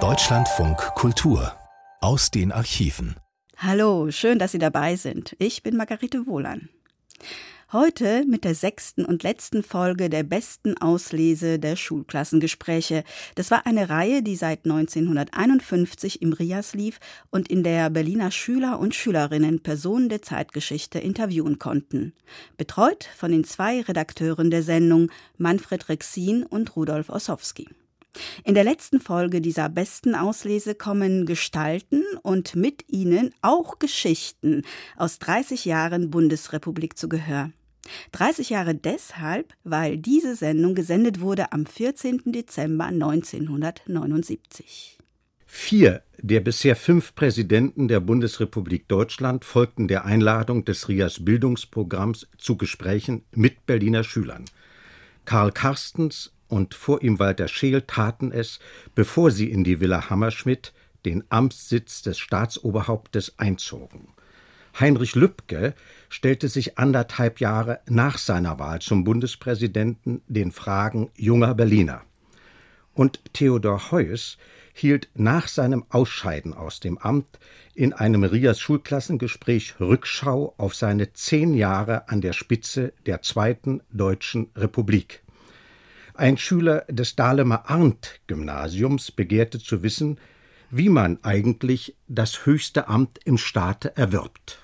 Deutschlandfunk 0.00 0.78
Kultur 0.94 1.52
aus 2.00 2.30
den 2.30 2.50
Archiven. 2.50 3.16
Hallo, 3.58 4.10
schön, 4.10 4.38
dass 4.38 4.52
Sie 4.52 4.58
dabei 4.58 4.96
sind. 4.96 5.36
Ich 5.38 5.62
bin 5.62 5.76
Margarete 5.76 6.26
Wohlan. 6.26 6.70
Heute 7.72 8.24
mit 8.26 8.44
der 8.44 8.54
sechsten 8.54 9.04
und 9.04 9.22
letzten 9.22 9.62
Folge 9.62 10.08
der 10.08 10.22
besten 10.22 10.78
Auslese 10.78 11.58
der 11.58 11.76
Schulklassengespräche. 11.76 13.04
Das 13.34 13.50
war 13.50 13.66
eine 13.66 13.90
Reihe, 13.90 14.22
die 14.22 14.34
seit 14.34 14.64
1951 14.64 16.22
im 16.22 16.32
RIAS 16.32 16.72
lief 16.72 17.00
und 17.28 17.48
in 17.48 17.62
der 17.62 17.90
Berliner 17.90 18.30
Schüler 18.30 18.80
und 18.80 18.94
Schülerinnen 18.94 19.60
Personen 19.60 20.08
der 20.08 20.22
Zeitgeschichte 20.22 20.98
interviewen 20.98 21.58
konnten. 21.58 22.14
Betreut 22.56 23.04
von 23.16 23.30
den 23.30 23.44
zwei 23.44 23.82
Redakteuren 23.82 24.50
der 24.50 24.62
Sendung, 24.62 25.10
Manfred 25.36 25.90
Rexin 25.90 26.44
und 26.44 26.76
Rudolf 26.76 27.10
Ossowski. 27.10 27.68
In 28.44 28.54
der 28.54 28.64
letzten 28.64 29.00
Folge 29.00 29.40
dieser 29.40 29.68
besten 29.68 30.14
Auslese 30.14 30.74
kommen 30.74 31.26
Gestalten 31.26 32.02
und 32.22 32.56
mit 32.56 32.84
ihnen 32.88 33.32
auch 33.42 33.78
Geschichten 33.78 34.62
aus 34.96 35.18
30 35.18 35.64
Jahren 35.64 36.10
Bundesrepublik 36.10 36.98
zu 36.98 37.08
Gehör. 37.08 37.50
30 38.12 38.50
Jahre 38.50 38.74
deshalb, 38.74 39.54
weil 39.64 39.96
diese 39.96 40.36
Sendung 40.36 40.74
gesendet 40.74 41.20
wurde 41.20 41.52
am 41.52 41.66
14. 41.66 42.22
Dezember 42.26 42.86
1979. 42.86 44.98
Vier 45.46 46.02
der 46.22 46.40
bisher 46.40 46.76
fünf 46.76 47.14
Präsidenten 47.14 47.88
der 47.88 48.00
Bundesrepublik 48.00 48.86
Deutschland 48.88 49.44
folgten 49.44 49.88
der 49.88 50.04
Einladung 50.04 50.64
des 50.64 50.88
RIAS 50.88 51.24
Bildungsprogramms 51.24 52.28
zu 52.38 52.56
Gesprächen 52.56 53.24
mit 53.34 53.66
Berliner 53.66 54.04
Schülern. 54.04 54.44
Karl 55.24 55.50
Karstens 55.50 56.32
und 56.50 56.74
vor 56.74 57.02
ihm 57.02 57.18
Walter 57.18 57.48
Scheel 57.48 57.82
taten 57.82 58.32
es, 58.32 58.58
bevor 58.94 59.30
sie 59.30 59.50
in 59.50 59.64
die 59.64 59.80
Villa 59.80 60.10
Hammerschmidt, 60.10 60.72
den 61.04 61.24
Amtssitz 61.30 62.02
des 62.02 62.18
Staatsoberhauptes, 62.18 63.38
einzogen. 63.38 64.08
Heinrich 64.78 65.14
Lübke 65.14 65.74
stellte 66.08 66.48
sich 66.48 66.78
anderthalb 66.78 67.40
Jahre 67.40 67.80
nach 67.88 68.18
seiner 68.18 68.58
Wahl 68.58 68.80
zum 68.80 69.04
Bundespräsidenten 69.04 70.22
den 70.28 70.52
Fragen 70.52 71.10
junger 71.16 71.54
Berliner. 71.54 72.02
Und 72.94 73.20
Theodor 73.32 73.90
Heuss 73.90 74.36
hielt 74.72 75.08
nach 75.14 75.48
seinem 75.48 75.84
Ausscheiden 75.88 76.54
aus 76.54 76.80
dem 76.80 76.98
Amt 76.98 77.38
in 77.74 77.92
einem 77.92 78.24
Rias 78.24 78.60
Schulklassengespräch 78.60 79.80
Rückschau 79.80 80.54
auf 80.56 80.74
seine 80.74 81.12
zehn 81.12 81.54
Jahre 81.54 82.08
an 82.08 82.20
der 82.20 82.32
Spitze 82.32 82.92
der 83.06 83.22
Zweiten 83.22 83.82
Deutschen 83.90 84.50
Republik. 84.56 85.22
Ein 86.20 86.36
Schüler 86.36 86.84
des 86.90 87.16
Dahlemer 87.16 87.70
Arndt 87.70 88.20
Gymnasiums 88.26 89.10
begehrte 89.10 89.58
zu 89.58 89.82
wissen, 89.82 90.18
wie 90.70 90.90
man 90.90 91.18
eigentlich 91.22 91.96
das 92.08 92.44
höchste 92.44 92.88
Amt 92.88 93.20
im 93.24 93.38
Staate 93.38 93.96
erwirbt. 93.96 94.58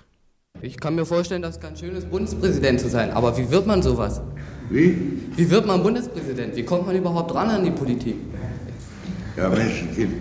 Ich 0.60 0.78
kann 0.78 0.96
mir 0.96 1.06
vorstellen, 1.06 1.40
das 1.40 1.54
ist 1.54 1.62
ganz 1.62 1.80
schön 1.80 1.96
ist, 1.96 2.10
Bundespräsident 2.10 2.78
zu 2.78 2.90
sein. 2.90 3.10
Aber 3.10 3.38
wie 3.38 3.50
wird 3.50 3.66
man 3.66 3.80
sowas? 3.80 4.20
Wie? 4.68 4.98
Wie 5.34 5.50
wird 5.50 5.64
man 5.64 5.82
Bundespräsident? 5.82 6.54
Wie 6.56 6.62
kommt 6.62 6.84
man 6.88 6.94
überhaupt 6.94 7.34
ran 7.34 7.48
an 7.48 7.64
die 7.64 7.70
Politik? 7.70 8.16
Ja, 9.38 9.48
Menschenkind. 9.48 10.12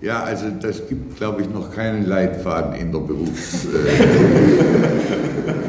Ja, 0.00 0.22
also 0.22 0.48
das 0.48 0.88
gibt, 0.88 1.18
glaube 1.18 1.42
ich, 1.42 1.50
noch 1.50 1.70
keinen 1.70 2.06
Leitfaden 2.06 2.72
in 2.80 2.92
der 2.92 3.00
Berufs... 3.00 3.66
Äh, 3.66 3.68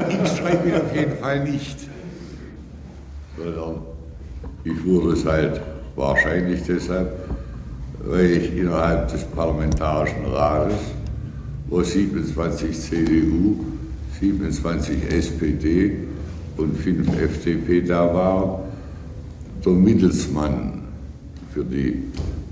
ich 0.23 0.29
schreibe 0.37 0.69
ihn 0.69 0.75
auf 0.75 0.95
jeden 0.95 1.17
Fall 1.17 1.43
nicht. 1.43 1.77
Sondern 3.37 3.88
ich 4.63 4.85
wurde 4.85 5.13
es 5.13 5.25
halt 5.25 5.61
wahrscheinlich 5.95 6.61
deshalb, 6.67 7.11
weil 8.05 8.31
ich 8.31 8.57
innerhalb 8.57 9.07
des 9.09 9.23
Parlamentarischen 9.25 10.25
Rates, 10.25 10.77
wo 11.69 11.81
27 11.81 12.79
CDU 12.79 13.55
27 14.19 15.11
SPD 15.11 15.97
und 16.57 16.77
5 16.77 17.21
FDP 17.21 17.81
da 17.81 18.13
waren, 18.13 18.63
der 19.63 19.73
Mittelsmann 19.73 20.81
für 21.53 21.63
die 21.63 22.03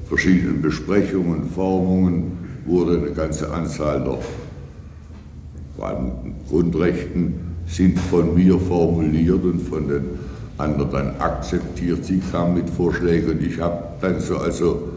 verschiedenen 0.07 0.61
Besprechungen, 0.61 1.49
Formungen 1.49 2.31
wurde 2.65 2.97
eine 2.97 3.11
ganze 3.11 3.51
Anzahl 3.51 4.03
der 4.03 4.19
Grundrechten 6.49 7.33
sind 7.67 7.99
von 7.99 8.33
mir 8.33 8.57
formuliert 8.59 9.43
und 9.43 9.61
von 9.61 9.87
den 9.87 10.03
anderen 10.57 10.91
dann 10.91 11.17
akzeptiert. 11.19 12.05
Sie 12.05 12.19
kamen 12.19 12.55
mit 12.55 12.69
Vorschlägen 12.69 13.31
und 13.31 13.41
ich 13.41 13.59
habe 13.59 13.83
dann 14.01 14.19
so 14.19 14.37
also 14.37 14.89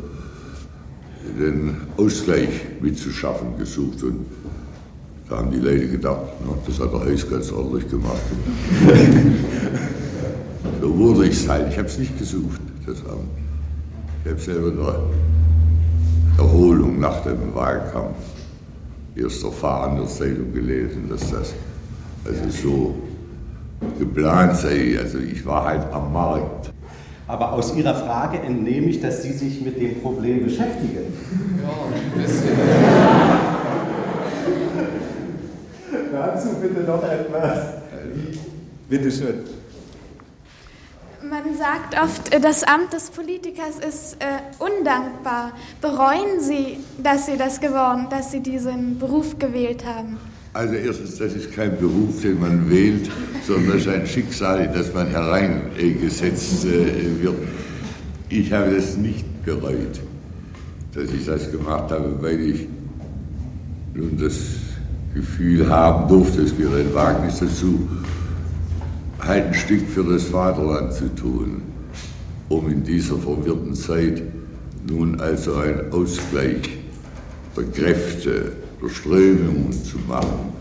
den 1.38 1.76
Ausgleich 1.96 2.48
mitzuschaffen 2.80 3.56
gesucht 3.58 4.02
und 4.02 4.26
da 5.28 5.38
haben 5.38 5.50
die 5.50 5.58
Leute 5.58 5.88
gedacht, 5.88 6.20
na, 6.44 6.54
das 6.66 6.80
hat 6.80 6.92
der 6.92 7.00
Heis 7.00 7.28
ganz 7.28 7.52
ordentlich 7.52 7.88
gemacht. 7.88 8.20
so 10.80 10.98
wurde 10.98 11.26
ich 11.26 11.34
es 11.34 11.48
halt. 11.48 11.68
Ich 11.70 11.78
habe 11.78 11.86
es 11.86 11.98
nicht 11.98 12.18
gesucht, 12.18 12.60
das 12.84 12.98
Amt. 13.04 13.28
Ich 14.24 14.30
habe 14.30 14.40
selber 14.40 14.68
eine 14.68 14.98
Erholung 16.36 16.98
nach 16.98 17.22
dem 17.22 17.54
Wahlkampf 17.54 18.16
erst 19.14 19.44
erfahren 19.44 19.92
in 19.92 19.98
der 19.98 20.08
Zeitung 20.08 20.52
gelesen, 20.52 21.08
dass 21.08 21.30
das 21.30 21.54
also 22.24 22.50
so 22.50 22.94
geplant 23.98 24.56
sei. 24.56 24.98
Also 25.00 25.18
ich 25.18 25.44
war 25.46 25.64
halt 25.64 25.92
am 25.92 26.12
Markt. 26.12 26.70
Aber 27.26 27.52
aus 27.52 27.76
Ihrer 27.76 27.94
Frage 27.94 28.38
entnehme 28.40 28.88
ich, 28.88 29.00
dass 29.00 29.22
Sie 29.22 29.32
sich 29.32 29.60
mit 29.60 29.80
dem 29.80 30.00
Problem 30.00 30.44
beschäftigen. 30.44 31.12
Ja, 31.62 31.68
ein 31.94 32.22
bisschen 32.22 32.50
dazu 36.12 36.48
bitte 36.60 36.80
noch 36.80 37.02
etwas. 37.02 37.74
Bitte 38.88 39.10
schön. 39.10 39.44
Man 41.22 41.56
sagt 41.56 42.02
oft, 42.02 42.42
das 42.42 42.64
Amt 42.64 42.92
des 42.92 43.10
Politikers 43.10 43.78
ist 43.78 44.16
äh, 44.20 44.40
undankbar. 44.58 45.52
Bereuen 45.80 46.40
Sie, 46.40 46.78
dass 46.98 47.26
Sie 47.26 47.36
das 47.36 47.60
geworden, 47.60 48.06
dass 48.10 48.32
Sie 48.32 48.40
diesen 48.40 48.98
Beruf 48.98 49.38
gewählt 49.38 49.84
haben? 49.84 50.18
Also 50.52 50.74
erstens, 50.74 51.16
das 51.16 51.34
ist 51.34 51.52
kein 51.52 51.78
Beruf, 51.78 52.22
den 52.22 52.40
man 52.40 52.68
wählt, 52.68 53.08
sondern 53.46 53.72
das 53.72 53.82
ist 53.82 53.88
ein 53.88 54.06
Schicksal, 54.06 54.64
in 54.64 54.72
das 54.72 54.92
man 54.92 55.06
hereingesetzt 55.06 56.64
äh, 56.64 57.22
wird. 57.22 57.36
Ich 58.28 58.52
habe 58.52 58.74
es 58.74 58.96
nicht 58.96 59.24
bereut, 59.44 60.00
dass 60.92 61.10
ich 61.12 61.24
das 61.24 61.52
gemacht 61.52 61.92
habe, 61.92 62.16
weil 62.20 62.40
ich 62.40 62.66
nun 63.94 64.18
das 64.18 64.38
Gefühl 65.14 65.68
haben 65.68 66.08
durfte, 66.08 66.42
es 66.42 66.58
wäre 66.58 66.80
ein 66.80 66.94
Wagnis 66.94 67.38
dazu, 67.38 67.88
halt 69.20 69.46
ein 69.46 69.54
Stück 69.54 69.88
für 69.88 70.04
das 70.04 70.24
Vaterland 70.24 70.92
zu 70.92 71.14
tun, 71.14 71.62
um 72.48 72.68
in 72.68 72.82
dieser 72.82 73.18
verwirrten 73.18 73.74
Zeit 73.74 74.22
nun 74.88 75.20
also 75.20 75.54
einen 75.54 75.92
Ausgleich 75.92 76.78
der 77.56 77.64
Kräfte, 77.64 78.30
der 78.30 78.59
Strömungen 78.88 79.72
zu 79.72 79.98
machen. 80.08 80.52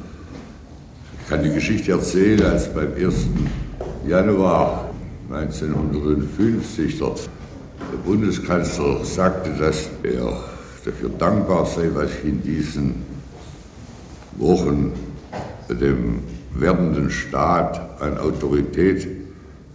Ich 1.22 1.30
kann 1.30 1.44
die 1.44 1.54
Geschichte 1.54 1.92
erzählen, 1.92 2.44
als 2.44 2.74
beim 2.74 2.94
1. 2.94 3.28
Januar 4.08 4.90
1950 5.32 6.98
der 7.00 7.98
Bundeskanzler 8.04 9.04
sagte, 9.06 9.52
dass 9.60 9.90
er 10.04 10.44
dafür 10.84 11.10
dankbar 11.18 11.66
sei, 11.66 11.90
was 11.94 12.10
in 12.24 12.42
diesen 12.42 12.96
Wochen 14.38 14.92
dem 15.70 16.20
werdenden 16.56 17.10
Staat 17.10 18.02
an 18.02 18.18
Autorität 18.18 19.08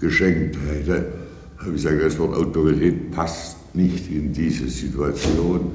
geschenkt 0.01 0.57
hätte, 0.69 1.13
habe 1.59 1.71
ich 1.71 1.83
gesagt, 1.83 2.03
das 2.03 2.19
Wort 2.19 2.35
Autorität 2.35 3.13
passt 3.13 3.57
nicht 3.75 4.11
in 4.11 4.33
diese 4.33 4.69
Situation 4.69 5.71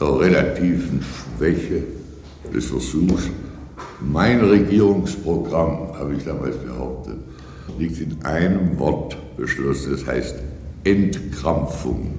der 0.00 0.20
relativen 0.20 1.00
Schwäche 1.02 1.82
des 2.52 2.66
Versuchs. 2.66 3.30
Mein 4.00 4.40
Regierungsprogramm, 4.40 5.94
habe 5.98 6.14
ich 6.16 6.24
damals 6.24 6.56
behauptet, 6.56 7.16
liegt 7.78 8.00
in 8.00 8.22
einem 8.24 8.78
Wort 8.78 9.16
beschlossen, 9.36 9.92
das 9.92 10.06
heißt 10.06 10.36
Entkrampfung. 10.84 12.12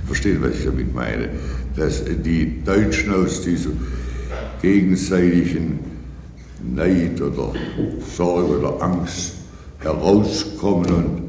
Sie 0.00 0.06
verstehen, 0.06 0.38
was 0.42 0.58
ich 0.58 0.64
damit 0.64 0.94
meine. 0.94 1.28
Dass 1.76 2.02
die 2.04 2.62
Deutschen 2.64 3.12
aus 3.12 3.42
diesem 3.42 3.76
gegenseitigen 4.62 5.80
Neid 6.74 7.20
oder 7.20 7.52
Sorge 8.16 8.58
oder 8.58 8.82
Angst 8.82 9.34
herauskommen 9.80 10.94
und 10.94 11.22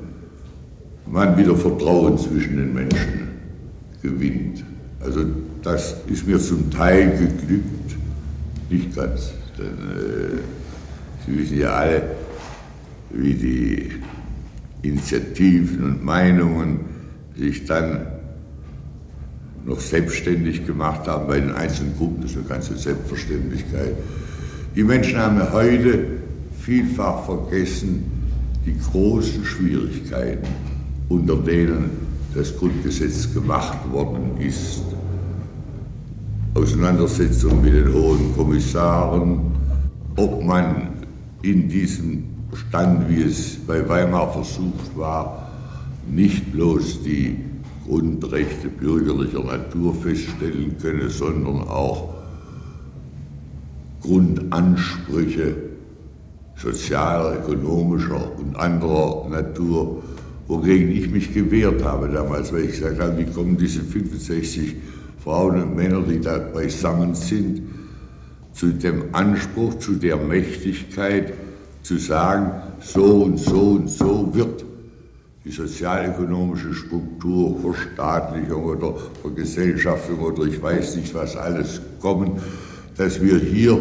man 1.11 1.37
wieder 1.37 1.55
Vertrauen 1.55 2.17
zwischen 2.17 2.57
den 2.57 2.73
Menschen 2.73 3.29
gewinnt. 4.01 4.63
Also 5.05 5.25
das 5.61 5.95
ist 6.07 6.27
mir 6.27 6.39
zum 6.39 6.71
Teil 6.71 7.11
geglückt, 7.11 7.95
nicht 8.69 8.95
ganz. 8.95 9.31
Denn 9.57 9.67
äh, 9.67 10.39
Sie 11.25 11.37
wissen 11.37 11.59
ja 11.59 11.73
alle, 11.73 12.03
wie 13.11 13.33
die 13.33 13.91
Initiativen 14.81 15.83
und 15.83 16.03
Meinungen 16.03 16.79
sich 17.37 17.65
dann 17.65 18.05
noch 19.65 19.79
selbstständig 19.79 20.65
gemacht 20.65 21.07
haben 21.07 21.27
bei 21.27 21.39
den 21.39 21.51
einzelnen 21.51 21.95
Gruppen, 21.97 22.21
das 22.21 22.31
ist 22.31 22.37
eine 22.37 22.47
ganze 22.47 22.77
Selbstverständlichkeit. 22.77 23.95
Die 24.75 24.83
Menschen 24.83 25.17
haben 25.17 25.41
heute 25.51 26.05
vielfach 26.61 27.25
vergessen 27.25 28.03
die 28.65 28.77
großen 28.91 29.43
Schwierigkeiten, 29.43 30.47
unter 31.09 31.35
denen 31.37 31.89
das 32.35 32.55
Grundgesetz 32.57 33.33
gemacht 33.33 33.77
worden 33.91 34.37
ist. 34.39 34.83
Auseinandersetzung 36.53 37.61
mit 37.61 37.73
den 37.73 37.93
hohen 37.93 38.35
Kommissaren, 38.35 39.39
ob 40.17 40.43
man 40.43 40.89
in 41.41 41.69
diesem 41.69 42.25
Stand, 42.53 43.09
wie 43.09 43.23
es 43.23 43.57
bei 43.65 43.87
Weimar 43.87 44.31
versucht 44.31 44.97
war, 44.97 45.49
nicht 46.09 46.51
bloß 46.51 47.03
die 47.03 47.37
Grundrechte 47.87 48.67
bürgerlicher 48.69 49.43
Natur 49.43 49.93
feststellen 49.93 50.75
könne, 50.81 51.09
sondern 51.09 51.61
auch 51.67 52.13
Grundansprüche 54.01 55.55
sozialer, 56.55 57.39
ökonomischer 57.39 58.37
und 58.39 58.55
anderer 58.55 59.27
Natur, 59.29 60.01
wogegen 60.47 60.91
ich 60.91 61.09
mich 61.09 61.33
gewehrt 61.33 61.83
habe 61.83 62.09
damals, 62.09 62.53
weil 62.53 62.65
ich 62.65 62.71
gesagt 62.71 62.99
habe, 62.99 63.17
wie 63.17 63.31
kommen 63.31 63.57
diese 63.57 63.81
65 63.81 64.75
Frauen 65.23 65.61
und 65.61 65.75
Männer, 65.75 66.01
die 66.01 66.19
da 66.19 66.37
beisammen 66.37 67.15
sind, 67.15 67.61
zu 68.53 68.67
dem 68.67 69.13
Anspruch, 69.13 69.79
zu 69.79 69.93
der 69.93 70.17
Mächtigkeit, 70.17 71.33
zu 71.81 71.97
sagen, 71.97 72.51
so 72.79 73.23
und 73.23 73.37
so 73.37 73.71
und 73.71 73.89
so 73.89 74.29
wird 74.33 74.63
die 75.43 75.51
sozialökonomische 75.51 76.73
Struktur, 76.73 77.59
Verstaatlichung 77.59 78.65
oder 78.65 78.95
Vergesellschaftung 79.21 80.19
oder 80.19 80.45
ich 80.45 80.61
weiß 80.61 80.95
nicht 80.95 81.13
was 81.13 81.35
alles 81.35 81.81
kommen, 82.01 82.39
dass 82.97 83.21
wir 83.21 83.37
hier 83.37 83.79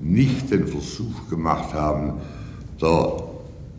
nicht 0.00 0.50
den 0.50 0.66
Versuch 0.66 1.28
gemacht 1.28 1.74
haben, 1.74 2.14
der 2.80 3.25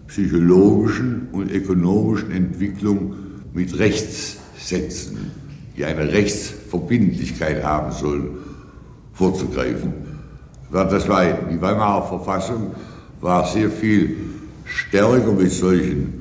psychologischen 0.07 1.27
und 1.31 1.51
ökonomischen 1.51 2.31
Entwicklung 2.31 3.15
mit 3.53 3.77
Rechtssätzen, 3.77 5.31
die 5.75 5.85
eine 5.85 6.11
Rechtsverbindlichkeit 6.11 7.63
haben 7.63 7.91
sollen, 7.91 8.29
vorzugreifen. 9.13 9.93
Das 10.71 11.07
war 11.07 11.25
die 11.25 11.61
Weimarer 11.61 12.07
Verfassung 12.07 12.71
war 13.21 13.47
sehr 13.47 13.69
viel 13.69 14.15
stärker 14.65 15.31
mit 15.31 15.51
solchen 15.51 16.13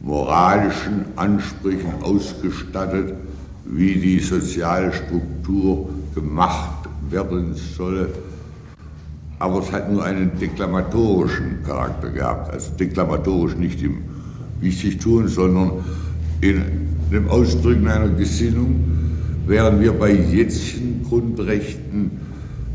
moralischen 0.00 1.04
Ansprüchen 1.16 2.02
ausgestattet, 2.02 3.14
wie 3.64 3.94
die 3.94 4.20
soziale 4.20 4.92
Struktur 4.92 5.88
gemacht 6.14 6.88
werden 7.10 7.54
solle. 7.54 8.08
Aber 9.44 9.60
es 9.60 9.70
hat 9.72 9.92
nur 9.92 10.02
einen 10.02 10.38
deklamatorischen 10.40 11.62
Charakter 11.66 12.08
gehabt. 12.08 12.50
Also 12.50 12.70
deklamatorisch 12.80 13.54
nicht 13.56 13.82
im 13.82 13.98
Wichtigtun, 14.62 15.28
sondern 15.28 15.84
in 16.40 16.62
dem 17.12 17.28
Ausdrücken 17.28 17.86
einer 17.86 18.08
Gesinnung, 18.08 18.82
während 19.46 19.82
wir 19.82 19.92
bei 19.92 20.12
jetzigen 20.12 21.04
Grundrechten 21.06 22.12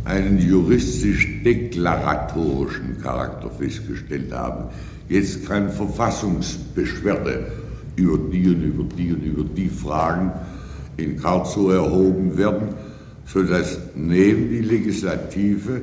einen 0.06 0.38
juristisch 0.38 1.42
deklaratorischen 1.44 3.02
Charakter 3.02 3.50
festgestellt 3.50 4.32
haben. 4.32 4.66
Jetzt 5.08 5.48
kann 5.48 5.72
Verfassungsbeschwerde 5.72 7.48
über 7.96 8.20
die 8.32 8.48
und 8.48 8.62
über 8.62 8.84
die 8.96 9.12
und 9.12 9.24
über 9.24 9.44
die 9.44 9.70
Fragen 9.70 10.32
in 10.98 11.18
Karlsruhe 11.18 11.78
erhoben 11.78 12.38
werden, 12.38 12.76
sodass 13.26 13.80
neben 13.96 14.52
die 14.52 14.62
Legislative 14.62 15.82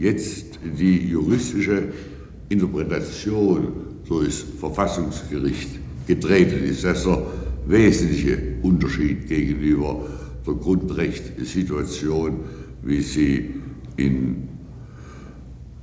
jetzt 0.00 0.58
die 0.64 1.08
juristische 1.08 1.92
Interpretation 2.48 3.72
durchs 4.08 4.44
Verfassungsgericht 4.58 5.78
getreten 6.06 6.64
ist. 6.64 6.82
Das 6.82 6.98
ist 6.98 7.06
der 7.06 7.22
wesentliche 7.66 8.56
Unterschied 8.62 9.28
gegenüber 9.28 10.04
der 10.44 10.54
Grundrechtssituation, 10.54 12.40
wie 12.82 13.02
sie 13.02 13.54
in 13.96 14.48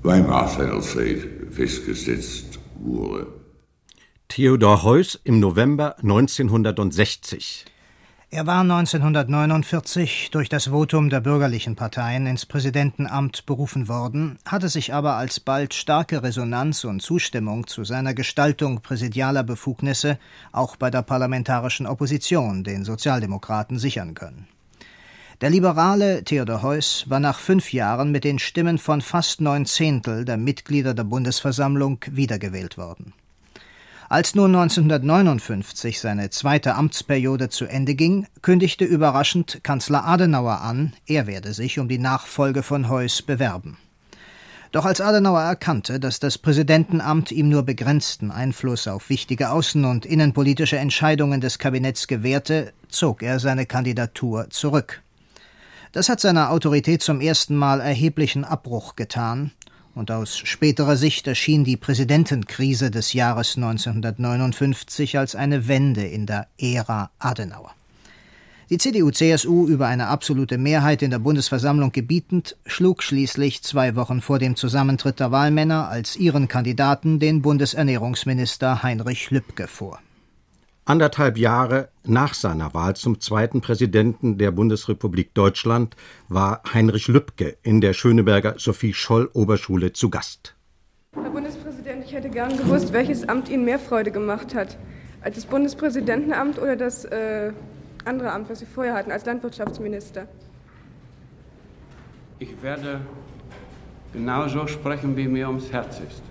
Weimar 0.02 0.50
seinerzeit 0.50 1.20
festgesetzt 1.52 2.60
wurde. 2.80 3.28
Theodor 4.30 4.84
Heuss 4.84 5.20
im 5.24 5.40
November 5.40 5.96
1960. 6.00 7.66
Er 8.30 8.46
war 8.46 8.60
1949 8.60 10.32
durch 10.32 10.50
das 10.50 10.66
Votum 10.66 11.10
der 11.10 11.22
bürgerlichen 11.22 11.78
Parteien 11.78 12.28
ins 12.28 12.46
Präsidentenamt 12.46 13.46
berufen 13.46 13.88
worden, 13.88 14.38
hatte 14.44 14.68
sich 14.68 14.94
aber 14.94 15.16
alsbald 15.16 15.74
starke 15.74 16.22
Resonanz 16.24 16.84
und 16.84 17.02
Zustimmung 17.02 17.68
zu 17.68 17.86
seiner 17.86 18.14
Gestaltung 18.14 18.82
präsidialer 18.82 19.44
Befugnisse 19.44 20.20
auch 20.52 20.76
bei 20.76 20.92
der 20.92 21.04
parlamentarischen 21.04 21.88
Opposition, 21.88 22.66
den 22.66 22.84
Sozialdemokraten, 22.84 23.80
sichern 23.80 24.14
können. 24.14 24.50
Der 25.40 25.50
Liberale 25.50 26.26
Theodor 26.26 26.64
Heuss 26.64 27.06
war 27.08 27.22
nach 27.22 27.40
fünf 27.40 27.72
Jahren 27.72 28.12
mit 28.12 28.26
den 28.26 28.40
Stimmen 28.40 28.78
von 28.78 29.00
fast 29.00 29.40
neun 29.40 29.66
Zehntel 29.66 30.26
der 30.26 30.36
Mitglieder 30.36 30.94
der 30.94 31.06
Bundesversammlung 31.06 32.00
wiedergewählt 32.12 32.78
worden. 32.78 33.14
Als 34.10 34.36
nun 34.36 34.56
1959 34.56 36.00
seine 36.00 36.30
zweite 36.30 36.76
Amtsperiode 36.76 37.50
zu 37.50 37.66
Ende 37.66 37.94
ging, 37.94 38.26
kündigte 38.42 38.86
überraschend 38.86 39.60
Kanzler 39.64 40.06
Adenauer 40.06 40.62
an, 40.62 40.94
er 41.06 41.28
werde 41.28 41.54
sich 41.54 41.78
um 41.78 41.90
die 41.90 41.98
Nachfolge 41.98 42.64
von 42.64 42.88
Heuss 42.88 43.22
bewerben. 43.22 43.78
Doch 44.72 44.86
als 44.86 45.02
Adenauer 45.02 45.42
erkannte, 45.42 46.00
dass 46.00 46.22
das 46.22 46.38
Präsidentenamt 46.38 47.34
ihm 47.34 47.50
nur 47.50 47.64
begrenzten 47.64 48.32
Einfluss 48.32 48.88
auf 48.88 49.10
wichtige 49.10 49.50
außen- 49.52 49.90
und 49.90 50.06
innenpolitische 50.06 50.78
Entscheidungen 50.78 51.42
des 51.42 51.60
Kabinetts 51.60 52.08
gewährte, 52.08 52.72
zog 52.88 53.24
er 53.24 53.40
seine 53.40 53.66
Kandidatur 53.66 54.50
zurück. 54.50 55.02
Das 55.92 56.08
hat 56.08 56.22
seiner 56.22 56.52
Autorität 56.52 57.02
zum 57.02 57.20
ersten 57.20 57.58
Mal 57.58 57.82
erheblichen 57.82 58.46
Abbruch 58.46 58.96
getan, 58.96 59.52
und 59.98 60.12
aus 60.12 60.38
späterer 60.38 60.96
Sicht 60.96 61.28
erschien 61.28 61.64
die 61.64 61.78
Präsidentenkrise 61.78 62.92
des 62.92 63.14
Jahres 63.14 63.56
1959 63.58 65.18
als 65.18 65.36
eine 65.36 65.68
Wende 65.68 66.06
in 66.06 66.26
der 66.26 66.48
Ära 66.58 67.10
Adenauer. 67.20 67.74
Die 68.70 68.78
CDU-CSU 68.78 69.66
über 69.68 69.88
eine 69.88 70.08
absolute 70.08 70.58
Mehrheit 70.58 71.02
in 71.02 71.10
der 71.10 71.20
Bundesversammlung 71.20 71.94
gebietend, 71.94 72.58
schlug 72.66 73.02
schließlich 73.02 73.64
zwei 73.64 73.96
Wochen 73.96 74.22
vor 74.22 74.40
dem 74.40 74.58
Zusammentritt 74.58 75.22
der 75.22 75.32
Wahlmänner 75.32 75.88
als 75.88 76.18
ihren 76.18 76.50
Kandidaten 76.50 77.20
den 77.20 77.42
Bundesernährungsminister 77.42 78.84
Heinrich 78.84 79.32
Lübke 79.32 79.68
vor. 79.68 80.00
Anderthalb 80.88 81.38
Jahre 81.38 81.90
nach 82.06 82.34
seiner 82.34 82.74
Wahl 82.74 82.96
zum 82.96 83.20
zweiten 83.20 83.60
Präsidenten 83.60 84.38
der 84.38 84.52
Bundesrepublik 84.52 85.34
Deutschland 85.34 85.98
war 86.30 86.62
Heinrich 86.74 87.10
Lübke 87.10 87.58
in 87.62 87.82
der 87.82 87.92
Schöneberger 87.92 88.54
Sophie 88.58 88.94
Scholl 88.94 89.30
Oberschule 89.34 89.92
zu 89.92 90.10
Gast. 90.10 90.56
Herr 91.14 91.30
Bundespräsident, 91.30 92.06
ich 92.06 92.14
hätte 92.14 92.30
gern 92.30 92.56
gewusst, 92.56 92.94
welches 92.94 93.28
Amt 93.28 93.50
Ihnen 93.50 93.66
mehr 93.66 93.80
Freude 93.80 94.12
gemacht 94.12 94.56
hat. 94.56 94.78
Als 95.20 95.36
das 95.36 95.46
Bundespräsidentenamt 95.46 96.58
oder 96.58 96.78
das 96.78 97.04
äh, 97.04 97.52
andere 98.06 98.32
Amt, 98.32 98.50
was 98.50 98.60
Sie 98.60 98.66
vorher 98.66 98.94
hatten, 98.94 99.12
als 99.12 99.26
Landwirtschaftsminister? 99.26 100.26
Ich 102.40 102.62
werde 102.62 103.02
genauso 104.14 104.66
sprechen, 104.68 105.18
wie 105.18 105.28
mir 105.28 105.50
ums 105.50 105.70
Herz 105.70 106.00
ist. 106.00 106.24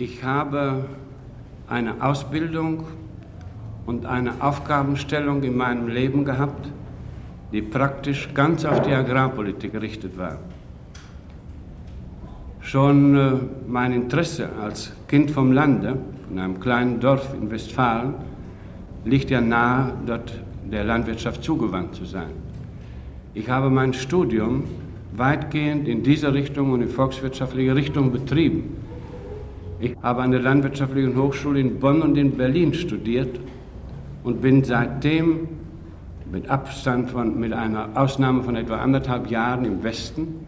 Ich 0.00 0.24
habe 0.24 0.86
eine 1.68 2.02
Ausbildung 2.02 2.84
und 3.84 4.06
eine 4.06 4.32
Aufgabenstellung 4.40 5.42
in 5.42 5.54
meinem 5.54 5.88
Leben 5.88 6.24
gehabt, 6.24 6.70
die 7.52 7.60
praktisch 7.60 8.30
ganz 8.32 8.64
auf 8.64 8.80
die 8.80 8.94
Agrarpolitik 8.94 9.72
gerichtet 9.72 10.16
war. 10.16 10.38
Schon 12.62 13.14
äh, 13.14 13.32
mein 13.68 13.92
Interesse 13.92 14.48
als 14.62 14.90
Kind 15.06 15.32
vom 15.32 15.52
Lande, 15.52 15.98
in 16.30 16.38
einem 16.38 16.58
kleinen 16.60 16.98
Dorf 16.98 17.34
in 17.34 17.50
Westfalen, 17.50 18.14
liegt 19.04 19.28
ja 19.28 19.42
nahe, 19.42 19.92
dort 20.06 20.32
der 20.64 20.84
Landwirtschaft 20.84 21.44
zugewandt 21.44 21.94
zu 21.94 22.06
sein. 22.06 22.30
Ich 23.34 23.50
habe 23.50 23.68
mein 23.68 23.92
Studium 23.92 24.64
weitgehend 25.14 25.86
in 25.86 26.02
dieser 26.02 26.32
Richtung 26.32 26.72
und 26.72 26.80
in 26.80 26.88
volkswirtschaftliche 26.88 27.76
Richtung 27.76 28.10
betrieben. 28.10 28.88
Ich 29.82 29.96
habe 30.02 30.20
an 30.20 30.30
der 30.30 30.40
Landwirtschaftlichen 30.40 31.16
Hochschule 31.16 31.58
in 31.58 31.80
Bonn 31.80 32.02
und 32.02 32.18
in 32.18 32.36
Berlin 32.36 32.74
studiert 32.74 33.40
und 34.22 34.42
bin 34.42 34.62
seitdem 34.62 35.48
mit 36.30 36.50
Abstand 36.50 37.08
von, 37.08 37.40
mit 37.40 37.54
einer 37.54 37.88
Ausnahme 37.94 38.42
von 38.42 38.56
etwa 38.56 38.76
anderthalb 38.76 39.30
Jahren 39.30 39.64
im 39.64 39.82
Westen, 39.82 40.46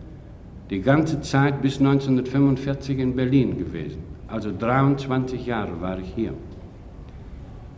die 0.69 0.83
ganze 0.83 1.23
Zeit 1.23 1.63
bis 1.63 1.79
1945 1.79 2.99
in 2.99 3.17
Berlin 3.17 3.57
gewesen. 3.57 4.03
Also 4.29 4.53
23 4.57 5.47
Jahre 5.47 5.81
war 5.81 5.99
ich 5.99 6.13
hier. 6.15 6.35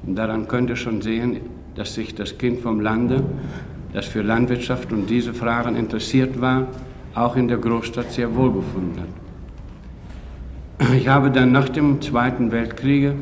Und 0.05 0.17
daran 0.17 0.49
könnt 0.49 0.71
ihr 0.71 0.77
schon 0.77 1.03
sehen, 1.03 1.37
dass 1.77 1.95
sich 1.95 2.17
das 2.17 2.37
Kind 2.37 2.61
vom 2.61 2.81
Lande, 2.81 3.23
das 3.93 4.07
für 4.07 4.23
Landwirtschaft 4.23 4.93
und 4.93 5.09
diese 5.09 5.33
Fragen 5.33 5.77
interessiert 5.77 6.41
war, 6.41 6.67
auch 7.15 7.37
in 7.37 7.47
der 7.47 7.59
Großstadt 7.59 8.11
sehr 8.11 8.35
wohl 8.35 8.51
befunden 8.51 9.01
hat. 9.01 9.24
Ich 10.97 11.07
habe 11.07 11.31
dann 11.31 11.53
nach 11.53 11.69
dem 11.69 12.01
Zweiten 12.03 12.51
Weltkrieg 12.51 13.13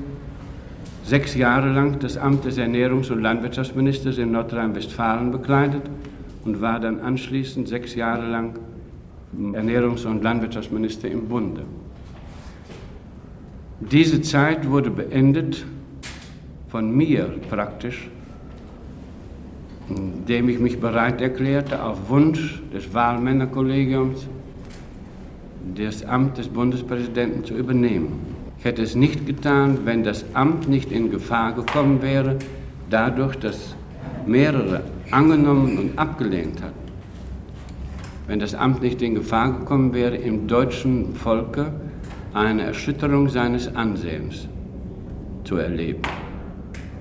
sechs 1.04 1.34
Jahre 1.34 1.70
lang 1.70 1.98
das 1.98 2.16
Amt 2.16 2.46
des 2.46 2.56
Ernährungs- 2.58 3.10
und 3.12 3.20
Landwirtschaftsministers 3.20 4.16
in 4.16 4.32
Nordrhein-Westfalen 4.32 5.30
bekleidet 5.30 5.82
und 6.44 6.62
war 6.62 6.80
dann 6.80 7.00
anschließend 7.00 7.68
sechs 7.68 7.94
Jahre 7.94 8.26
lang 8.26 8.58
Ernährungs- 9.36 10.06
und 10.06 10.22
Landwirtschaftsminister 10.22 11.10
im 11.10 11.28
Bunde. 11.28 11.62
Diese 13.80 14.22
Zeit 14.22 14.68
wurde 14.70 14.90
beendet 14.90 15.66
von 16.68 16.96
mir 16.96 17.34
praktisch, 17.50 18.08
indem 19.88 20.48
ich 20.48 20.58
mich 20.58 20.80
bereit 20.80 21.20
erklärte, 21.20 21.82
auf 21.82 22.08
Wunsch 22.08 22.62
des 22.72 22.94
Wahlmännerkollegiums 22.94 24.26
das 25.74 26.04
Amt 26.04 26.38
des 26.38 26.48
Bundespräsidenten 26.48 27.44
zu 27.44 27.54
übernehmen. 27.54 28.20
Ich 28.58 28.64
hätte 28.64 28.82
es 28.82 28.94
nicht 28.94 29.26
getan, 29.26 29.80
wenn 29.84 30.04
das 30.04 30.24
Amt 30.34 30.68
nicht 30.68 30.92
in 30.92 31.10
Gefahr 31.10 31.52
gekommen 31.52 32.02
wäre, 32.02 32.36
dadurch, 32.90 33.36
dass 33.36 33.74
mehrere 34.26 34.82
angenommen 35.10 35.78
und 35.78 35.98
abgelehnt 35.98 36.62
hatten. 36.62 36.74
Wenn 38.26 38.38
das 38.38 38.54
Amt 38.54 38.82
nicht 38.82 39.02
in 39.02 39.14
Gefahr 39.14 39.58
gekommen 39.58 39.92
wäre, 39.94 40.16
im 40.16 40.46
deutschen 40.46 41.14
Volke 41.14 41.72
eine 42.32 42.62
Erschütterung 42.62 43.28
seines 43.28 43.74
Ansehens 43.74 44.48
zu 45.44 45.56
erleben. 45.56 46.02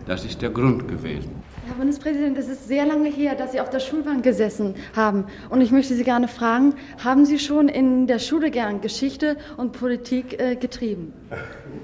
Das 0.05 0.25
ist 0.25 0.41
der 0.41 0.49
Grund 0.49 0.87
gewesen. 0.87 1.40
Herr 1.71 1.77
Bundespräsident, 1.77 2.37
es 2.37 2.49
ist 2.49 2.67
sehr 2.67 2.85
lange 2.85 3.07
her, 3.07 3.33
dass 3.33 3.53
Sie 3.53 3.61
auf 3.61 3.69
der 3.69 3.79
Schulbank 3.79 4.23
gesessen 4.23 4.75
haben. 4.93 5.23
Und 5.49 5.61
ich 5.61 5.71
möchte 5.71 5.93
Sie 5.93 6.03
gerne 6.03 6.27
fragen, 6.27 6.73
haben 7.01 7.25
Sie 7.25 7.39
schon 7.39 7.69
in 7.69 8.07
der 8.07 8.19
Schule 8.19 8.51
gern 8.51 8.81
Geschichte 8.81 9.37
und 9.55 9.71
Politik 9.71 10.37
äh, 10.37 10.57
getrieben? 10.57 11.13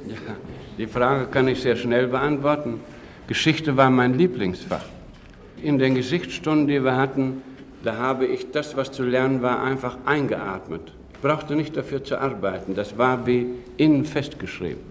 Ja, 0.07 0.15
die 0.77 0.87
Frage 0.87 1.27
kann 1.27 1.47
ich 1.47 1.61
sehr 1.61 1.77
schnell 1.77 2.07
beantworten. 2.07 2.81
Geschichte 3.27 3.77
war 3.77 3.89
mein 3.89 4.17
Lieblingsfach. 4.17 4.83
In 5.61 5.79
den 5.79 5.95
Geschichtsstunden, 5.95 6.67
die 6.67 6.83
wir 6.83 6.97
hatten, 6.97 7.41
da 7.83 7.95
habe 7.95 8.25
ich 8.25 8.51
das, 8.51 8.75
was 8.75 8.91
zu 8.91 9.03
lernen 9.03 9.41
war, 9.41 9.63
einfach 9.63 9.97
eingeatmet. 10.05 10.81
Ich 11.13 11.19
brauchte 11.19 11.55
nicht 11.55 11.77
dafür 11.77 12.03
zu 12.03 12.19
arbeiten. 12.19 12.75
Das 12.75 12.97
war 12.97 13.25
wie 13.25 13.47
innen 13.77 14.03
festgeschrieben. 14.03 14.83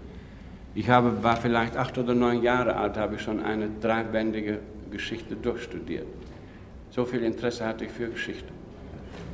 Ich 0.73 0.89
habe, 0.89 1.23
war 1.23 1.37
vielleicht 1.37 1.77
acht 1.77 1.97
oder 1.97 2.15
neun 2.15 2.41
Jahre 2.41 2.75
alt, 2.75 2.97
habe 2.97 3.15
ich 3.15 3.21
schon 3.21 3.43
eine 3.43 3.69
dreibändige 3.81 4.59
Geschichte 4.89 5.35
durchstudiert. 5.35 6.07
So 6.91 7.05
viel 7.05 7.23
Interesse 7.23 7.65
hatte 7.65 7.85
ich 7.85 7.91
für 7.91 8.09
Geschichte. 8.09 8.51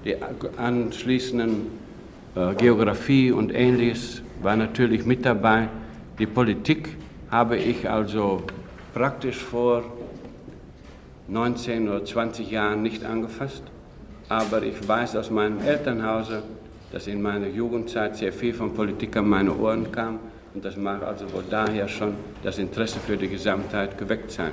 Die 0.05 0.15
anschließenden 0.57 1.67
äh, 2.35 2.53
Geografie 2.55 3.31
und 3.31 3.53
ähnliches 3.53 4.21
war 4.41 4.55
natürlich 4.55 5.05
mit 5.05 5.25
dabei. 5.25 5.69
Die 6.19 6.25
Politik 6.25 6.97
habe 7.31 7.57
ich 7.57 7.89
also 7.89 8.43
praktisch 8.93 9.37
vor 9.37 9.83
19 11.27 11.87
oder 11.89 12.03
20 12.03 12.51
Jahren 12.51 12.83
nicht 12.83 13.05
angefasst. 13.05 13.63
Aber 14.29 14.63
ich 14.63 14.87
weiß 14.87 15.15
aus 15.15 15.29
meinem 15.31 15.59
Elternhause, 15.59 16.43
dass 16.91 17.07
in 17.07 17.21
meiner 17.21 17.47
Jugendzeit 17.47 18.17
sehr 18.17 18.33
viel 18.33 18.53
von 18.53 18.73
Politik 18.73 19.15
an 19.17 19.29
meine 19.29 19.55
Ohren 19.55 19.91
kam. 19.91 20.19
Und 20.53 20.63
das 20.63 20.77
mag 20.77 21.01
also 21.01 21.31
wohl 21.33 21.43
daher 21.49 21.87
schon 21.87 22.13
das 22.43 22.59
Interesse 22.59 22.99
für 22.99 23.17
die 23.17 23.27
Gesamtheit 23.27 23.97
geweckt 23.97 24.31
sein. 24.31 24.51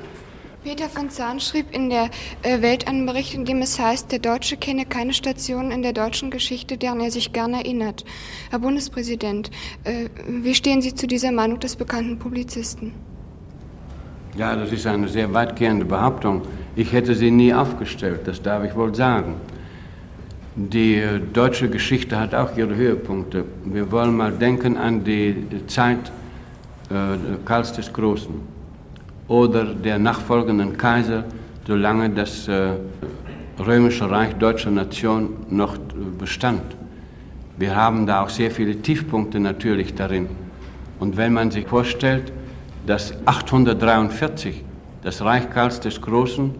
Peter 0.62 0.90
von 0.90 1.08
Zahn 1.08 1.40
schrieb 1.40 1.74
in 1.74 1.88
der 1.88 2.10
äh, 2.42 2.60
Welt 2.60 2.86
einen 2.86 3.06
Bericht, 3.06 3.32
in 3.32 3.46
dem 3.46 3.62
es 3.62 3.78
heißt, 3.78 4.12
der 4.12 4.18
Deutsche 4.18 4.58
kenne 4.58 4.84
keine 4.84 5.14
Station 5.14 5.70
in 5.70 5.80
der 5.80 5.94
deutschen 5.94 6.30
Geschichte, 6.30 6.76
deren 6.76 7.00
er 7.00 7.10
sich 7.10 7.32
gern 7.32 7.54
erinnert. 7.54 8.04
Herr 8.50 8.58
Bundespräsident, 8.58 9.50
äh, 9.84 10.10
wie 10.28 10.54
stehen 10.54 10.82
Sie 10.82 10.94
zu 10.94 11.06
dieser 11.06 11.32
Meinung 11.32 11.60
des 11.60 11.76
bekannten 11.76 12.18
Publizisten? 12.18 12.92
Ja, 14.36 14.54
das 14.54 14.70
ist 14.70 14.86
eine 14.86 15.08
sehr 15.08 15.32
weitgehende 15.32 15.86
Behauptung. 15.86 16.42
Ich 16.76 16.92
hätte 16.92 17.14
sie 17.14 17.30
nie 17.30 17.54
aufgestellt, 17.54 18.20
das 18.26 18.42
darf 18.42 18.62
ich 18.62 18.76
wohl 18.76 18.94
sagen. 18.94 19.36
Die 20.56 20.96
äh, 20.96 21.20
deutsche 21.20 21.70
Geschichte 21.70 22.20
hat 22.20 22.34
auch 22.34 22.54
ihre 22.54 22.76
Höhepunkte. 22.76 23.46
Wir 23.64 23.90
wollen 23.90 24.14
mal 24.14 24.32
denken 24.32 24.76
an 24.76 25.04
die 25.04 25.46
Zeit 25.68 26.12
Karls 27.44 27.72
des 27.72 27.92
Großen 27.92 28.59
oder 29.30 29.64
der 29.64 30.00
nachfolgenden 30.00 30.76
Kaiser, 30.76 31.22
solange 31.64 32.10
das 32.10 32.48
äh, 32.48 32.72
römische 33.60 34.10
Reich 34.10 34.34
deutscher 34.34 34.72
Nation 34.72 35.46
noch 35.48 35.78
bestand. 36.18 36.62
Wir 37.56 37.76
haben 37.76 38.08
da 38.08 38.24
auch 38.24 38.28
sehr 38.28 38.50
viele 38.50 38.82
Tiefpunkte 38.82 39.38
natürlich 39.38 39.94
darin. 39.94 40.26
Und 40.98 41.16
wenn 41.16 41.32
man 41.32 41.52
sich 41.52 41.64
vorstellt, 41.64 42.32
dass 42.86 43.14
843 43.24 44.64
das 45.04 45.22
Reich 45.22 45.48
Karls 45.48 45.78
des 45.78 46.00
Großen 46.00 46.52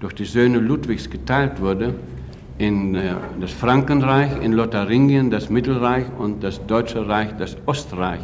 durch 0.00 0.14
die 0.14 0.26
Söhne 0.26 0.58
Ludwigs 0.58 1.08
geteilt 1.08 1.58
wurde, 1.58 1.94
in 2.58 2.96
äh, 2.96 3.14
das 3.40 3.52
Frankenreich, 3.52 4.42
in 4.42 4.52
Lotharingien 4.52 5.30
das 5.30 5.48
Mittelreich 5.48 6.04
und 6.18 6.44
das 6.44 6.60
Deutsche 6.66 7.08
Reich 7.08 7.30
das 7.38 7.56
Ostreich 7.64 8.20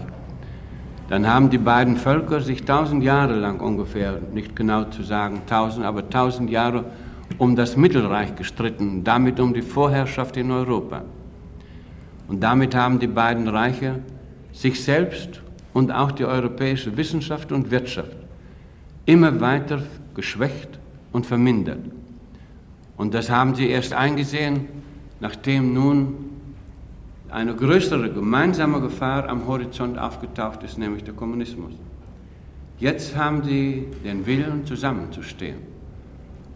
dann 1.11 1.27
haben 1.27 1.51
die 1.51 1.59
beiden 1.59 1.97
Völker 1.97 2.41
sich 2.41 2.65
tausend 2.65 3.03
Jahre 3.03 3.35
lang 3.35 3.59
ungefähr, 3.61 4.21
nicht 4.33 4.55
genau 4.55 4.85
zu 4.85 5.03
sagen 5.03 5.43
tausend, 5.47 5.85
aber 5.85 6.09
tausend 6.09 6.49
Jahre 6.51 6.85
um 7.37 7.57
das 7.57 7.77
Mittelreich 7.77 8.37
gestritten, 8.37 9.03
damit 9.03 9.41
um 9.41 9.53
die 9.53 9.63
Vorherrschaft 9.63 10.37
in 10.37 10.53
Europa. 10.53 11.03
Und 12.29 12.41
damit 12.41 12.77
haben 12.77 13.01
die 13.01 13.09
beiden 13.09 13.49
Reiche 13.49 13.99
sich 14.53 14.85
selbst 14.85 15.43
und 15.73 15.91
auch 15.91 16.13
die 16.13 16.25
europäische 16.25 16.97
Wissenschaft 16.97 17.51
und 17.51 17.73
Wirtschaft 17.73 18.17
immer 19.05 19.41
weiter 19.41 19.83
geschwächt 20.15 20.79
und 21.13 21.27
vermindert. 21.27 21.81
Und 22.97 23.15
das 23.15 23.31
haben 23.31 23.57
sie 23.57 23.69
erst 23.69 23.95
eingesehen, 23.95 24.69
nachdem 25.19 25.75
nun 25.75 26.15
eine 27.33 27.55
größere 27.55 28.11
gemeinsame 28.11 28.81
Gefahr 28.81 29.29
am 29.29 29.47
Horizont 29.47 29.99
aufgetaucht 29.99 30.63
ist, 30.63 30.79
nämlich 30.79 31.05
der 31.05 31.15
Kommunismus. 31.15 31.73
Jetzt 32.79 33.17
haben 33.17 33.45
sie 33.45 33.85
den 34.05 34.27
Willen, 34.27 34.65
zusammenzustehen. 34.67 35.57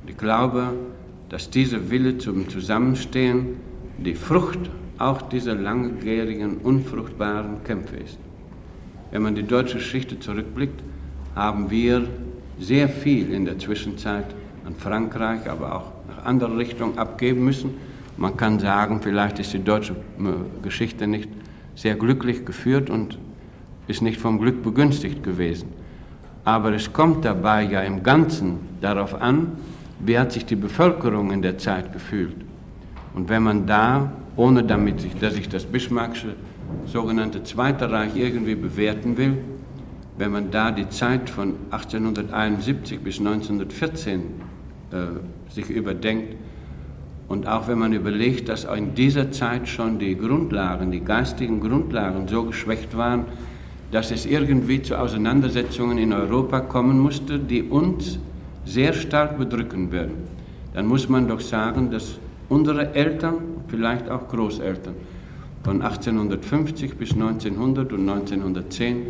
Und 0.03 0.11
ich 0.11 0.17
glaube, 0.17 0.73
dass 1.29 1.51
dieser 1.51 1.91
Wille 1.91 2.19
zum 2.19 2.49
Zusammenstehen 2.49 3.57
die 3.99 4.15
Frucht 4.15 4.71
auch 4.99 5.23
dieser 5.23 5.55
langjährigen, 5.55 6.59
unfruchtbaren 6.59 7.63
Kämpfe 7.65 7.97
ist. 7.97 8.19
Wenn 9.11 9.23
man 9.23 9.35
die 9.35 9.43
deutsche 9.43 9.79
Geschichte 9.79 10.19
zurückblickt, 10.19 10.83
haben 11.35 11.71
wir 11.71 12.07
sehr 12.59 12.89
viel 12.89 13.33
in 13.33 13.45
der 13.45 13.59
Zwischenzeit 13.59 14.27
an 14.65 14.75
Frankreich, 14.77 15.49
aber 15.49 15.75
auch 15.75 15.93
nach 16.09 16.25
anderer 16.25 16.57
Richtung 16.57 16.97
abgeben 16.99 17.45
müssen 17.45 17.75
man 18.17 18.37
kann 18.37 18.59
sagen, 18.59 19.01
vielleicht 19.03 19.39
ist 19.39 19.53
die 19.53 19.63
deutsche 19.63 19.93
äh, 19.93 20.63
Geschichte 20.63 21.07
nicht 21.07 21.29
sehr 21.75 21.97
glücklich 21.97 22.45
geführt 22.45 22.91
und 22.91 23.19
ist 23.87 24.03
nicht 24.03 24.21
vom 24.21 24.39
Glück 24.39 24.63
begünstigt 24.63 25.23
gewesen. 25.23 25.69
Aber 26.45 26.73
es 26.73 26.93
kommt 26.93 27.25
dabei 27.25 27.65
ja 27.65 27.81
im 27.81 28.03
Ganzen 28.03 28.59
darauf 28.81 29.21
an, 29.21 29.53
wie 29.99 30.19
hat 30.19 30.33
sich 30.33 30.45
die 30.45 30.57
Bevölkerung 30.57 31.31
in 31.31 31.43
der 31.43 31.59
Zeit 31.59 31.93
gefühlt. 31.93 32.37
Und 33.15 33.29
wenn 33.29 33.43
man 33.43 33.67
da, 33.67 34.13
ohne 34.37 34.63
damit 34.63 35.01
sich, 35.01 35.15
dass 35.19 35.37
ich 35.37 35.49
das 35.49 35.65
Bismarckische 35.65 36.35
sogenannte 36.87 37.43
Zweite 37.45 37.91
Reich 37.91 38.17
irgendwie 38.17 38.55
bewerten 38.55 39.17
will, 39.17 39.39
wenn 40.19 40.33
man 40.33 40.51
da 40.51 40.71
die 40.71 40.89
Zeit 40.89 41.31
von 41.31 41.55
1871 41.71 43.01
bis 43.01 43.19
1914 43.19 44.21
äh, 44.21 45.53
sich 45.53 45.71
überdenkt, 45.71 46.37
und 47.29 47.47
auch 47.47 47.69
wenn 47.69 47.79
man 47.79 47.93
überlegt, 47.93 48.49
dass 48.49 48.65
in 48.65 48.95
dieser 48.95 49.31
Zeit 49.33 49.69
schon 49.69 49.99
die 49.99 50.17
Grundlagen, 50.17 50.91
die 50.91 51.01
geistigen 51.01 51.61
Grundlagen 51.61 52.29
so 52.29 52.45
geschwächt 52.45 52.97
waren, 52.97 53.25
dass 53.91 54.11
es 54.11 54.27
irgendwie 54.27 54.83
zu 54.83 54.97
Auseinandersetzungen 54.97 55.99
in 55.99 56.13
Europa 56.13 56.61
kommen 56.61 56.99
musste, 56.99 57.39
die 57.39 57.63
uns 57.63 58.19
sehr 58.65 58.93
stark 58.93 59.39
bedrücken 59.39 59.93
werden, 59.93 60.15
dann 60.75 60.87
muss 60.87 61.09
man 61.09 61.29
doch 61.29 61.41
sagen, 61.41 61.91
dass 61.91 62.19
unsere 62.49 62.95
Eltern, 62.95 63.37
vielleicht 63.69 64.09
auch 64.11 64.29
Großeltern, 64.29 64.95
von 65.63 65.81
1850 65.81 66.97
bis 66.97 67.13
1900 67.13 67.93
und 67.93 68.09
1910 68.09 69.03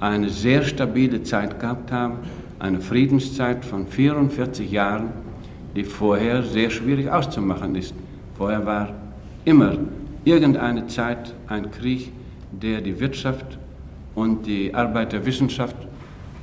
eine 0.00 0.30
sehr 0.30 0.62
stabile 0.62 1.22
Zeit 1.22 1.60
gehabt 1.60 1.92
haben, 1.92 2.14
eine 2.58 2.80
Friedenszeit 2.80 3.64
von 3.64 3.86
44 3.86 4.70
Jahren, 4.70 5.10
die 5.76 5.84
vorher 5.84 6.42
sehr 6.42 6.70
schwierig 6.70 7.10
auszumachen 7.10 7.74
ist. 7.74 7.94
Vorher 8.36 8.64
war 8.64 8.94
immer 9.44 9.76
irgendeine 10.24 10.86
Zeit 10.86 11.34
ein 11.46 11.70
Krieg, 11.70 12.12
der 12.50 12.80
die 12.80 12.98
Wirtschaft 12.98 13.58
und 14.14 14.46
die 14.46 14.74
Arbeiterwissenschaft 14.74 15.76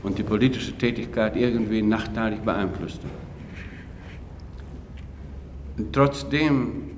und 0.04 0.18
die 0.18 0.24
politische 0.24 0.74
Tätigkeit 0.78 1.36
irgendwie 1.36 1.82
nachteilig 1.82 2.40
beeinflusste. 2.40 3.08
Trotzdem, 5.92 6.92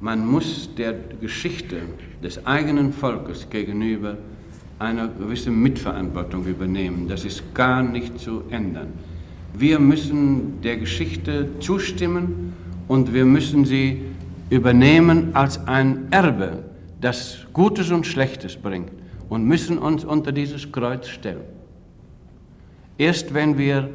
man 0.00 0.26
muss 0.26 0.74
der 0.76 0.94
Geschichte 1.20 1.82
des 2.22 2.46
eigenen 2.46 2.92
Volkes 2.92 3.48
gegenüber 3.50 4.16
eine 4.78 5.10
gewisse 5.18 5.50
Mitverantwortung 5.50 6.44
übernehmen. 6.46 7.06
Das 7.08 7.24
ist 7.24 7.54
gar 7.54 7.82
nicht 7.82 8.18
zu 8.18 8.42
ändern. 8.50 8.88
Wir 9.54 9.78
müssen 9.78 10.60
der 10.62 10.78
Geschichte 10.78 11.48
zustimmen 11.60 12.54
und 12.88 13.12
wir 13.12 13.24
müssen 13.24 13.64
sie 13.64 14.02
übernehmen 14.50 15.34
als 15.34 15.66
ein 15.66 16.08
Erbe, 16.10 16.64
das 17.00 17.38
Gutes 17.52 17.90
und 17.90 18.06
Schlechtes 18.06 18.56
bringt 18.56 18.90
und 19.28 19.44
müssen 19.44 19.78
uns 19.78 20.04
unter 20.04 20.32
dieses 20.32 20.70
Kreuz 20.72 21.08
stellen. 21.08 21.42
Erst 22.98 23.34
wenn 23.34 23.58
wir 23.58 23.90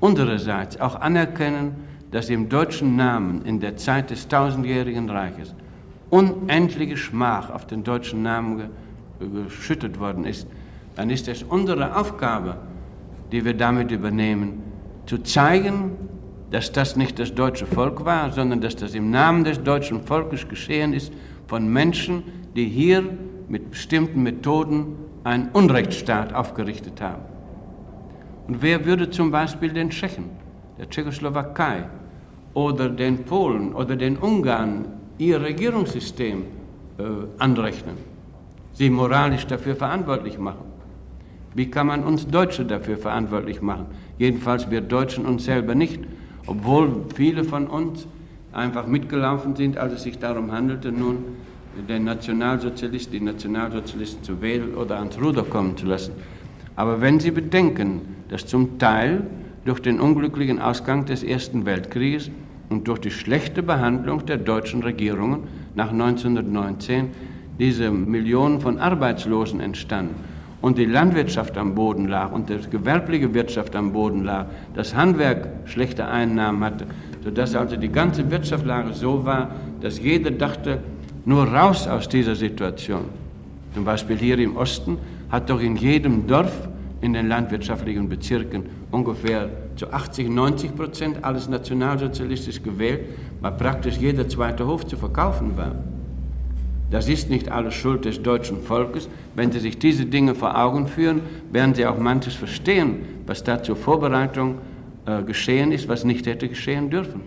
unsererseits 0.00 0.80
auch 0.80 1.00
anerkennen, 1.00 1.72
dass 2.10 2.30
im 2.30 2.48
deutschen 2.48 2.96
Namen 2.96 3.42
in 3.44 3.60
der 3.60 3.76
Zeit 3.76 4.10
des 4.10 4.28
tausendjährigen 4.28 5.08
Reiches 5.10 5.54
unendliche 6.10 6.96
Schmach 6.96 7.50
auf 7.50 7.66
den 7.66 7.84
deutschen 7.84 8.22
Namen 8.22 8.70
geschüttet 9.18 9.98
worden 9.98 10.24
ist, 10.24 10.46
dann 10.94 11.10
ist 11.10 11.26
es 11.28 11.42
unsere 11.42 11.96
Aufgabe, 11.96 12.56
die 13.32 13.44
wir 13.44 13.54
damit 13.54 13.90
übernehmen, 13.90 14.62
zu 15.06 15.18
zeigen, 15.18 15.92
dass 16.50 16.72
das 16.72 16.96
nicht 16.96 17.18
das 17.18 17.34
deutsche 17.34 17.66
Volk 17.66 18.04
war, 18.04 18.32
sondern 18.32 18.60
dass 18.60 18.76
das 18.76 18.94
im 18.94 19.10
Namen 19.10 19.44
des 19.44 19.62
deutschen 19.62 20.00
Volkes 20.00 20.48
geschehen 20.48 20.92
ist 20.92 21.12
von 21.46 21.68
Menschen, 21.68 22.22
die 22.54 22.66
hier 22.66 23.02
mit 23.48 23.70
bestimmten 23.70 24.22
Methoden 24.22 24.96
einen 25.24 25.48
Unrechtsstaat 25.52 26.32
aufgerichtet 26.32 27.00
haben. 27.00 27.22
Und 28.46 28.62
wer 28.62 28.84
würde 28.84 29.10
zum 29.10 29.30
Beispiel 29.30 29.72
den 29.72 29.90
Tschechen, 29.90 30.26
der 30.78 30.88
Tschechoslowakei 30.88 31.84
oder 32.52 32.88
den 32.88 33.24
Polen 33.24 33.74
oder 33.74 33.96
den 33.96 34.16
Ungarn 34.16 34.84
ihr 35.18 35.40
Regierungssystem 35.40 36.44
äh, 36.98 37.02
anrechnen, 37.38 37.96
sie 38.72 38.90
moralisch 38.90 39.46
dafür 39.46 39.76
verantwortlich 39.76 40.38
machen? 40.38 40.66
Wie 41.54 41.70
kann 41.70 41.86
man 41.86 42.04
uns 42.04 42.26
Deutsche 42.26 42.64
dafür 42.64 42.98
verantwortlich 42.98 43.62
machen? 43.62 43.86
Jedenfalls 44.18 44.70
wir 44.70 44.80
Deutschen 44.80 45.26
uns 45.26 45.44
selber 45.44 45.74
nicht, 45.74 46.00
obwohl 46.46 47.06
viele 47.14 47.44
von 47.44 47.66
uns 47.66 48.06
einfach 48.52 48.86
mitgelaufen 48.86 49.56
sind, 49.56 49.76
als 49.78 49.94
es 49.94 50.02
sich 50.04 50.18
darum 50.18 50.52
handelte, 50.52 50.92
nun 50.92 51.18
den 51.88 52.04
Nationalsozialisten, 52.04 53.12
die 53.12 53.24
Nationalsozialisten 53.24 54.22
zu 54.22 54.40
wählen 54.40 54.74
oder 54.74 54.98
ans 54.98 55.20
Ruder 55.20 55.42
kommen 55.42 55.76
zu 55.76 55.86
lassen. 55.86 56.12
Aber 56.76 57.00
wenn 57.00 57.18
Sie 57.18 57.32
bedenken, 57.32 58.02
dass 58.28 58.46
zum 58.46 58.78
Teil 58.78 59.26
durch 59.64 59.80
den 59.80 59.98
unglücklichen 59.98 60.60
Ausgang 60.60 61.04
des 61.06 61.22
Ersten 61.22 61.66
Weltkrieges 61.66 62.30
und 62.68 62.86
durch 62.86 63.00
die 63.00 63.10
schlechte 63.10 63.62
Behandlung 63.62 64.24
der 64.26 64.36
deutschen 64.36 64.82
Regierungen 64.82 65.44
nach 65.74 65.90
1919 65.90 67.08
diese 67.58 67.90
Millionen 67.90 68.60
von 68.60 68.78
Arbeitslosen 68.78 69.60
entstanden 69.60 70.14
und 70.64 70.78
die 70.78 70.86
Landwirtschaft 70.86 71.58
am 71.58 71.74
Boden 71.74 72.08
lag 72.08 72.32
und 72.32 72.48
die 72.48 72.56
gewerbliche 72.70 73.34
Wirtschaft 73.34 73.76
am 73.76 73.92
Boden 73.92 74.24
lag, 74.24 74.46
das 74.72 74.94
Handwerk 74.94 75.46
schlechte 75.66 76.06
Einnahmen 76.06 76.64
hatte, 76.64 76.86
sodass 77.22 77.54
also 77.54 77.76
die 77.76 77.90
ganze 77.90 78.30
Wirtschaftslage 78.30 78.94
so 78.94 79.26
war, 79.26 79.50
dass 79.82 80.00
jeder 80.00 80.30
dachte, 80.30 80.78
nur 81.26 81.46
raus 81.46 81.86
aus 81.86 82.08
dieser 82.08 82.34
Situation. 82.34 83.04
Zum 83.74 83.84
Beispiel 83.84 84.16
hier 84.16 84.38
im 84.38 84.56
Osten 84.56 84.96
hat 85.28 85.50
doch 85.50 85.60
in 85.60 85.76
jedem 85.76 86.26
Dorf 86.26 86.66
in 87.02 87.12
den 87.12 87.28
landwirtschaftlichen 87.28 88.08
Bezirken 88.08 88.62
ungefähr 88.90 89.50
zu 89.76 89.92
80, 89.92 90.30
90 90.30 90.74
Prozent 90.74 91.24
alles 91.24 91.46
nationalsozialistisch 91.46 92.62
gewählt, 92.62 93.00
weil 93.42 93.52
praktisch 93.52 93.98
jeder 93.98 94.26
zweite 94.30 94.66
Hof 94.66 94.86
zu 94.86 94.96
verkaufen 94.96 95.58
war. 95.58 95.74
Das 96.90 97.08
ist 97.08 97.30
nicht 97.30 97.50
alles 97.50 97.74
Schuld 97.74 98.04
des 98.04 98.22
deutschen 98.22 98.62
Volkes. 98.62 99.08
Wenn 99.34 99.50
Sie 99.50 99.60
sich 99.60 99.78
diese 99.78 100.06
Dinge 100.06 100.34
vor 100.34 100.56
Augen 100.58 100.86
führen, 100.86 101.22
werden 101.50 101.74
Sie 101.74 101.86
auch 101.86 101.98
manches 101.98 102.34
verstehen, 102.34 103.00
was 103.26 103.42
da 103.42 103.62
zur 103.62 103.76
Vorbereitung 103.76 104.58
äh, 105.06 105.22
geschehen 105.22 105.72
ist, 105.72 105.88
was 105.88 106.04
nicht 106.04 106.26
hätte 106.26 106.48
geschehen 106.48 106.90
dürfen. 106.90 107.22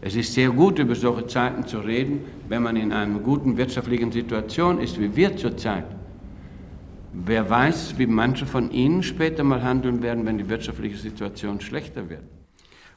Es 0.00 0.16
ist 0.16 0.34
sehr 0.34 0.50
gut, 0.50 0.80
über 0.80 0.96
solche 0.96 1.28
Zeiten 1.28 1.66
zu 1.66 1.78
reden, 1.78 2.24
wenn 2.48 2.62
man 2.62 2.76
in 2.76 2.92
einer 2.92 3.20
guten 3.20 3.56
wirtschaftlichen 3.56 4.10
Situation 4.10 4.80
ist, 4.80 5.00
wie 5.00 5.14
wir 5.14 5.36
zurzeit. 5.36 5.84
Wer 7.12 7.48
weiß, 7.48 7.98
wie 7.98 8.06
manche 8.06 8.46
von 8.46 8.70
Ihnen 8.72 9.02
später 9.02 9.44
mal 9.44 9.62
handeln 9.62 10.02
werden, 10.02 10.26
wenn 10.26 10.38
die 10.38 10.48
wirtschaftliche 10.48 10.96
Situation 10.96 11.60
schlechter 11.60 12.10
wird. 12.10 12.22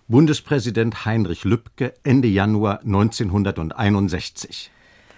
Bundespräsident 0.08 1.06
Heinrich 1.06 1.44
Lübke 1.44 1.94
Ende 2.04 2.28
Januar 2.28 2.82
1961. 2.82 4.72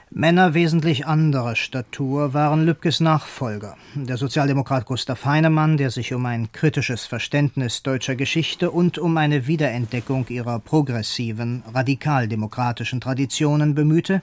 Männer 0.09 0.53
wesentlich 0.53 1.05
anderer 1.05 1.57
Statur 1.57 2.33
waren 2.33 2.65
Lübkes 2.65 3.01
Nachfolger. 3.01 3.75
Der 3.93 4.15
Sozialdemokrat 4.15 4.85
Gustav 4.85 5.25
Heinemann, 5.25 5.75
der 5.75 5.91
sich 5.91 6.13
um 6.13 6.25
ein 6.25 6.49
kritisches 6.53 7.05
Verständnis 7.05 7.83
deutscher 7.83 8.15
Geschichte 8.15 8.71
und 8.71 8.97
um 8.97 9.17
eine 9.17 9.47
Wiederentdeckung 9.47 10.25
ihrer 10.29 10.59
progressiven, 10.59 11.61
radikaldemokratischen 11.73 13.01
Traditionen 13.01 13.75
bemühte, 13.75 14.21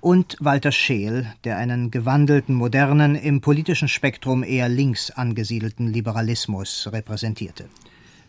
und 0.00 0.38
Walter 0.40 0.72
Scheel, 0.72 1.26
der 1.44 1.58
einen 1.58 1.90
gewandelten, 1.90 2.54
modernen, 2.54 3.14
im 3.14 3.42
politischen 3.42 3.88
Spektrum 3.88 4.42
eher 4.42 4.70
links 4.70 5.10
angesiedelten 5.10 5.86
Liberalismus 5.86 6.88
repräsentierte. 6.90 7.66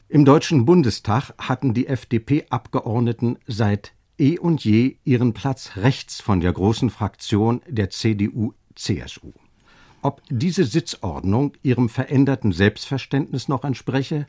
Im 0.09 0.25
Deutschen 0.25 0.65
Bundestag 0.65 1.33
hatten 1.37 1.73
die 1.73 1.87
FDP-Abgeordneten 1.87 3.37
seit 3.47 3.93
eh 4.17 4.37
und 4.37 4.63
je 4.63 4.97
ihren 5.03 5.33
Platz 5.33 5.71
rechts 5.75 6.21
von 6.21 6.39
der 6.39 6.53
großen 6.53 6.89
Fraktion 6.89 7.61
der 7.67 7.89
CDU-CSU. 7.89 9.33
Ob 10.01 10.21
diese 10.29 10.63
Sitzordnung 10.63 11.53
ihrem 11.63 11.89
veränderten 11.89 12.51
Selbstverständnis 12.51 13.47
noch 13.47 13.63
entspreche 13.63 14.27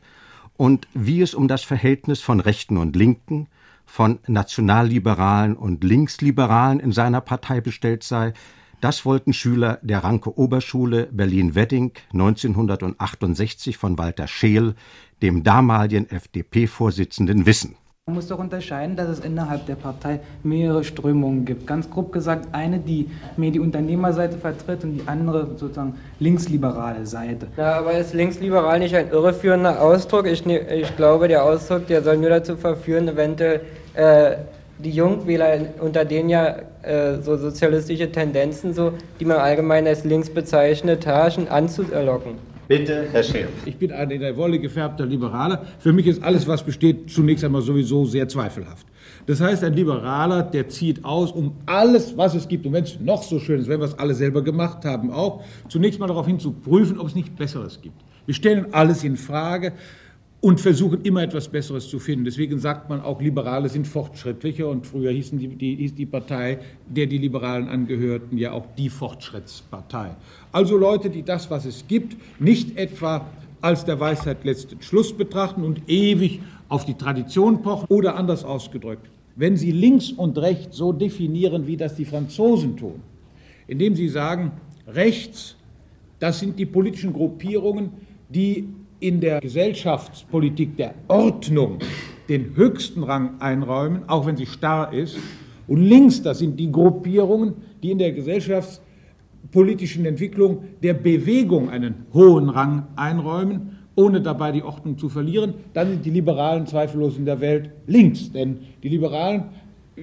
und 0.57 0.87
wie 0.93 1.21
es 1.21 1.33
um 1.33 1.47
das 1.47 1.63
Verhältnis 1.63 2.21
von 2.21 2.39
Rechten 2.39 2.77
und 2.77 2.95
Linken, 2.95 3.47
von 3.85 4.19
Nationalliberalen 4.27 5.55
und 5.55 5.83
Linksliberalen 5.83 6.79
in 6.79 6.91
seiner 6.91 7.21
Partei 7.21 7.61
bestellt 7.61 8.03
sei, 8.03 8.33
das 8.81 9.03
wollten 9.03 9.33
Schüler 9.33 9.79
der 9.81 10.03
Ranke 10.03 10.37
Oberschule 10.37 11.09
Berlin-Wedding 11.11 11.91
1968 12.13 13.77
von 13.77 13.97
Walter 13.97 14.27
Scheel, 14.27 14.75
dem 15.21 15.43
damaligen 15.43 16.09
FDP-Vorsitzenden, 16.09 17.45
wissen. 17.45 17.75
Man 18.09 18.15
muss 18.15 18.27
doch 18.27 18.39
unterscheiden, 18.39 18.95
dass 18.95 19.07
es 19.07 19.19
innerhalb 19.19 19.67
der 19.67 19.75
Partei 19.75 20.19
mehrere 20.41 20.83
Strömungen 20.83 21.45
gibt. 21.45 21.67
Ganz 21.67 21.87
grob 21.91 22.11
gesagt, 22.11 22.47
eine, 22.53 22.79
die 22.79 23.07
mehr 23.37 23.51
die 23.51 23.59
Unternehmerseite 23.59 24.35
vertritt 24.35 24.83
und 24.83 24.93
die 24.93 25.03
andere 25.05 25.49
sozusagen 25.55 25.93
linksliberale 26.19 27.05
Seite. 27.05 27.45
Ja, 27.55 27.73
aber 27.73 27.93
ist 27.93 28.15
linksliberal 28.15 28.79
nicht 28.79 28.95
ein 28.95 29.11
irreführender 29.11 29.79
Ausdruck? 29.79 30.25
Ich, 30.25 30.43
ne, 30.43 30.57
ich 30.73 30.97
glaube, 30.97 31.27
der 31.27 31.43
Ausdruck, 31.43 31.85
der 31.85 32.01
soll 32.01 32.17
nur 32.17 32.31
dazu 32.31 32.57
verführen, 32.57 33.07
eventuell 33.09 33.61
äh, 33.93 34.37
die 34.79 34.89
Jungwähler, 34.89 35.59
unter 35.79 36.03
denen 36.03 36.29
ja 36.29 36.55
äh, 36.81 37.21
so 37.21 37.37
sozialistische 37.37 38.11
Tendenzen, 38.11 38.73
so, 38.73 38.93
die 39.19 39.25
man 39.25 39.37
allgemein 39.37 39.85
als 39.85 40.03
links 40.03 40.31
bezeichnet, 40.31 41.05
herrschen, 41.05 41.47
anzulocken. 41.47 42.48
Bitte, 42.69 43.07
Herr 43.11 43.23
Scheel. 43.23 43.47
Ich 43.65 43.77
bin 43.77 43.91
ein 43.91 44.11
in 44.11 44.21
der 44.21 44.37
Wolle 44.37 44.59
gefärbter 44.59 45.03
Liberaler. 45.03 45.65
Für 45.79 45.91
mich 45.91 46.05
ist 46.05 46.21
alles, 46.21 46.47
was 46.47 46.63
besteht, 46.63 47.09
zunächst 47.09 47.43
einmal 47.43 47.63
sowieso 47.63 48.05
sehr 48.05 48.27
zweifelhaft. 48.27 48.85
Das 49.25 49.41
heißt, 49.41 49.63
ein 49.63 49.73
Liberaler, 49.73 50.43
der 50.43 50.69
zieht 50.69 51.03
aus, 51.03 51.31
um 51.31 51.55
alles, 51.65 52.15
was 52.15 52.35
es 52.35 52.47
gibt, 52.47 52.67
und 52.67 52.73
wenn 52.73 52.83
es 52.83 52.99
noch 52.99 53.23
so 53.23 53.39
schön 53.39 53.59
ist, 53.59 53.69
wenn 53.69 53.79
wir 53.79 53.87
es 53.87 53.97
alle 53.97 54.13
selber 54.13 54.43
gemacht 54.43 54.85
haben, 54.85 55.09
auch 55.09 55.43
zunächst 55.67 55.99
mal 55.99 56.05
darauf 56.05 56.27
hin 56.27 56.39
zu 56.39 56.51
prüfen, 56.51 56.99
ob 56.99 57.07
es 57.07 57.15
nicht 57.15 57.35
Besseres 57.35 57.81
gibt. 57.81 57.99
Wir 58.27 58.35
stellen 58.35 58.67
alles 58.71 59.03
in 59.03 59.17
Frage 59.17 59.73
und 60.41 60.61
versuchen 60.61 61.01
immer 61.03 61.23
etwas 61.23 61.49
Besseres 61.49 61.89
zu 61.89 61.99
finden. 61.99 62.23
Deswegen 62.23 62.59
sagt 62.59 62.89
man 62.89 63.01
auch, 63.01 63.21
Liberale 63.21 63.67
sind 63.67 63.87
fortschrittlicher 63.87 64.69
und 64.69 64.87
früher 64.87 65.11
hießen 65.11 65.37
die, 65.37 65.47
die, 65.49 65.75
hieß 65.75 65.95
die 65.95 66.05
Partei, 66.05 66.59
der 66.87 67.07
die 67.07 67.17
Liberalen 67.17 67.67
angehörten, 67.67 68.37
ja 68.37 68.53
auch 68.53 68.65
die 68.77 68.89
Fortschrittspartei. 68.89 70.15
Also 70.51 70.77
Leute, 70.77 71.09
die 71.09 71.23
das, 71.23 71.51
was 71.51 71.65
es 71.65 71.85
gibt, 71.87 72.15
nicht 72.39 72.77
etwa 72.77 73.25
als 73.61 73.83
der 73.83 73.99
Weisheit 73.99 74.45
letzten 74.45 74.81
Schluss 74.81 75.11
betrachten 75.11 75.63
und 75.63 75.81
ewig 75.89 76.39
auf 76.69 76.85
die 76.85 76.93
Tradition 76.93 77.61
pochen 77.61 77.87
oder 77.89 78.15
anders 78.15 78.45
ausgedrückt, 78.45 79.09
wenn 79.35 79.57
sie 79.57 79.71
links 79.71 80.11
und 80.11 80.37
rechts 80.37 80.77
so 80.77 80.93
definieren, 80.93 81.67
wie 81.67 81.75
das 81.75 81.95
die 81.95 82.05
Franzosen 82.05 82.77
tun, 82.77 83.01
indem 83.67 83.95
sie 83.95 84.07
sagen, 84.07 84.53
rechts, 84.87 85.57
das 86.19 86.39
sind 86.39 86.57
die 86.57 86.65
politischen 86.65 87.11
Gruppierungen, 87.11 87.91
die 88.29 88.69
in 88.99 89.21
der 89.21 89.39
Gesellschaftspolitik 89.39 90.77
der 90.77 90.93
Ordnung 91.07 91.79
den 92.27 92.55
höchsten 92.55 93.03
Rang 93.03 93.39
einräumen, 93.39 94.03
auch 94.07 94.25
wenn 94.25 94.37
sie 94.37 94.45
starr 94.45 94.93
ist. 94.93 95.17
Und 95.67 95.83
links, 95.83 96.21
das 96.21 96.39
sind 96.39 96.59
die 96.59 96.71
Gruppierungen, 96.71 97.53
die 97.81 97.91
in 97.91 97.97
der 97.97 98.11
Gesellschaftspolitik 98.11 98.89
politischen 99.51 100.05
Entwicklung 100.05 100.63
der 100.83 100.93
Bewegung 100.93 101.69
einen 101.69 102.05
hohen 102.13 102.49
Rang 102.49 102.87
einräumen, 102.95 103.77
ohne 103.95 104.21
dabei 104.21 104.51
die 104.51 104.63
Ordnung 104.63 104.97
zu 104.97 105.09
verlieren, 105.09 105.55
dann 105.73 105.89
sind 105.89 106.05
die 106.05 106.11
Liberalen 106.11 106.65
zweifellos 106.65 107.17
in 107.17 107.25
der 107.25 107.41
Welt 107.41 107.71
links. 107.87 108.31
Denn 108.31 108.59
die 108.81 108.89
Liberalen, 108.89 109.45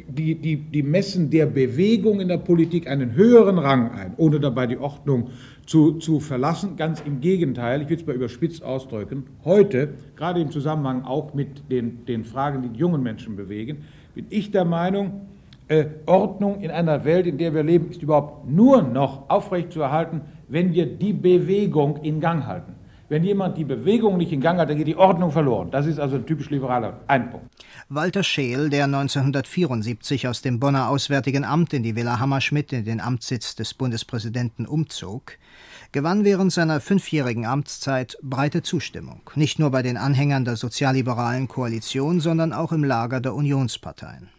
die, 0.09 0.35
die, 0.35 0.57
die 0.57 0.83
messen 0.83 1.31
der 1.31 1.47
Bewegung 1.47 2.21
in 2.21 2.29
der 2.29 2.39
Politik 2.39 2.89
einen 2.89 3.15
höheren 3.15 3.59
Rang 3.59 3.91
ein, 3.91 4.15
ohne 4.17 4.41
dabei 4.41 4.67
die 4.67 4.79
Ordnung 4.79 5.31
zu, 5.67 5.95
zu 5.95 6.21
verlassen. 6.21 6.77
Ganz 6.77 7.01
im 7.01 7.21
Gegenteil, 7.21 7.83
ich 7.83 7.89
will 7.89 7.97
es 7.97 8.07
mal 8.07 8.15
überspitzt 8.15 8.63
ausdrücken, 8.63 9.25
heute, 9.45 9.95
gerade 10.17 10.41
im 10.41 10.51
Zusammenhang 10.51 11.03
auch 11.03 11.35
mit 11.35 11.71
den, 11.71 12.05
den 12.07 12.25
Fragen, 12.25 12.63
die 12.63 12.69
die 12.69 12.79
jungen 12.79 13.03
Menschen 13.03 13.37
bewegen, 13.37 13.79
bin 14.15 14.27
ich 14.31 14.51
der 14.51 14.65
Meinung, 14.65 15.23
äh, 15.69 15.87
Ordnung 16.07 16.61
in 16.61 16.71
einer 16.71 17.05
Welt, 17.05 17.27
in 17.27 17.39
der 17.39 17.53
wir 17.53 17.65
leben, 17.65 17.91
ist 17.91 18.03
überhaupt 18.03 18.49
nur 18.49 18.83
noch 18.83 19.29
aufrechtzuerhalten, 19.29 20.21
wenn 20.49 20.73
wir 20.73 20.87
die 20.87 21.13
Bewegung 21.13 21.97
in 22.03 22.21
Gang 22.21 22.47
halten. 22.47 22.76
Wenn 23.09 23.23
jemand 23.23 23.57
die 23.57 23.65
Bewegung 23.65 24.17
nicht 24.17 24.33
in 24.33 24.41
Gang 24.41 24.59
hat, 24.59 24.69
dann 24.69 24.79
geht 24.79 24.89
die 24.89 24.97
Ordnung 24.97 25.31
verloren. 25.31 25.71
Das 25.71 25.87
ist 25.87 26.01
also 26.01 26.17
ein 26.17 26.27
typisch 26.27 26.51
liberaler 26.51 27.01
Einpunkt. 27.07 27.47
Walter 27.89 28.25
Scheel, 28.25 28.69
der 28.69 28.87
1974 28.87 30.27
aus 30.27 30.43
dem 30.43 30.59
Bonner 30.59 30.89
Auswärtigen 30.89 31.45
Amt 31.45 31.73
in 31.73 31.85
die 31.85 31.95
Villa 31.95 32.19
Hammerschmidt 32.19 32.73
in 32.73 32.85
den 32.85 33.01
Amtssitz 33.01 33.55
des 33.55 33.75
Bundespräsidenten 33.75 34.67
umzog, 34.67 35.39
gewann 35.93 36.25
während 36.25 36.53
seiner 36.53 36.81
fünfjährigen 36.81 37.47
Amtszeit 37.47 38.19
breite 38.23 38.63
Zustimmung, 38.63 39.21
nicht 39.37 39.61
nur 39.61 39.71
bei 39.71 39.83
den 39.83 39.97
Anhängern 39.97 40.45
der 40.45 40.57
sozialliberalen 40.57 41.47
Koalition, 41.47 42.19
sondern 42.19 42.53
auch 42.53 42.73
im 42.73 42.83
Lager 42.83 43.21
der 43.21 43.35
Unionsparteien. 43.35 44.31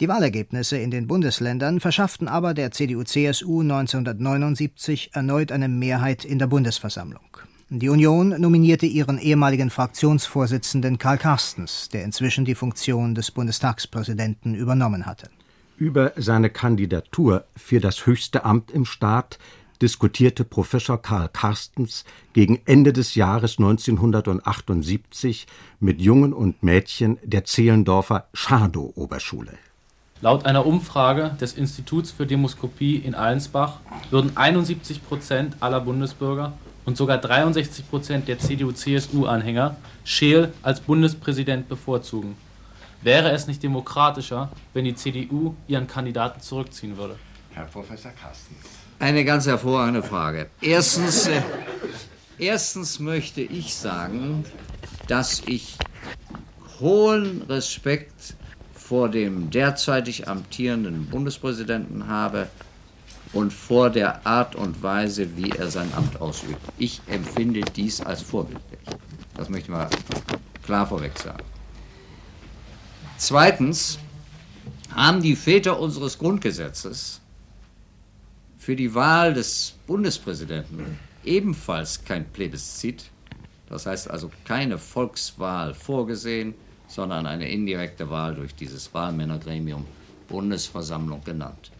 Die 0.00 0.08
Wahlergebnisse 0.08 0.78
in 0.78 0.90
den 0.90 1.06
Bundesländern 1.06 1.78
verschafften 1.78 2.26
aber 2.26 2.54
der 2.54 2.70
CDU-CSU 2.70 3.60
1979 3.60 5.10
erneut 5.12 5.52
eine 5.52 5.68
Mehrheit 5.68 6.24
in 6.24 6.38
der 6.38 6.46
Bundesversammlung. 6.46 7.29
Die 7.72 7.88
Union 7.88 8.30
nominierte 8.30 8.84
ihren 8.86 9.16
ehemaligen 9.16 9.70
Fraktionsvorsitzenden 9.70 10.98
Karl 10.98 11.18
Carstens, 11.18 11.88
der 11.88 12.02
inzwischen 12.02 12.44
die 12.44 12.56
Funktion 12.56 13.14
des 13.14 13.30
Bundestagspräsidenten 13.30 14.56
übernommen 14.56 15.06
hatte. 15.06 15.30
Über 15.76 16.10
seine 16.16 16.50
Kandidatur 16.50 17.44
für 17.54 17.78
das 17.78 18.06
höchste 18.06 18.44
Amt 18.44 18.72
im 18.72 18.84
Staat 18.84 19.38
diskutierte 19.80 20.42
Professor 20.42 21.00
Karl 21.00 21.28
Carstens 21.32 22.04
gegen 22.32 22.60
Ende 22.64 22.92
des 22.92 23.14
Jahres 23.14 23.58
1978 23.60 25.46
mit 25.78 26.00
Jungen 26.00 26.32
und 26.32 26.64
Mädchen 26.64 27.18
der 27.22 27.44
Zehlendorfer 27.44 28.26
Schadow-Oberschule. 28.32 29.52
Laut 30.22 30.44
einer 30.44 30.66
Umfrage 30.66 31.36
des 31.40 31.52
Instituts 31.52 32.10
für 32.10 32.26
Demoskopie 32.26 32.96
in 32.96 33.14
Allensbach 33.14 33.78
würden 34.10 34.36
71 34.36 35.06
Prozent 35.06 35.56
aller 35.60 35.80
Bundesbürger 35.80 36.54
und 36.84 36.96
sogar 36.96 37.18
63 37.18 37.88
Prozent 37.88 38.28
der 38.28 38.38
CDU-CSU-Anhänger 38.38 39.76
Scheel 40.04 40.52
als 40.62 40.80
Bundespräsident 40.80 41.68
bevorzugen. 41.68 42.36
Wäre 43.02 43.30
es 43.30 43.46
nicht 43.46 43.62
demokratischer, 43.62 44.50
wenn 44.74 44.84
die 44.84 44.94
CDU 44.94 45.54
ihren 45.68 45.86
Kandidaten 45.86 46.40
zurückziehen 46.40 46.96
würde? 46.96 47.16
Herr 47.52 47.64
Professor 47.64 48.12
Carstens. 48.12 48.58
Eine 48.98 49.24
ganz 49.24 49.46
hervorragende 49.46 50.02
Frage. 50.02 50.50
Erstens, 50.60 51.26
äh, 51.26 51.40
erstens 52.38 53.00
möchte 53.00 53.40
ich 53.40 53.74
sagen, 53.74 54.44
dass 55.08 55.42
ich 55.46 55.78
hohen 56.78 57.42
Respekt 57.42 58.34
vor 58.74 59.08
dem 59.08 59.50
derzeitig 59.50 60.28
amtierenden 60.28 61.06
Bundespräsidenten 61.06 62.08
habe 62.08 62.48
und 63.32 63.52
vor 63.52 63.90
der 63.90 64.26
Art 64.26 64.56
und 64.56 64.82
Weise, 64.82 65.36
wie 65.36 65.50
er 65.50 65.70
sein 65.70 65.92
Amt 65.94 66.20
ausübt. 66.20 66.60
Ich 66.78 67.00
empfinde 67.06 67.60
dies 67.60 68.00
als 68.00 68.22
vorbildlich. 68.22 68.80
Das 69.36 69.48
möchte 69.48 69.66
ich 69.66 69.70
mal 69.70 69.88
klar 70.62 70.86
vorweg 70.86 71.18
sagen. 71.18 71.44
Zweitens 73.16 73.98
haben 74.94 75.22
die 75.22 75.36
Väter 75.36 75.78
unseres 75.78 76.18
Grundgesetzes 76.18 77.20
für 78.58 78.74
die 78.76 78.94
Wahl 78.94 79.34
des 79.34 79.74
Bundespräsidenten 79.86 80.98
ebenfalls 81.24 82.04
kein 82.04 82.26
Plebiszit, 82.30 83.10
das 83.68 83.86
heißt 83.86 84.10
also 84.10 84.30
keine 84.44 84.78
Volkswahl 84.78 85.74
vorgesehen, 85.74 86.54
sondern 86.88 87.26
eine 87.26 87.48
indirekte 87.48 88.10
Wahl 88.10 88.34
durch 88.34 88.54
dieses 88.54 88.92
Wahlmännergremium 88.92 89.86
Bundesversammlung 90.28 91.22
genannt. 91.24 91.70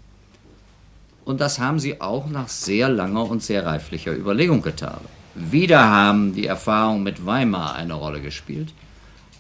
Und 1.31 1.41
das 1.41 1.61
haben 1.61 1.79
sie 1.79 2.01
auch 2.01 2.27
nach 2.29 2.49
sehr 2.49 2.89
langer 2.89 3.31
und 3.31 3.41
sehr 3.41 3.65
reiflicher 3.65 4.13
Überlegung 4.13 4.63
getan. 4.63 4.99
Wieder 5.37 5.89
haben 5.89 6.35
die 6.35 6.47
Erfahrungen 6.47 7.05
mit 7.05 7.25
Weimar 7.25 7.77
eine 7.77 7.95
Rolle 7.95 8.21
gespielt, 8.21 8.75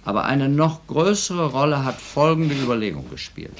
aber 0.04 0.24
eine 0.24 0.48
noch 0.48 0.86
größere 0.86 1.46
Rolle 1.46 1.84
hat 1.84 2.00
folgende 2.00 2.54
Überlegung 2.54 3.10
gespielt. 3.10 3.58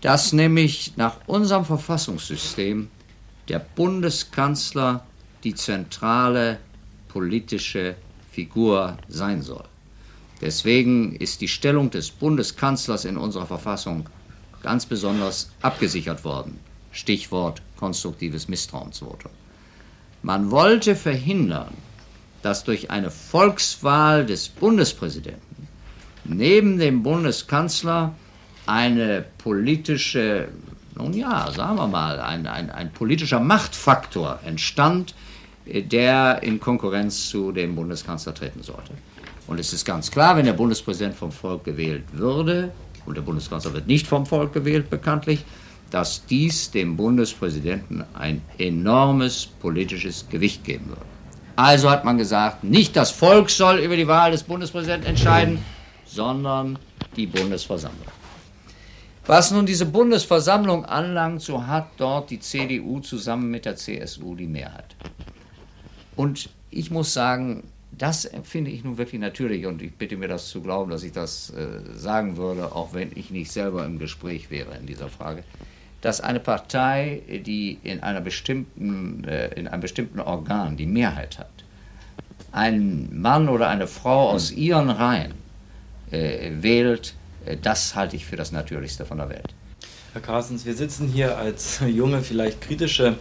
Dass 0.00 0.32
nämlich 0.32 0.94
nach 0.96 1.16
unserem 1.26 1.66
Verfassungssystem 1.66 2.88
der 3.46 3.58
Bundeskanzler 3.58 5.04
die 5.44 5.54
zentrale 5.54 6.60
politische 7.08 7.94
Figur 8.30 8.96
sein 9.08 9.42
soll. 9.42 9.64
Deswegen 10.40 11.14
ist 11.16 11.42
die 11.42 11.48
Stellung 11.48 11.90
des 11.90 12.10
Bundeskanzlers 12.10 13.04
in 13.04 13.18
unserer 13.18 13.46
Verfassung 13.46 14.08
ganz 14.62 14.86
besonders 14.86 15.50
abgesichert 15.60 16.24
worden. 16.24 16.58
Stichwort 16.92 17.62
konstruktives 17.76 18.48
Misstrauensvotum. 18.48 19.32
Man 20.22 20.50
wollte 20.50 20.94
verhindern, 20.94 21.74
dass 22.42 22.64
durch 22.64 22.90
eine 22.90 23.10
Volkswahl 23.10 24.24
des 24.24 24.48
Bundespräsidenten 24.48 25.68
neben 26.24 26.78
dem 26.78 27.02
Bundeskanzler 27.02 28.14
eine 28.66 29.24
politische, 29.38 30.48
nun 30.94 31.14
ja, 31.14 31.50
sagen 31.50 31.76
wir 31.76 31.88
mal, 31.88 32.20
ein, 32.20 32.46
ein, 32.46 32.70
ein 32.70 32.92
politischer 32.92 33.40
Machtfaktor 33.40 34.38
entstand, 34.44 35.14
der 35.66 36.42
in 36.42 36.60
Konkurrenz 36.60 37.28
zu 37.28 37.52
dem 37.52 37.74
Bundeskanzler 37.74 38.34
treten 38.34 38.62
sollte. 38.62 38.92
Und 39.46 39.58
es 39.58 39.72
ist 39.72 39.84
ganz 39.84 40.10
klar, 40.10 40.36
wenn 40.36 40.46
der 40.46 40.52
Bundespräsident 40.52 41.14
vom 41.14 41.32
Volk 41.32 41.64
gewählt 41.64 42.04
würde, 42.12 42.72
und 43.06 43.16
der 43.16 43.22
Bundeskanzler 43.22 43.72
wird 43.72 43.88
nicht 43.88 44.06
vom 44.06 44.26
Volk 44.26 44.52
gewählt, 44.52 44.88
bekanntlich, 44.88 45.44
dass 45.92 46.24
dies 46.24 46.70
dem 46.70 46.96
Bundespräsidenten 46.96 48.02
ein 48.14 48.40
enormes 48.56 49.46
politisches 49.46 50.26
Gewicht 50.30 50.64
geben 50.64 50.88
würde. 50.88 51.02
Also 51.54 51.90
hat 51.90 52.04
man 52.04 52.16
gesagt, 52.16 52.64
nicht 52.64 52.96
das 52.96 53.10
Volk 53.10 53.50
soll 53.50 53.78
über 53.78 53.94
die 53.94 54.08
Wahl 54.08 54.30
des 54.30 54.42
Bundespräsidenten 54.42 55.06
entscheiden, 55.06 55.58
sondern 56.06 56.78
die 57.14 57.26
Bundesversammlung. 57.26 58.06
Was 59.26 59.50
nun 59.50 59.66
diese 59.66 59.84
Bundesversammlung 59.84 60.86
anlangt, 60.86 61.42
so 61.42 61.66
hat 61.66 61.90
dort 61.98 62.30
die 62.30 62.40
CDU 62.40 63.00
zusammen 63.00 63.50
mit 63.50 63.66
der 63.66 63.76
CSU 63.76 64.34
die 64.34 64.46
Mehrheit. 64.46 64.96
Und 66.16 66.48
ich 66.70 66.90
muss 66.90 67.12
sagen, 67.12 67.64
das 67.92 68.30
finde 68.44 68.70
ich 68.70 68.82
nun 68.82 68.96
wirklich 68.96 69.20
natürlich 69.20 69.66
und 69.66 69.82
ich 69.82 69.92
bitte 69.94 70.16
mir 70.16 70.28
das 70.28 70.48
zu 70.48 70.62
glauben, 70.62 70.90
dass 70.90 71.02
ich 71.02 71.12
das 71.12 71.50
äh, 71.50 71.80
sagen 71.94 72.38
würde, 72.38 72.74
auch 72.74 72.94
wenn 72.94 73.12
ich 73.14 73.30
nicht 73.30 73.52
selber 73.52 73.84
im 73.84 73.98
Gespräch 73.98 74.50
wäre 74.50 74.74
in 74.78 74.86
dieser 74.86 75.10
Frage, 75.10 75.44
dass 76.02 76.20
eine 76.20 76.40
Partei, 76.40 77.22
die 77.46 77.78
in, 77.82 78.02
einer 78.02 78.20
bestimmten, 78.20 79.24
äh, 79.24 79.48
in 79.54 79.68
einem 79.68 79.80
bestimmten 79.80 80.20
Organ 80.20 80.76
die 80.76 80.86
Mehrheit 80.86 81.38
hat, 81.38 81.48
einen 82.50 83.20
Mann 83.20 83.48
oder 83.48 83.68
eine 83.68 83.86
Frau 83.86 84.28
aus 84.28 84.50
ihren 84.50 84.90
Reihen 84.90 85.32
äh, 86.10 86.50
wählt, 86.60 87.14
äh, 87.46 87.56
das 87.56 87.94
halte 87.94 88.16
ich 88.16 88.26
für 88.26 88.36
das 88.36 88.52
Natürlichste 88.52 89.06
von 89.06 89.18
der 89.18 89.30
Welt. 89.30 89.54
Herr 90.12 90.20
Carstens, 90.20 90.66
wir 90.66 90.74
sitzen 90.74 91.08
hier 91.08 91.38
als 91.38 91.80
junge, 91.86 92.20
vielleicht 92.20 92.60
kritische 92.60 93.16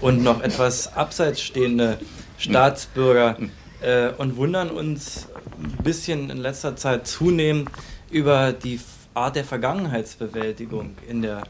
und 0.00 0.22
noch 0.22 0.40
etwas 0.42 0.94
abseits 0.94 1.40
stehende 1.40 1.98
Staatsbürger 2.38 3.38
äh, 3.80 4.10
und 4.10 4.36
wundern 4.36 4.70
uns 4.70 5.26
ein 5.58 5.82
bisschen 5.82 6.30
in 6.30 6.36
letzter 6.36 6.76
Zeit 6.76 7.06
zunehmend 7.06 7.70
über 8.10 8.52
die 8.52 8.78
Art 9.14 9.36
der 9.36 9.44
Vergangenheitsbewältigung 9.44 10.96
in 11.08 11.22
der 11.22 11.42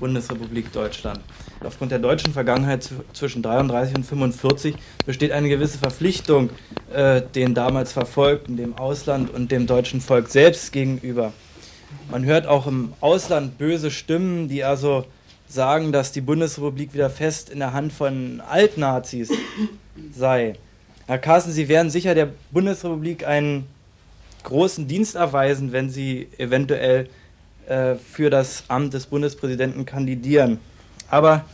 Bundesrepublik 0.00 0.72
Deutschland. 0.72 1.20
Aufgrund 1.62 1.92
der 1.92 1.98
deutschen 1.98 2.32
Vergangenheit 2.32 2.88
zwischen 3.12 3.42
33 3.42 3.94
und 3.96 4.04
45 4.04 4.74
besteht 5.06 5.30
eine 5.30 5.48
gewisse 5.48 5.78
Verpflichtung 5.78 6.50
äh, 6.92 7.22
den 7.22 7.54
damals 7.54 7.92
Verfolgten, 7.92 8.56
dem 8.56 8.76
Ausland 8.76 9.32
und 9.32 9.52
dem 9.52 9.66
deutschen 9.66 10.00
Volk 10.00 10.28
selbst 10.28 10.72
gegenüber. 10.72 11.32
Man 12.10 12.24
hört 12.24 12.46
auch 12.46 12.66
im 12.66 12.94
Ausland 13.00 13.58
böse 13.58 13.90
Stimmen, 13.90 14.48
die 14.48 14.64
also 14.64 15.04
sagen, 15.48 15.92
dass 15.92 16.12
die 16.12 16.20
Bundesrepublik 16.20 16.94
wieder 16.94 17.10
fest 17.10 17.50
in 17.50 17.58
der 17.58 17.72
Hand 17.72 17.92
von 17.92 18.40
Altnazis 18.40 19.30
sei. 20.16 20.54
Herr 21.06 21.18
Carsten, 21.18 21.52
Sie 21.52 21.68
werden 21.68 21.90
sicher 21.90 22.14
der 22.14 22.28
Bundesrepublik 22.52 23.26
einen 23.26 23.66
großen 24.44 24.86
Dienst 24.86 25.16
erweisen, 25.16 25.72
wenn 25.72 25.90
Sie 25.90 26.28
eventuell 26.38 27.08
äh, 27.70 27.94
für 27.94 28.30
das 28.30 28.64
Amt 28.66 28.94
des 28.94 29.06
Bundespräsidenten 29.06 29.86
kandidieren. 29.86 30.58
Aber 31.08 31.44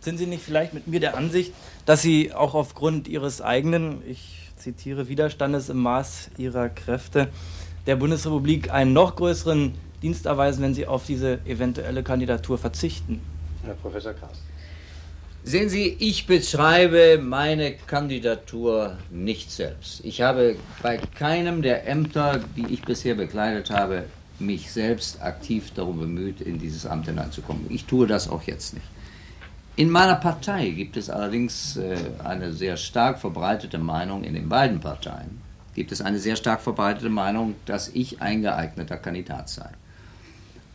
Sind 0.00 0.18
Sie 0.18 0.26
nicht 0.26 0.42
vielleicht 0.42 0.72
mit 0.72 0.86
mir 0.86 1.00
der 1.00 1.16
Ansicht, 1.16 1.52
dass 1.84 2.00
Sie 2.00 2.32
auch 2.32 2.54
aufgrund 2.54 3.08
Ihres 3.08 3.42
eigenen, 3.42 4.02
ich 4.08 4.52
zitiere, 4.56 5.08
Widerstandes 5.08 5.68
im 5.68 5.78
Maß 5.78 6.30
Ihrer 6.38 6.68
Kräfte 6.68 7.28
der 7.86 7.96
Bundesrepublik 7.96 8.70
einen 8.70 8.92
noch 8.92 9.16
größeren 9.16 9.74
Dienst 10.02 10.26
erweisen, 10.26 10.62
wenn 10.62 10.74
Sie 10.74 10.86
auf 10.86 11.04
diese 11.04 11.40
eventuelle 11.44 12.02
Kandidatur 12.02 12.56
verzichten? 12.56 13.20
Herr 13.64 13.74
Professor 13.74 14.14
Kraus. 14.14 14.40
Sehen 15.42 15.68
Sie, 15.68 15.96
ich 15.98 16.26
beschreibe 16.26 17.18
meine 17.20 17.74
Kandidatur 17.74 18.96
nicht 19.10 19.50
selbst. 19.50 20.04
Ich 20.04 20.22
habe 20.22 20.56
bei 20.82 20.98
keinem 21.18 21.62
der 21.62 21.86
Ämter, 21.86 22.40
die 22.56 22.72
ich 22.72 22.82
bisher 22.82 23.14
bekleidet 23.14 23.70
habe, 23.70 24.04
mich 24.38 24.70
selbst 24.70 25.22
aktiv 25.22 25.72
darum 25.74 25.98
bemüht, 26.00 26.40
in 26.40 26.58
dieses 26.58 26.86
Amt 26.86 27.06
hineinzukommen. 27.06 27.66
Ich 27.70 27.84
tue 27.84 28.06
das 28.06 28.28
auch 28.28 28.42
jetzt 28.42 28.74
nicht. 28.74 28.86
In 29.76 29.90
meiner 29.90 30.16
Partei 30.16 30.70
gibt 30.70 30.96
es 30.96 31.10
allerdings 31.10 31.76
äh, 31.76 31.96
eine 32.24 32.52
sehr 32.52 32.76
stark 32.76 33.18
verbreitete 33.18 33.78
Meinung, 33.78 34.24
in 34.24 34.34
den 34.34 34.48
beiden 34.48 34.80
Parteien 34.80 35.46
gibt 35.76 35.92
es 35.92 36.00
eine 36.00 36.18
sehr 36.18 36.36
stark 36.36 36.62
verbreitete 36.62 37.10
Meinung, 37.10 37.54
dass 37.66 37.88
ich 37.88 38.22
ein 38.22 38.40
geeigneter 38.40 38.96
Kandidat 38.96 39.50
sei. 39.50 39.68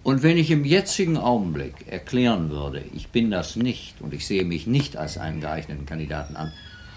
Und 0.03 0.21
wenn 0.21 0.37
ich 0.37 0.51
im 0.51 0.63
jetzigen 0.63 1.17
Augenblick 1.17 1.87
erklären 1.87 2.51
würde, 2.51 2.83
ich 2.93 3.09
bin 3.09 3.31
das 3.31 3.55
nicht 3.55 3.99
und 3.99 4.13
ich 4.13 4.27
sehe 4.27 4.45
mich 4.45 4.67
nicht 4.67 4.97
als 4.97 5.17
einen 5.17 5.41
geeigneten 5.41 5.87
Kandidaten 5.87 6.35
an, 6.35 6.53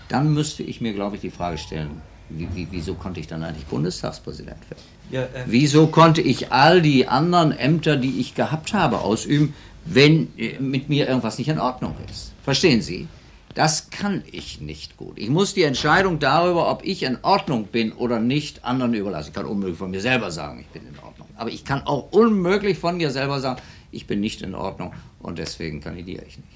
dann 0.08 0.34
müsste 0.34 0.62
ich 0.62 0.82
mir, 0.82 0.92
glaube 0.92 1.16
ich, 1.16 1.22
die 1.22 1.30
Frage 1.30 1.56
stellen, 1.56 2.02
wie, 2.28 2.48
wie, 2.54 2.68
wieso 2.70 2.94
konnte 2.94 3.20
ich 3.20 3.26
dann 3.26 3.42
eigentlich 3.42 3.66
Bundestagspräsident 3.66 4.58
werden? 4.70 4.82
Ja, 5.10 5.22
äh 5.22 5.44
wieso 5.46 5.86
konnte 5.86 6.20
ich 6.20 6.52
all 6.52 6.80
die 6.80 7.06
anderen 7.06 7.52
Ämter, 7.52 7.96
die 7.96 8.20
ich 8.20 8.34
gehabt 8.34 8.72
habe, 8.72 9.00
ausüben, 9.00 9.54
wenn 9.84 10.28
äh, 10.38 10.58
mit 10.58 10.88
mir 10.88 11.08
irgendwas 11.08 11.38
nicht 11.38 11.48
in 11.48 11.58
Ordnung 11.58 11.94
ist? 12.10 12.32
Verstehen 12.42 12.82
Sie? 12.82 13.08
Das 13.54 13.90
kann 13.90 14.24
ich 14.32 14.60
nicht 14.60 14.96
gut. 14.96 15.16
Ich 15.16 15.28
muss 15.28 15.54
die 15.54 15.62
Entscheidung 15.62 16.18
darüber, 16.18 16.68
ob 16.70 16.84
ich 16.84 17.04
in 17.04 17.18
Ordnung 17.22 17.66
bin 17.68 17.92
oder 17.92 18.18
nicht, 18.18 18.64
anderen 18.64 18.94
überlassen. 18.94 19.28
Ich 19.28 19.34
kann 19.34 19.46
unmöglich 19.46 19.78
von 19.78 19.92
mir 19.92 20.00
selber 20.00 20.32
sagen, 20.32 20.60
ich 20.60 20.66
bin 20.66 20.82
in 20.88 20.98
Ordnung. 20.98 21.28
Aber 21.36 21.50
ich 21.50 21.64
kann 21.64 21.82
auch 21.86 22.10
unmöglich 22.10 22.78
von 22.78 22.96
mir 22.96 23.10
selber 23.10 23.38
sagen, 23.38 23.60
ich 23.92 24.08
bin 24.08 24.20
nicht 24.20 24.42
in 24.42 24.56
Ordnung 24.56 24.92
und 25.20 25.38
deswegen 25.38 25.80
kandidiere 25.80 26.24
ich 26.26 26.36
nicht. 26.36 26.53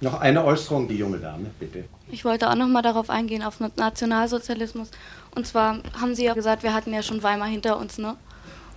Noch 0.00 0.20
eine 0.20 0.44
Äußerung, 0.44 0.88
die 0.88 0.96
junge 0.96 1.18
Dame, 1.18 1.50
bitte. 1.58 1.84
Ich 2.10 2.24
wollte 2.24 2.48
auch 2.48 2.54
noch 2.54 2.68
mal 2.68 2.82
darauf 2.82 3.10
eingehen, 3.10 3.42
auf 3.42 3.60
Nationalsozialismus. 3.76 4.90
Und 5.34 5.46
zwar 5.46 5.78
haben 6.00 6.14
Sie 6.14 6.24
ja 6.24 6.34
gesagt, 6.34 6.62
wir 6.62 6.72
hatten 6.72 6.92
ja 6.92 7.02
schon 7.02 7.22
Weimar 7.22 7.48
hinter 7.48 7.78
uns, 7.78 7.98
ne? 7.98 8.16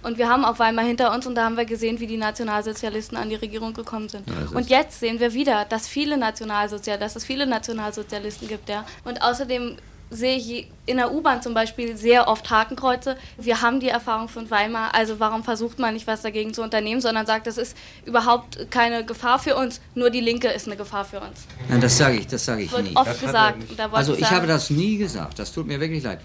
Und 0.04 0.18
wir 0.18 0.28
haben 0.28 0.44
auch 0.44 0.60
Weimar 0.60 0.84
hinter 0.84 1.14
uns 1.14 1.26
und 1.26 1.36
da 1.36 1.46
haben 1.46 1.56
wir 1.56 1.64
gesehen, 1.64 2.02
wie 2.02 2.08
die 2.08 2.18
Nationalsozialisten 2.18 3.18
an 3.18 3.30
die 3.30 3.36
Regierung 3.36 3.74
gekommen 3.74 4.10
sind. 4.10 4.28
Ja, 4.28 4.58
und 4.58 4.70
jetzt 4.70 5.00
sehen 5.00 5.22
wir 5.22 5.34
wieder, 5.34 5.64
dass 5.64 5.88
viele 5.88 6.18
Nationalsozial, 6.18 7.00
dass 7.00 7.16
es 7.16 7.24
viele 7.24 7.46
Nationalsozialisten 7.48 8.50
gibt, 8.50 8.68
ja. 8.68 8.86
Und 9.06 9.22
außerdem 9.22 9.78
sehe 10.14 10.38
ich 10.38 10.68
in 10.86 10.98
der 10.98 11.14
U-Bahn 11.14 11.42
zum 11.42 11.54
Beispiel 11.54 11.96
sehr 11.98 12.28
oft 12.28 12.50
Hakenkreuze. 12.50 13.18
Wir 13.38 13.62
haben 13.62 13.80
die 13.80 13.90
Erfahrung 13.90 14.28
von 14.28 14.50
Weimar, 14.52 14.94
also 14.94 15.20
warum 15.20 15.44
versucht 15.44 15.80
man 15.80 15.94
nicht 15.94 16.08
was 16.08 16.22
dagegen 16.22 16.54
zu 16.54 16.62
unternehmen, 16.62 17.02
sondern 17.02 17.26
sagt, 17.26 17.48
das 17.48 17.58
ist 17.58 17.76
überhaupt 18.06 18.70
keine 18.70 19.06
Gefahr 19.06 19.40
für 19.40 19.56
uns, 19.56 19.82
nur 19.96 20.10
die 20.10 20.20
Linke 20.20 20.50
ist 20.50 20.68
eine 20.68 20.76
Gefahr 20.76 21.06
für 21.06 21.20
uns. 21.20 21.46
Nein, 21.70 21.82
das 21.82 21.98
sage 21.98 22.18
ich, 22.18 22.28
das 22.28 22.46
sage 22.46 22.64
ich 22.64 22.72
wird 22.72 22.84
nie. 22.84 22.96
oft 22.96 23.20
gesagt. 23.20 23.58
also 23.92 24.14
ich 24.14 24.22
sagen, 24.22 24.36
habe 24.36 24.48
das 24.48 24.70
nie 24.70 24.98
gesagt, 24.98 25.40
das 25.40 25.52
tut 25.52 25.68
mir 25.68 25.80
wirklich 25.80 26.04
leid. 26.04 26.20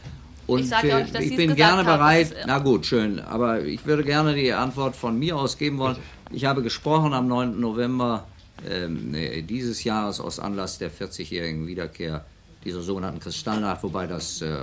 Und 0.46 0.60
ich, 0.60 0.74
für, 0.74 1.02
nicht, 1.02 1.20
ich 1.20 1.36
bin 1.36 1.54
gerne 1.54 1.84
bereit, 1.84 2.34
na 2.46 2.58
gut, 2.58 2.86
schön, 2.86 3.20
aber 3.20 3.60
ich 3.60 3.84
würde 3.84 4.02
gerne 4.02 4.34
die 4.34 4.52
Antwort 4.52 4.96
von 4.96 5.18
mir 5.18 5.36
aus 5.36 5.58
geben 5.58 5.78
wollen. 5.78 5.96
Ich 6.30 6.46
habe 6.46 6.62
gesprochen 6.62 7.12
am 7.12 7.28
9. 7.28 7.60
November 7.60 8.26
ähm, 8.68 9.14
dieses 9.46 9.84
Jahres 9.84 10.20
aus 10.20 10.40
Anlass 10.40 10.78
der 10.78 10.90
40-jährigen 10.90 11.66
Wiederkehr 11.66 12.24
dieser 12.68 12.82
sogenannten 12.82 13.20
Kristallnacht, 13.20 13.82
wobei 13.82 14.06
das, 14.06 14.42
äh, 14.42 14.58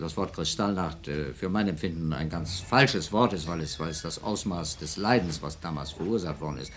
das 0.00 0.16
Wort 0.16 0.32
Kristallnacht 0.32 1.08
äh, 1.08 1.34
für 1.34 1.48
mein 1.48 1.68
Empfinden 1.68 2.12
ein 2.12 2.30
ganz 2.30 2.60
falsches 2.60 3.12
Wort 3.12 3.32
ist, 3.32 3.48
weil 3.48 3.60
es, 3.60 3.80
weil 3.80 3.90
es 3.90 4.02
das 4.02 4.22
Ausmaß 4.22 4.78
des 4.78 4.96
Leidens, 4.96 5.42
was 5.42 5.58
damals 5.58 5.90
verursacht 5.90 6.40
worden 6.40 6.58
ist, 6.58 6.72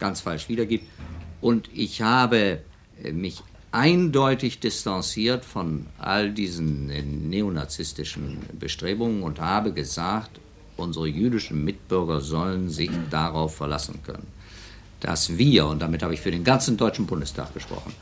ganz 0.00 0.20
falsch 0.20 0.48
wiedergibt. 0.48 0.86
Und 1.40 1.70
ich 1.72 2.02
habe 2.02 2.58
äh, 3.02 3.12
mich 3.12 3.42
eindeutig 3.70 4.58
distanziert 4.58 5.44
von 5.44 5.86
all 5.98 6.32
diesen 6.32 6.90
äh, 6.90 7.02
neonazistischen 7.02 8.38
Bestrebungen 8.58 9.22
und 9.22 9.40
habe 9.40 9.72
gesagt, 9.72 10.40
unsere 10.76 11.06
jüdischen 11.06 11.64
Mitbürger 11.64 12.20
sollen 12.20 12.70
sich 12.70 12.90
darauf 13.08 13.54
verlassen 13.54 14.00
können, 14.02 14.26
dass 14.98 15.38
wir, 15.38 15.66
und 15.66 15.80
damit 15.80 16.02
habe 16.02 16.14
ich 16.14 16.20
für 16.20 16.32
den 16.32 16.42
ganzen 16.42 16.76
Deutschen 16.76 17.06
Bundestag 17.06 17.54
gesprochen, 17.54 17.94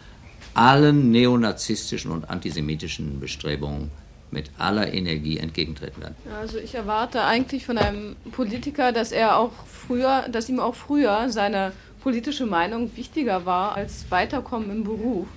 allen 0.54 1.10
neonazistischen 1.10 2.10
und 2.10 2.28
antisemitischen 2.30 3.20
Bestrebungen 3.20 3.90
mit 4.30 4.50
aller 4.58 4.92
Energie 4.92 5.38
entgegentreten 5.38 6.02
werden. 6.02 6.16
Also 6.40 6.58
ich 6.58 6.74
erwarte 6.74 7.22
eigentlich 7.22 7.66
von 7.66 7.78
einem 7.78 8.16
Politiker, 8.32 8.92
dass 8.92 9.12
er 9.12 9.36
auch 9.36 9.52
früher, 9.66 10.24
dass 10.30 10.48
ihm 10.48 10.58
auch 10.58 10.74
früher 10.74 11.28
seine 11.28 11.72
politische 12.02 12.46
Meinung 12.46 12.90
wichtiger 12.96 13.46
war 13.46 13.76
als 13.76 14.06
Weiterkommen 14.10 14.70
im 14.70 14.84
Beruf. 14.84 15.28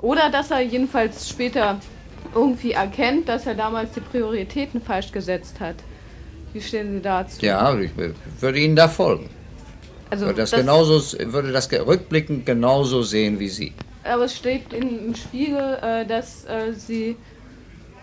Oder 0.00 0.30
dass 0.30 0.50
er 0.50 0.60
jedenfalls 0.60 1.28
später 1.28 1.80
irgendwie 2.34 2.72
erkennt, 2.72 3.28
dass 3.28 3.46
er 3.46 3.54
damals 3.54 3.92
die 3.92 4.00
Prioritäten 4.00 4.80
falsch 4.80 5.12
gesetzt 5.12 5.60
hat. 5.60 5.76
Wie 6.52 6.60
stehen 6.60 6.94
Sie 6.94 7.00
dazu? 7.00 7.44
Ja, 7.44 7.76
ich 7.78 7.90
würde 8.40 8.58
Ihnen 8.58 8.76
da 8.76 8.88
folgen. 8.88 9.28
Also 10.08 10.26
würde 10.26 10.40
das, 10.40 10.50
das 10.50 10.60
genauso, 10.60 11.18
würde 11.32 11.52
das 11.52 11.70
rückblickend 11.70 12.46
genauso 12.46 13.02
sehen 13.02 13.38
wie 13.38 13.48
Sie. 13.48 13.72
Aber 14.10 14.24
es 14.24 14.36
steht 14.36 14.72
in, 14.72 15.06
im 15.06 15.14
Spiegel, 15.14 15.78
äh, 15.80 16.04
dass 16.04 16.44
äh, 16.44 16.72
Sie 16.74 17.16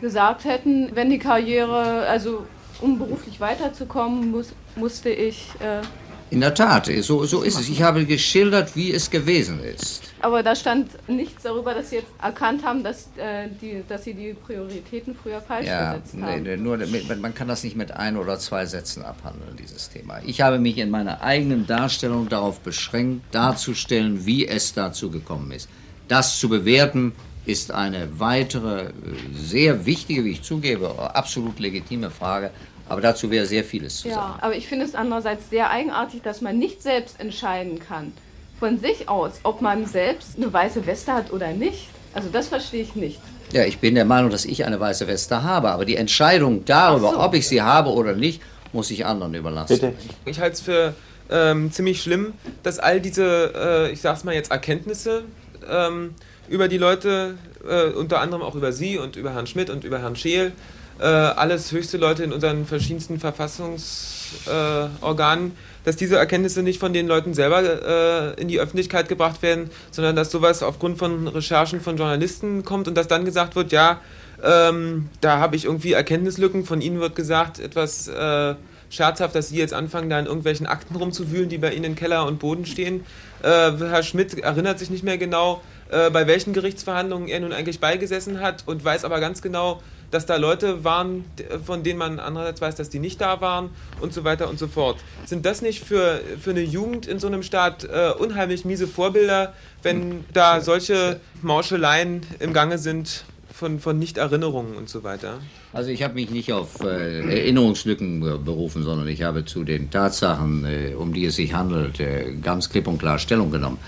gesagt 0.02 0.46
hätten, 0.46 0.92
wenn 0.94 1.10
die 1.10 1.20
Karriere, 1.20 2.08
also 2.08 2.46
um 2.82 3.00
beruflich 3.00 3.40
weiterzukommen, 3.40 4.32
muss, 4.32 4.54
musste 4.76 5.10
ich 5.10 5.50
äh, 5.60 5.82
in 6.30 6.42
der 6.42 6.54
Tat, 6.54 6.90
so, 7.02 7.24
so 7.24 7.42
ist 7.42 7.58
es. 7.58 7.70
Ich 7.70 7.82
habe 7.82 8.06
geschildert, 8.06 8.76
wie 8.76 8.92
es 8.92 9.10
gewesen 9.10 9.64
ist. 9.64 10.04
Aber 10.20 10.44
da 10.44 10.56
stand 10.56 10.90
nichts 11.08 11.44
darüber, 11.44 11.74
dass 11.74 11.90
Sie 11.90 11.98
jetzt 11.98 12.12
erkannt 12.22 12.66
haben, 12.66 12.84
dass, 12.84 13.08
äh, 13.16 13.48
die, 13.62 13.82
dass 13.88 14.04
Sie 14.04 14.14
die 14.14 14.34
Prioritäten 14.34 15.16
früher 15.16 15.40
falsch 15.40 15.68
ja, 15.68 15.94
gesetzt 15.94 16.16
haben. 16.22 16.44
Nee, 16.44 16.58
nur, 16.58 16.78
man 17.22 17.34
kann 17.34 17.48
das 17.48 17.64
nicht 17.64 17.78
mit 17.78 17.92
ein 17.92 18.18
oder 18.18 18.38
zwei 18.40 18.66
Sätzen 18.66 19.04
abhandeln, 19.04 19.56
dieses 19.58 19.90
Thema. 19.90 20.20
Ich 20.26 20.42
habe 20.42 20.60
mich 20.60 20.78
in 20.80 20.90
meiner 20.90 21.22
eigenen 21.22 21.66
Darstellung 21.66 22.28
darauf 22.28 22.60
beschränkt, 22.60 23.34
darzustellen, 23.34 24.26
wie 24.26 24.46
es 24.46 24.74
dazu 24.74 25.10
gekommen 25.10 25.52
ist. 25.52 25.70
Das 26.08 26.40
zu 26.40 26.50
bewerten, 26.50 27.14
ist 27.46 27.72
eine 27.72 28.20
weitere, 28.20 28.92
sehr 29.34 29.86
wichtige, 29.86 30.26
wie 30.26 30.32
ich 30.32 30.44
zugebe, 30.44 30.94
absolut 31.14 31.60
legitime 31.60 32.10
Frage. 32.10 32.52
Aber 32.90 33.02
dazu 33.02 33.30
wäre 33.32 33.46
sehr 33.46 33.64
vieles 33.64 34.00
zu 34.00 34.10
ja, 34.10 34.16
sagen. 34.16 34.34
Aber 34.42 34.56
ich 34.56 34.68
finde 34.68 34.86
es 34.86 34.96
andererseits 34.96 35.50
sehr 35.50 35.70
eigenartig, 35.70 36.22
dass 36.22 36.42
man 36.42 36.58
nicht 36.58 36.82
selbst 36.82 37.20
entscheiden 37.20 37.80
kann, 37.80 38.14
von 38.60 38.80
sich 38.80 39.10
aus, 39.10 39.34
ob 39.44 39.62
man 39.62 39.86
selbst 39.86 40.38
eine 40.38 40.52
weiße 40.52 40.86
Weste 40.86 41.14
hat 41.14 41.32
oder 41.32 41.52
nicht. 41.52 41.90
Also 42.14 42.30
das 42.32 42.48
verstehe 42.48 42.84
ich 42.84 42.96
nicht. 42.96 43.20
Ja, 43.52 43.64
ich 43.64 43.80
bin 43.80 43.96
der 43.96 44.06
Meinung, 44.06 44.30
dass 44.30 44.46
ich 44.46 44.66
eine 44.66 44.80
weiße 44.80 45.08
Weste 45.08 45.44
habe, 45.44 45.72
aber 45.72 45.86
die 45.86 45.96
Entscheidung 45.96 46.66
darüber, 46.66 47.12
so. 47.12 47.20
ob 47.20 47.34
ich 47.34 47.48
sie 47.48 47.62
habe 47.62 47.92
oder 47.92 48.14
nicht, 48.14 48.42
muss 48.74 48.92
ich 48.92 49.06
anderen 49.06 49.34
überlassen. 49.34 49.74
Bitte. 49.74 49.94
Ich 50.26 50.40
halte 50.40 50.54
es 50.54 50.62
für 50.62 50.94
ähm, 51.30 51.72
ziemlich 51.72 52.02
schlimm, 52.02 52.34
dass 52.64 52.80
all 52.80 53.00
diese, 53.00 53.54
äh, 53.56 53.92
ich 53.92 54.02
sag's 54.02 54.24
mal 54.24 54.34
jetzt, 54.34 54.52
Erkenntnisse 54.52 55.24
ähm, 55.70 56.16
über 56.50 56.68
die 56.68 56.78
Leute, 56.78 57.36
äh, 57.68 57.88
unter 57.92 58.22
anderem 58.22 58.44
auch 58.44 58.56
über 58.56 58.72
Sie 58.72 58.98
und 58.98 59.16
über 59.16 59.34
Herrn 59.34 59.48
Schmidt 59.48 59.70
und 59.70 59.84
über 59.84 60.00
Herrn 60.00 60.16
Scheel, 60.16 60.52
äh, 61.00 61.04
alles 61.04 61.72
höchste 61.72 61.98
Leute 61.98 62.24
in 62.24 62.34
unseren 62.34 62.66
verschiedensten 62.66 63.20
Verfassungsorganen, 63.20 65.48
äh, 65.48 65.52
dass 65.84 65.96
diese 65.96 66.18
Erkenntnisse 66.18 66.64
nicht 66.64 66.80
von 66.80 66.92
den 66.92 67.08
Leuten 67.08 67.36
selber 67.36 67.62
äh, 67.62 68.34
in 68.42 68.48
die 68.48 68.60
Öffentlichkeit 68.60 69.08
gebracht 69.08 69.44
werden, 69.44 69.70
sondern 69.92 70.16
dass 70.16 70.32
sowas 70.32 70.64
aufgrund 70.64 70.98
von 70.98 71.28
Recherchen 71.28 71.82
von 71.82 71.98
Journalisten 71.98 72.64
kommt 72.64 72.88
und 72.88 72.96
dass 72.96 73.08
dann 73.08 73.26
gesagt 73.26 73.56
wird, 73.56 73.72
ja, 73.72 74.02
ähm, 74.44 75.10
da 75.22 75.38
habe 75.40 75.56
ich 75.56 75.66
irgendwie 75.66 75.94
Erkenntnislücken, 75.94 76.66
von 76.66 76.82
Ihnen 76.82 77.00
wird 77.00 77.16
gesagt, 77.16 77.60
etwas 77.60 78.08
äh, 78.08 78.56
scherzhaft, 78.90 79.36
dass 79.36 79.50
Sie 79.50 79.58
jetzt 79.58 79.74
anfangen, 79.74 80.10
da 80.10 80.20
in 80.20 80.26
irgendwelchen 80.26 80.68
Akten 80.68 80.96
rumzuwühlen, 80.96 81.50
die 81.50 81.58
bei 81.58 81.74
Ihnen 81.74 81.86
in 81.86 81.96
Keller 81.96 82.26
und 82.26 82.40
Boden 82.40 82.66
stehen. 82.66 83.06
Äh, 83.44 83.72
Herr 83.78 84.04
Schmidt 84.04 84.38
erinnert 84.38 84.80
sich 84.80 84.90
nicht 84.90 85.04
mehr 85.04 85.18
genau, 85.18 85.62
äh, 85.90 86.10
bei 86.10 86.28
welchen 86.28 86.54
Gerichtsverhandlungen 86.54 87.28
er 87.28 87.40
nun 87.40 87.54
eigentlich 87.54 87.80
beigesessen 87.80 88.42
hat 88.42 88.64
und 88.66 88.84
weiß 88.84 89.06
aber 89.06 89.20
ganz 89.20 89.42
genau, 89.42 89.82
dass 90.12 90.26
da 90.26 90.38
Leute 90.38 90.84
waren, 90.84 91.26
von 91.66 91.84
denen 91.84 92.00
man 92.00 92.20
andererseits 92.20 92.62
weiß, 92.62 92.76
dass 92.76 92.90
die 92.90 93.00
nicht 93.00 93.20
da 93.20 93.42
waren 93.42 93.70
und 94.00 94.14
so 94.14 94.24
weiter 94.24 94.50
und 94.50 94.58
so 94.58 94.68
fort. 94.68 94.98
Sind 95.26 95.46
das 95.46 95.62
nicht 95.62 95.84
für, 95.84 96.22
für 96.40 96.52
eine 96.52 96.62
Jugend 96.62 97.08
in 97.08 97.20
so 97.20 97.28
einem 97.28 97.44
Staat 97.44 97.84
äh, 97.84 98.12
unheimlich 98.18 98.64
miese 98.64 98.88
Vorbilder, 98.88 99.54
wenn 99.84 100.24
da 100.32 100.62
solche 100.62 101.20
Mauscheleien 101.42 102.26
im 102.40 102.54
Gange 102.54 102.78
sind 102.78 103.26
von, 103.58 103.80
von 103.80 103.98
Nicht-Erinnerungen 103.98 104.76
und 104.76 104.88
so 104.88 105.04
weiter? 105.04 105.40
Also 105.74 105.90
ich 105.90 106.04
habe 106.04 106.14
mich 106.14 106.30
nicht 106.30 106.54
auf 106.54 106.80
äh, 106.82 107.22
Erinnerungslücken 107.40 108.22
berufen, 108.46 108.84
sondern 108.84 109.08
ich 109.08 109.24
habe 109.24 109.46
zu 109.46 109.64
den 109.64 109.90
Tatsachen, 109.90 110.64
äh, 110.66 110.94
um 110.94 111.12
die 111.12 111.26
es 111.26 111.36
sich 111.36 111.54
handelt, 111.54 112.00
äh, 112.00 112.36
ganz 112.42 112.70
klipp 112.70 112.88
und 112.88 113.00
klar 113.00 113.18
Stellung 113.18 113.52
genommen. 113.52 113.80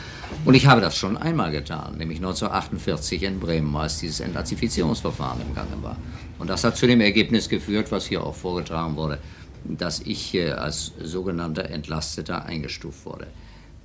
Und 0.43 0.55
ich 0.55 0.65
habe 0.65 0.81
das 0.81 0.97
schon 0.97 1.17
einmal 1.17 1.51
getan, 1.51 1.97
nämlich 1.97 2.17
1948 2.17 3.23
in 3.23 3.39
Bremen, 3.39 3.75
als 3.75 3.99
dieses 3.99 4.19
Entnazifizierungsverfahren 4.19 5.41
im 5.41 5.53
Gange 5.53 5.81
war. 5.81 5.97
Und 6.39 6.49
das 6.49 6.63
hat 6.63 6.75
zu 6.75 6.87
dem 6.87 7.01
Ergebnis 7.01 7.47
geführt, 7.47 7.91
was 7.91 8.07
hier 8.07 8.23
auch 8.23 8.35
vorgetragen 8.35 8.95
wurde, 8.95 9.19
dass 9.63 9.99
ich 10.01 10.33
äh, 10.33 10.51
als 10.51 10.93
sogenannter 11.01 11.69
Entlasteter 11.69 12.45
eingestuft 12.45 13.05
wurde. 13.05 13.27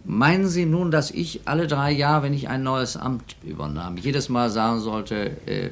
Meinen 0.06 0.48
Sie 0.48 0.66
nun, 0.66 0.90
dass 0.90 1.10
ich 1.10 1.40
alle 1.46 1.66
drei 1.66 1.90
Jahre, 1.90 2.24
wenn 2.24 2.34
ich 2.34 2.50
ein 2.50 2.62
neues 2.62 2.94
Amt 2.94 3.36
übernahm, 3.42 3.96
jedes 3.96 4.28
Mal 4.28 4.50
sagen 4.50 4.80
sollte, 4.80 5.30
äh, 5.46 5.70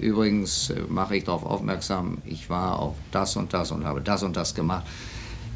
übrigens 0.00 0.70
äh, 0.70 0.82
mache 0.88 1.16
ich 1.16 1.24
darauf 1.24 1.44
aufmerksam, 1.44 2.18
ich 2.24 2.48
war 2.48 2.78
auch 2.78 2.94
das 3.10 3.34
und 3.34 3.52
das 3.52 3.72
und 3.72 3.84
habe 3.84 4.00
das 4.00 4.22
und 4.22 4.36
das 4.36 4.54
gemacht. 4.54 4.86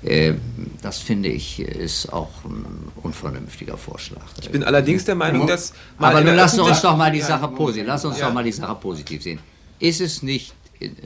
Äh, 0.02 0.34
das 0.80 0.98
finde 0.98 1.28
ich 1.28 1.60
ist 1.60 2.12
auch 2.12 2.44
ein 2.44 2.90
unvernünftiger 3.04 3.76
Vorschlag. 3.76 4.24
Ich 4.40 4.50
bin 4.50 4.64
allerdings 4.64 5.04
der 5.04 5.14
Meinung, 5.14 5.46
dass. 5.46 5.72
Aber 5.98 6.22
nun 6.22 6.34
lassen 6.34 6.58
uns 6.58 6.82
doch 6.82 6.96
mal 6.96 7.12
die 7.12 7.20
Sache 7.20 7.46
positiv, 7.46 7.84
lass 7.86 8.04
uns 8.04 8.18
ja. 8.18 8.26
doch 8.26 8.34
mal 8.34 8.42
die 8.42 8.50
Sache 8.50 8.74
positiv 8.74 9.22
sehen. 9.22 9.38
Ist 9.78 10.00
es 10.00 10.24
nicht 10.24 10.54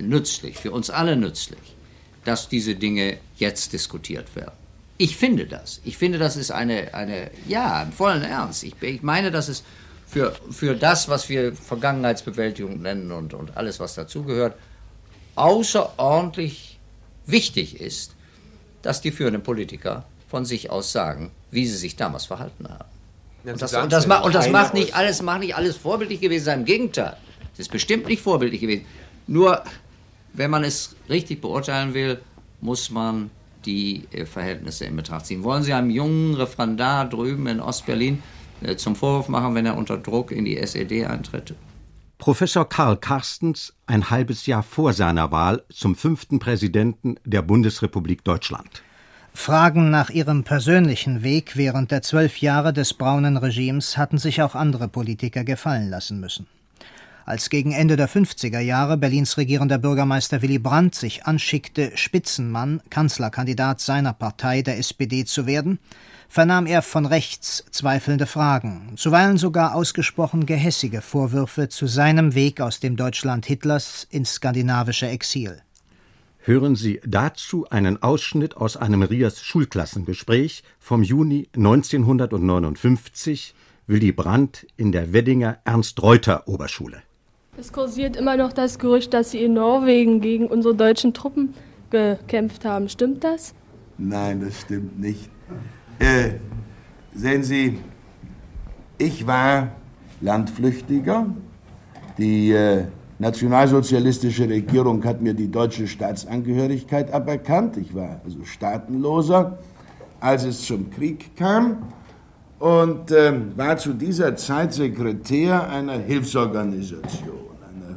nützlich, 0.00 0.56
für 0.56 0.70
uns 0.70 0.88
alle 0.88 1.14
nützlich, 1.14 1.76
dass 2.24 2.48
diese 2.48 2.74
Dinge 2.74 3.18
jetzt 3.36 3.74
diskutiert 3.74 4.34
werden? 4.34 4.65
Ich 4.98 5.16
finde 5.16 5.46
das. 5.46 5.80
Ich 5.84 5.98
finde, 5.98 6.18
das 6.18 6.36
ist 6.36 6.50
eine, 6.50 6.94
eine 6.94 7.30
ja, 7.46 7.82
im 7.82 7.92
vollen 7.92 8.22
Ernst. 8.22 8.64
Ich, 8.64 8.74
ich 8.80 9.02
meine, 9.02 9.30
dass 9.30 9.48
es 9.48 9.62
für, 10.06 10.34
für 10.50 10.74
das, 10.74 11.08
was 11.08 11.28
wir 11.28 11.54
Vergangenheitsbewältigung 11.54 12.80
nennen 12.80 13.12
und, 13.12 13.34
und 13.34 13.56
alles, 13.56 13.80
was 13.80 13.94
dazugehört, 13.94 14.54
außerordentlich 15.34 16.78
wichtig 17.26 17.80
ist, 17.80 18.14
dass 18.82 19.00
die 19.00 19.10
führenden 19.10 19.42
Politiker 19.42 20.06
von 20.28 20.44
sich 20.44 20.70
aus 20.70 20.92
sagen, 20.92 21.30
wie 21.50 21.66
sie 21.66 21.76
sich 21.76 21.96
damals 21.96 22.26
verhalten 22.26 22.68
haben. 22.68 22.88
und 23.44 23.60
das, 23.60 23.74
und 23.74 23.92
das, 23.92 24.06
und 24.06 24.34
das 24.34 24.48
macht 24.48 24.74
nicht 24.74 24.94
alles, 24.94 25.22
macht 25.22 25.40
nicht 25.40 25.54
alles 25.54 25.76
vorbildlich 25.76 26.20
gewesen 26.20 26.44
sein. 26.44 26.60
Im 26.60 26.64
Gegenteil, 26.64 27.16
es 27.52 27.60
ist 27.60 27.70
bestimmt 27.70 28.06
nicht 28.06 28.22
vorbildlich 28.22 28.60
gewesen. 28.60 28.86
Nur, 29.26 29.62
wenn 30.32 30.50
man 30.50 30.64
es 30.64 30.94
richtig 31.08 31.40
beurteilen 31.40 31.94
will, 31.94 32.20
muss 32.60 32.90
man 32.90 33.30
die 33.66 34.04
äh, 34.12 34.24
Verhältnisse 34.24 34.84
in 34.84 34.96
Betracht 34.96 35.26
ziehen. 35.26 35.44
Wollen 35.44 35.62
Sie 35.62 35.72
einem 35.72 35.90
jungen 35.90 36.34
Referendar 36.34 37.08
drüben 37.08 37.46
in 37.46 37.60
Ostberlin 37.60 38.22
äh, 38.62 38.76
zum 38.76 38.96
Vorwurf 38.96 39.28
machen, 39.28 39.54
wenn 39.54 39.66
er 39.66 39.76
unter 39.76 39.98
Druck 39.98 40.30
in 40.30 40.44
die 40.44 40.56
SED 40.56 41.04
eintritt? 41.04 41.54
Professor 42.18 42.66
Karl 42.66 42.96
Carstens 42.96 43.74
ein 43.86 44.08
halbes 44.08 44.46
Jahr 44.46 44.62
vor 44.62 44.94
seiner 44.94 45.30
Wahl 45.30 45.64
zum 45.70 45.94
fünften 45.94 46.38
Präsidenten 46.38 47.16
der 47.24 47.42
Bundesrepublik 47.42 48.24
Deutschland. 48.24 48.82
Fragen 49.34 49.90
nach 49.90 50.08
ihrem 50.08 50.42
persönlichen 50.42 51.22
Weg 51.22 51.56
während 51.56 51.90
der 51.90 52.00
zwölf 52.00 52.38
Jahre 52.38 52.72
des 52.72 52.94
braunen 52.94 53.36
Regimes 53.36 53.98
hatten 53.98 54.16
sich 54.16 54.40
auch 54.40 54.54
andere 54.54 54.88
Politiker 54.88 55.44
gefallen 55.44 55.90
lassen 55.90 56.20
müssen. 56.20 56.46
Als 57.26 57.50
gegen 57.50 57.72
Ende 57.72 57.96
der 57.96 58.08
50er 58.08 58.60
Jahre 58.60 58.96
Berlins 58.96 59.36
regierender 59.36 59.78
Bürgermeister 59.78 60.42
Willy 60.42 60.60
Brandt 60.60 60.94
sich 60.94 61.26
anschickte, 61.26 61.90
Spitzenmann, 61.96 62.80
Kanzlerkandidat 62.88 63.80
seiner 63.80 64.12
Partei, 64.12 64.62
der 64.62 64.78
SPD, 64.78 65.24
zu 65.24 65.44
werden, 65.44 65.80
vernahm 66.28 66.66
er 66.66 66.82
von 66.82 67.04
rechts 67.04 67.64
zweifelnde 67.72 68.26
Fragen, 68.26 68.92
zuweilen 68.94 69.38
sogar 69.38 69.74
ausgesprochen 69.74 70.46
gehässige 70.46 71.00
Vorwürfe 71.00 71.68
zu 71.68 71.88
seinem 71.88 72.36
Weg 72.36 72.60
aus 72.60 72.78
dem 72.78 72.94
Deutschland 72.94 73.44
Hitlers 73.44 74.06
ins 74.08 74.34
skandinavische 74.34 75.08
Exil. 75.08 75.60
Hören 76.38 76.76
Sie 76.76 77.00
dazu 77.04 77.68
einen 77.68 78.00
Ausschnitt 78.04 78.56
aus 78.56 78.76
einem 78.76 79.02
Rias 79.02 79.42
Schulklassengespräch 79.42 80.62
vom 80.78 81.02
Juni 81.02 81.48
1959 81.56 83.52
Willy 83.88 84.12
Brandt 84.12 84.64
in 84.76 84.92
der 84.92 85.12
Weddinger 85.12 85.58
Ernst-Reuter-Oberschule. 85.64 87.02
Es 87.58 87.72
kursiert 87.72 88.16
immer 88.16 88.36
noch 88.36 88.52
das 88.52 88.78
Gerücht, 88.78 89.14
dass 89.14 89.30
Sie 89.30 89.42
in 89.42 89.54
Norwegen 89.54 90.20
gegen 90.20 90.46
unsere 90.46 90.74
deutschen 90.74 91.14
Truppen 91.14 91.54
gekämpft 91.88 92.66
haben. 92.66 92.90
Stimmt 92.90 93.24
das? 93.24 93.54
Nein, 93.96 94.42
das 94.42 94.60
stimmt 94.60 95.00
nicht. 95.00 95.30
Äh, 95.98 96.32
sehen 97.14 97.42
Sie, 97.42 97.78
ich 98.98 99.26
war 99.26 99.68
Landflüchtiger. 100.20 101.26
Die 102.18 102.52
äh, 102.52 102.84
nationalsozialistische 103.18 104.46
Regierung 104.46 105.02
hat 105.04 105.22
mir 105.22 105.32
die 105.32 105.50
deutsche 105.50 105.86
Staatsangehörigkeit 105.86 107.10
aberkannt. 107.10 107.78
Ich 107.78 107.94
war 107.94 108.20
also 108.22 108.44
Staatenloser, 108.44 109.58
als 110.20 110.44
es 110.44 110.60
zum 110.62 110.90
Krieg 110.90 111.34
kam 111.34 111.78
und 112.58 113.10
äh, 113.12 113.32
war 113.56 113.78
zu 113.78 113.94
dieser 113.94 114.36
Zeit 114.36 114.74
Sekretär 114.74 115.70
einer 115.70 115.98
Hilfsorganisation 115.98 117.45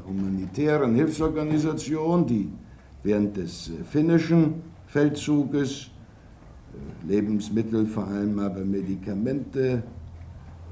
humanitären 0.10 0.96
Hilfsorganisation, 0.96 2.26
die 2.26 2.50
während 3.04 3.38
des 3.38 3.70
äh, 3.70 3.84
finnischen 3.84 4.56
Feldzuges 4.88 5.90
äh, 6.74 7.12
Lebensmittel, 7.12 7.86
vor 7.86 8.08
allem 8.08 8.40
aber 8.40 8.66
Medikamente 8.66 9.84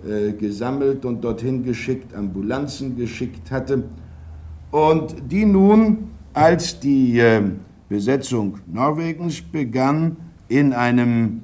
äh, 0.05 0.33
gesammelt 0.33 1.05
und 1.05 1.23
dorthin 1.23 1.63
geschickt, 1.63 2.13
Ambulanzen 2.15 2.95
geschickt 2.95 3.51
hatte. 3.51 3.83
Und 4.71 5.15
die 5.31 5.45
nun, 5.45 6.09
als 6.33 6.79
die 6.79 7.23
Besetzung 7.87 8.59
Norwegens 8.67 9.41
begann, 9.41 10.17
in 10.49 10.73
einem 10.73 11.41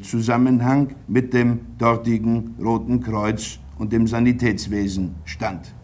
Zusammenhang 0.00 0.94
mit 1.08 1.34
dem 1.34 1.58
dortigen 1.76 2.54
Roten 2.62 3.00
Kreuz 3.00 3.58
und 3.78 3.92
dem 3.92 4.06
Sanitätswesen 4.06 5.16
stand. 5.24 5.74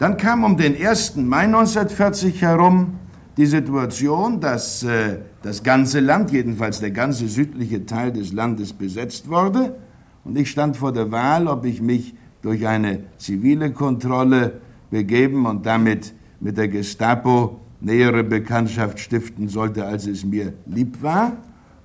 Dann 0.00 0.16
kam 0.16 0.44
um 0.44 0.56
den 0.56 0.74
1. 0.80 1.16
Mai 1.16 1.44
1940 1.44 2.40
herum 2.40 2.94
die 3.36 3.44
Situation, 3.44 4.40
dass 4.40 4.82
äh, 4.82 5.18
das 5.42 5.62
ganze 5.62 6.00
Land, 6.00 6.32
jedenfalls 6.32 6.80
der 6.80 6.90
ganze 6.90 7.28
südliche 7.28 7.84
Teil 7.84 8.10
des 8.10 8.32
Landes 8.32 8.72
besetzt 8.72 9.28
wurde. 9.28 9.76
Und 10.24 10.38
ich 10.38 10.50
stand 10.50 10.78
vor 10.78 10.92
der 10.92 11.12
Wahl, 11.12 11.46
ob 11.48 11.66
ich 11.66 11.82
mich 11.82 12.14
durch 12.40 12.66
eine 12.66 13.00
zivile 13.18 13.72
Kontrolle 13.72 14.62
begeben 14.90 15.44
und 15.44 15.66
damit 15.66 16.14
mit 16.40 16.56
der 16.56 16.68
Gestapo 16.68 17.60
nähere 17.82 18.24
Bekanntschaft 18.24 19.00
stiften 19.00 19.48
sollte, 19.48 19.84
als 19.84 20.06
es 20.06 20.24
mir 20.24 20.54
lieb 20.64 21.02
war, 21.02 21.36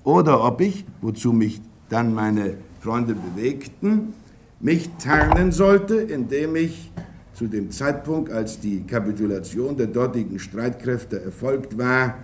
oder 0.04 0.42
ob 0.42 0.62
ich, 0.62 0.86
wozu 1.02 1.34
mich 1.34 1.60
dann 1.90 2.14
meine 2.14 2.54
Freunde 2.80 3.14
bewegten, 3.14 4.14
mich 4.58 4.88
tarnen 4.98 5.52
sollte, 5.52 5.96
indem 5.96 6.56
ich 6.56 6.90
zu 7.36 7.46
dem 7.46 7.70
Zeitpunkt, 7.70 8.32
als 8.32 8.60
die 8.60 8.80
Kapitulation 8.86 9.76
der 9.76 9.88
dortigen 9.88 10.38
Streitkräfte 10.38 11.22
erfolgt 11.22 11.76
war, 11.76 12.14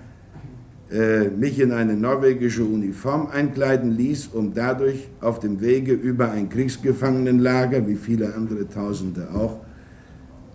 äh, 0.90 1.28
mich 1.28 1.60
in 1.60 1.70
eine 1.70 1.94
norwegische 1.94 2.64
Uniform 2.64 3.26
einkleiden 3.26 3.94
ließ, 3.94 4.28
um 4.28 4.54
dadurch 4.54 5.08
auf 5.20 5.38
dem 5.38 5.60
Wege 5.60 5.92
über 5.92 6.30
ein 6.30 6.48
Kriegsgefangenenlager, 6.48 7.86
wie 7.86 7.96
viele 7.96 8.34
andere 8.34 8.66
Tausende 8.66 9.28
auch, 9.34 9.58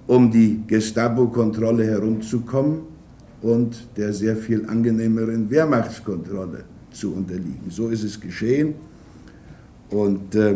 um 0.08 0.32
die 0.32 0.64
Gestapo-Kontrolle 0.66 1.86
herumzukommen 1.86 2.80
und 3.44 3.88
der 3.96 4.12
sehr 4.12 4.36
viel 4.36 4.66
angenehmeren 4.66 5.52
Wehrmachtskontrolle 5.52 6.64
zu 6.92 7.14
unterliegen. 7.14 7.70
So 7.70 7.90
ist 7.90 8.04
es 8.04 8.20
geschehen 8.20 8.74
und 9.92 10.34
äh, 10.34 10.56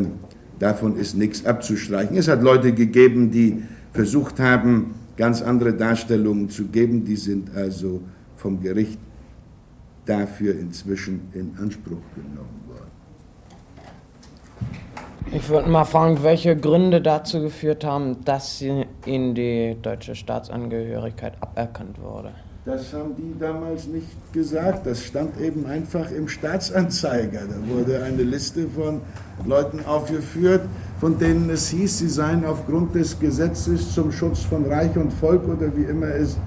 davon 0.58 0.96
ist 0.96 1.16
nichts 1.16 1.46
abzustreichen. 1.46 2.18
Es 2.18 2.28
hat 2.28 2.42
Leute 2.42 2.74
gegeben, 2.74 3.30
die 3.30 3.62
versucht 3.94 4.40
haben, 4.40 4.96
ganz 5.18 5.42
andere 5.42 5.74
Darstellungen 5.74 6.50
zu 6.50 6.66
geben. 6.66 7.06
Die 7.06 7.16
sind 7.16 7.56
also 7.56 8.02
vom 8.38 8.62
Gericht 8.62 9.00
dafür 10.06 10.56
inzwischen 10.58 11.22
in 11.34 11.56
Anspruch 11.62 12.02
genommen 12.16 12.64
worden. 12.68 12.92
Ich 15.34 15.48
würde 15.48 15.70
mal 15.70 15.86
fragen, 15.86 16.24
welche 16.24 16.58
Gründe 16.58 17.02
dazu 17.02 17.42
geführt 17.42 17.86
haben, 17.86 18.26
dass 18.26 18.58
sie 18.58 18.86
Ihnen 19.06 19.36
die 19.36 19.78
deutsche 19.82 20.16
Staatsangehörigkeit 20.16 21.34
aberkannt 21.40 22.02
wurde. 22.02 22.32
Das 22.66 22.94
haben 22.94 23.16
die 23.16 23.40
damals 23.40 23.88
nicht 23.88 24.34
gesagt. 24.34 24.86
Das 24.86 25.04
stand 25.04 25.40
eben 25.40 25.66
einfach 25.66 26.12
im 26.12 26.28
Staatsanzeiger. 26.28 27.42
Da 27.48 27.74
wurde 27.74 28.04
eine 28.04 28.22
Liste 28.22 28.68
von 28.68 29.02
Leuten 29.46 29.84
aufgeführt, 29.86 30.62
von 31.02 31.18
denen 31.18 31.50
es 31.50 31.70
hieß, 31.70 31.98
sie 31.98 32.10
seien 32.10 32.46
aufgrund 32.46 32.94
des 32.94 33.20
Gesetzes 33.20 33.92
zum 33.92 34.12
Schutz 34.12 34.42
von 34.44 34.66
Reich 34.66 34.96
und 34.96 35.12
Volk 35.12 35.48
oder 35.48 35.76
wie 35.76 35.86
immer 35.86 36.06
es 36.06 36.38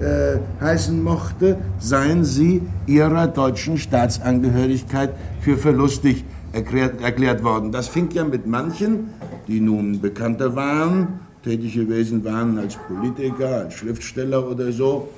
äh, 0.00 0.38
heißen 0.60 1.00
mochte, 1.00 1.56
seien 1.78 2.24
sie 2.24 2.60
ihrer 2.86 3.28
deutschen 3.28 3.78
Staatsangehörigkeit 3.78 5.10
für 5.40 5.56
verlustig 5.56 6.24
erklärt, 6.52 7.00
erklärt 7.00 7.44
worden. 7.44 7.70
Das 7.70 7.86
fing 7.86 8.10
ja 8.10 8.24
mit 8.24 8.48
manchen, 8.48 9.10
die 9.46 9.60
nun 9.60 10.00
bekannter 10.00 10.56
waren 10.56 11.20
tätig 11.44 11.74
gewesen 11.74 12.24
waren 12.24 12.58
als 12.58 12.76
Politiker, 12.76 13.60
als 13.60 13.74
Schriftsteller 13.74 14.46
oder 14.46 14.72
so, 14.72 15.08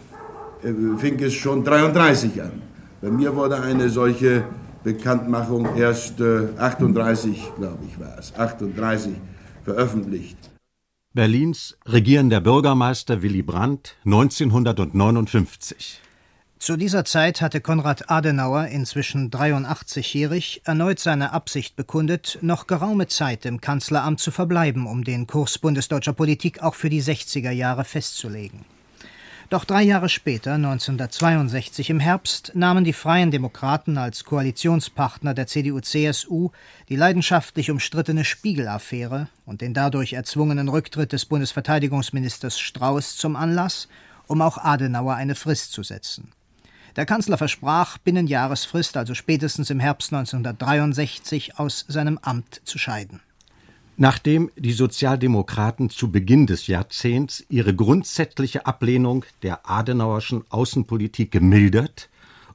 äh, 0.63 0.71
fing 0.99 1.19
es 1.21 1.33
schon 1.33 1.65
33 1.65 2.43
an. 2.43 2.53
Bei 3.01 3.11
mir 3.11 3.35
wurde 3.35 3.61
eine 3.61 3.89
solche 3.89 4.45
Bekanntmachung 4.85 5.77
erst 5.77 6.21
äh, 6.21 6.49
38, 6.59 7.53
glaube 7.57 7.79
ich, 7.89 7.99
war 8.01 8.19
es, 8.19 8.35
38 8.35 9.13
veröffentlicht. 9.65 10.37
Berlins 11.15 11.77
regierender 11.87 12.41
Bürgermeister 12.41 13.23
Willy 13.23 13.43
Brandt 13.43 13.97
1959. 14.05 16.01
Zu 16.59 16.77
dieser 16.77 17.05
Zeit 17.05 17.43
hatte 17.43 17.61
Konrad 17.61 18.09
Adenauer, 18.09 18.67
inzwischen 18.67 19.31
83-jährig, 19.31 20.63
erneut 20.65 21.01
seine 21.01 21.33
Absicht 21.33 21.75
bekundet, 21.75 22.39
noch 22.41 22.69
geraume 22.69 23.09
Zeit 23.09 23.45
im 23.47 23.61
Kanzleramt 23.61 24.21
zu 24.21 24.31
verbleiben, 24.31 24.87
um 24.87 25.03
den 25.03 25.27
Kurs 25.27 25.59
bundesdeutscher 25.59 26.13
Politik 26.13 26.63
auch 26.63 26.77
für 26.77 26.89
die 26.89 27.03
60er 27.03 27.51
Jahre 27.51 27.85
festzulegen. 27.85 28.65
Doch 29.53 29.67
drei 29.67 29.83
Jahre 29.83 30.09
später, 30.09 30.55
1962 30.55 31.91
im 31.91 32.01
Herbst, 32.01 32.53
nahmen 32.55 32.85
die 32.85 32.95
Freien 32.95 33.31
Demokraten 33.31 33.99
als 33.99 34.25
Koalitionspartner 34.25 35.35
der 35.35 35.47
CDU-CSU 35.47 36.49
die 36.89 36.97
leidenschaftlich 36.97 37.71
umstrittene 37.71 38.25
Spiegel-Affäre 38.25 39.29
und 39.45 39.61
den 39.61 39.75
dadurch 39.75 40.15
erzwungenen 40.15 40.71
Rücktritt 40.71 41.13
des 41.13 41.27
Bundesverteidigungsministers 41.27 42.59
Strauß 42.59 43.19
zum 43.19 43.37
Anlass, 43.37 43.89
um 44.27 44.41
auch 44.41 44.57
Adenauer 44.57 45.17
eine 45.17 45.35
Frist 45.35 45.75
zu 45.75 45.83
setzen. 45.83 46.33
Der 46.97 47.05
Kanzler 47.05 47.37
versprach, 47.37 47.99
binnen 47.99 48.27
Jahresfrist, 48.27 48.97
also 48.97 49.13
spätestens 49.13 49.69
im 49.69 49.81
Herbst 49.81 50.15
1963, 50.15 51.59
aus 51.59 51.85
seinem 51.89 52.17
Amt 52.23 52.63
zu 52.65 52.79
scheiden. 52.79 53.21
Nachdem 53.97 54.51
die 54.57 54.73
Sozialdemokraten 54.73 55.91
zu 55.91 56.11
Beginn 56.11 56.47
des 56.47 56.67
Jahrzehnts 56.67 57.45
ihre 57.51 57.75
grundsätzliche 57.75 58.67
Ablehnung 58.67 59.25
der 59.43 59.69
Adenauerschen 59.69 60.45
Außenpolitik 60.49 61.31
gemildert 61.31 62.09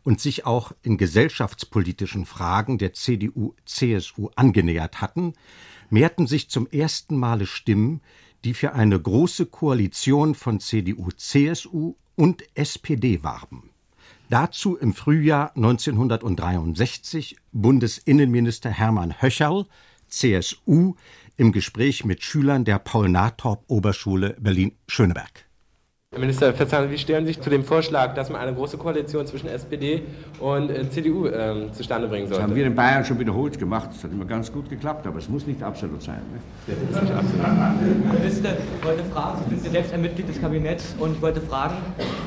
und 0.03 0.19
sich 0.19 0.45
auch 0.45 0.71
in 0.81 0.97
gesellschaftspolitischen 0.97 2.25
Fragen 2.25 2.79
der 2.79 2.93
CDU-CSU 2.93 4.29
angenähert 4.35 4.99
hatten, 4.99 5.33
mehrten 5.89 6.25
sich 6.25 6.49
zum 6.49 6.67
ersten 6.67 7.17
Male 7.17 7.45
Stimmen, 7.45 8.01
die 8.43 8.53
für 8.53 8.73
eine 8.73 8.99
große 8.99 9.45
Koalition 9.45 10.33
von 10.33 10.59
CDU-CSU 10.59 11.95
und 12.15 12.43
SPD 12.55 13.21
warben. 13.23 13.69
Dazu 14.29 14.75
im 14.75 14.93
Frühjahr 14.93 15.55
1963 15.55 17.37
Bundesinnenminister 17.51 18.69
Hermann 18.69 19.21
Höcherl, 19.21 19.67
CSU, 20.09 20.95
im 21.37 21.51
Gespräch 21.51 22.03
mit 22.03 22.23
Schülern 22.23 22.65
der 22.65 22.79
Paul-Natorp-Oberschule 22.79 24.35
Berlin-Schöneberg. 24.39 25.46
Herr 26.13 26.21
Minister 26.21 26.53
Verzahn, 26.53 26.89
wie 26.89 26.97
stellen 26.97 27.25
Sie 27.25 27.33
sich 27.33 27.41
zu 27.41 27.49
dem 27.49 27.65
Vorschlag, 27.65 28.15
dass 28.15 28.29
man 28.29 28.39
eine 28.39 28.53
große 28.53 28.77
Koalition 28.77 29.27
zwischen 29.27 29.49
SPD 29.49 30.03
und 30.39 30.71
äh, 30.71 30.89
CDU 30.89 31.27
ähm, 31.27 31.73
zustande 31.73 32.07
bringen 32.07 32.27
sollte? 32.27 32.41
Das 32.41 32.49
haben 32.49 32.55
wir 32.55 32.65
in 32.65 32.73
Bayern 32.73 33.03
schon 33.03 33.19
wiederholt 33.19 33.59
gemacht. 33.59 33.89
Das 33.91 34.05
hat 34.05 34.13
immer 34.13 34.23
ganz 34.23 34.49
gut 34.49 34.69
geklappt, 34.69 35.05
aber 35.05 35.19
es 35.19 35.27
muss 35.27 35.45
nicht 35.45 35.61
absolut 35.61 36.01
sein. 36.01 36.21
Ne? 36.31 36.39
Das 36.65 36.77
ist 36.77 37.01
nicht 37.03 37.13
absolut. 37.13 37.45
Herr 37.45 38.19
Minister, 38.19 38.49
ich 38.79 38.87
wollte 38.87 39.03
fragen, 39.03 39.41
Sie 39.49 39.57
sind 39.57 39.71
selbst 39.73 39.93
ein 39.93 40.01
Mitglied 40.01 40.29
des 40.29 40.39
Kabinetts 40.39 40.95
und 40.97 41.17
ich 41.17 41.21
wollte 41.21 41.41
fragen, 41.41 41.75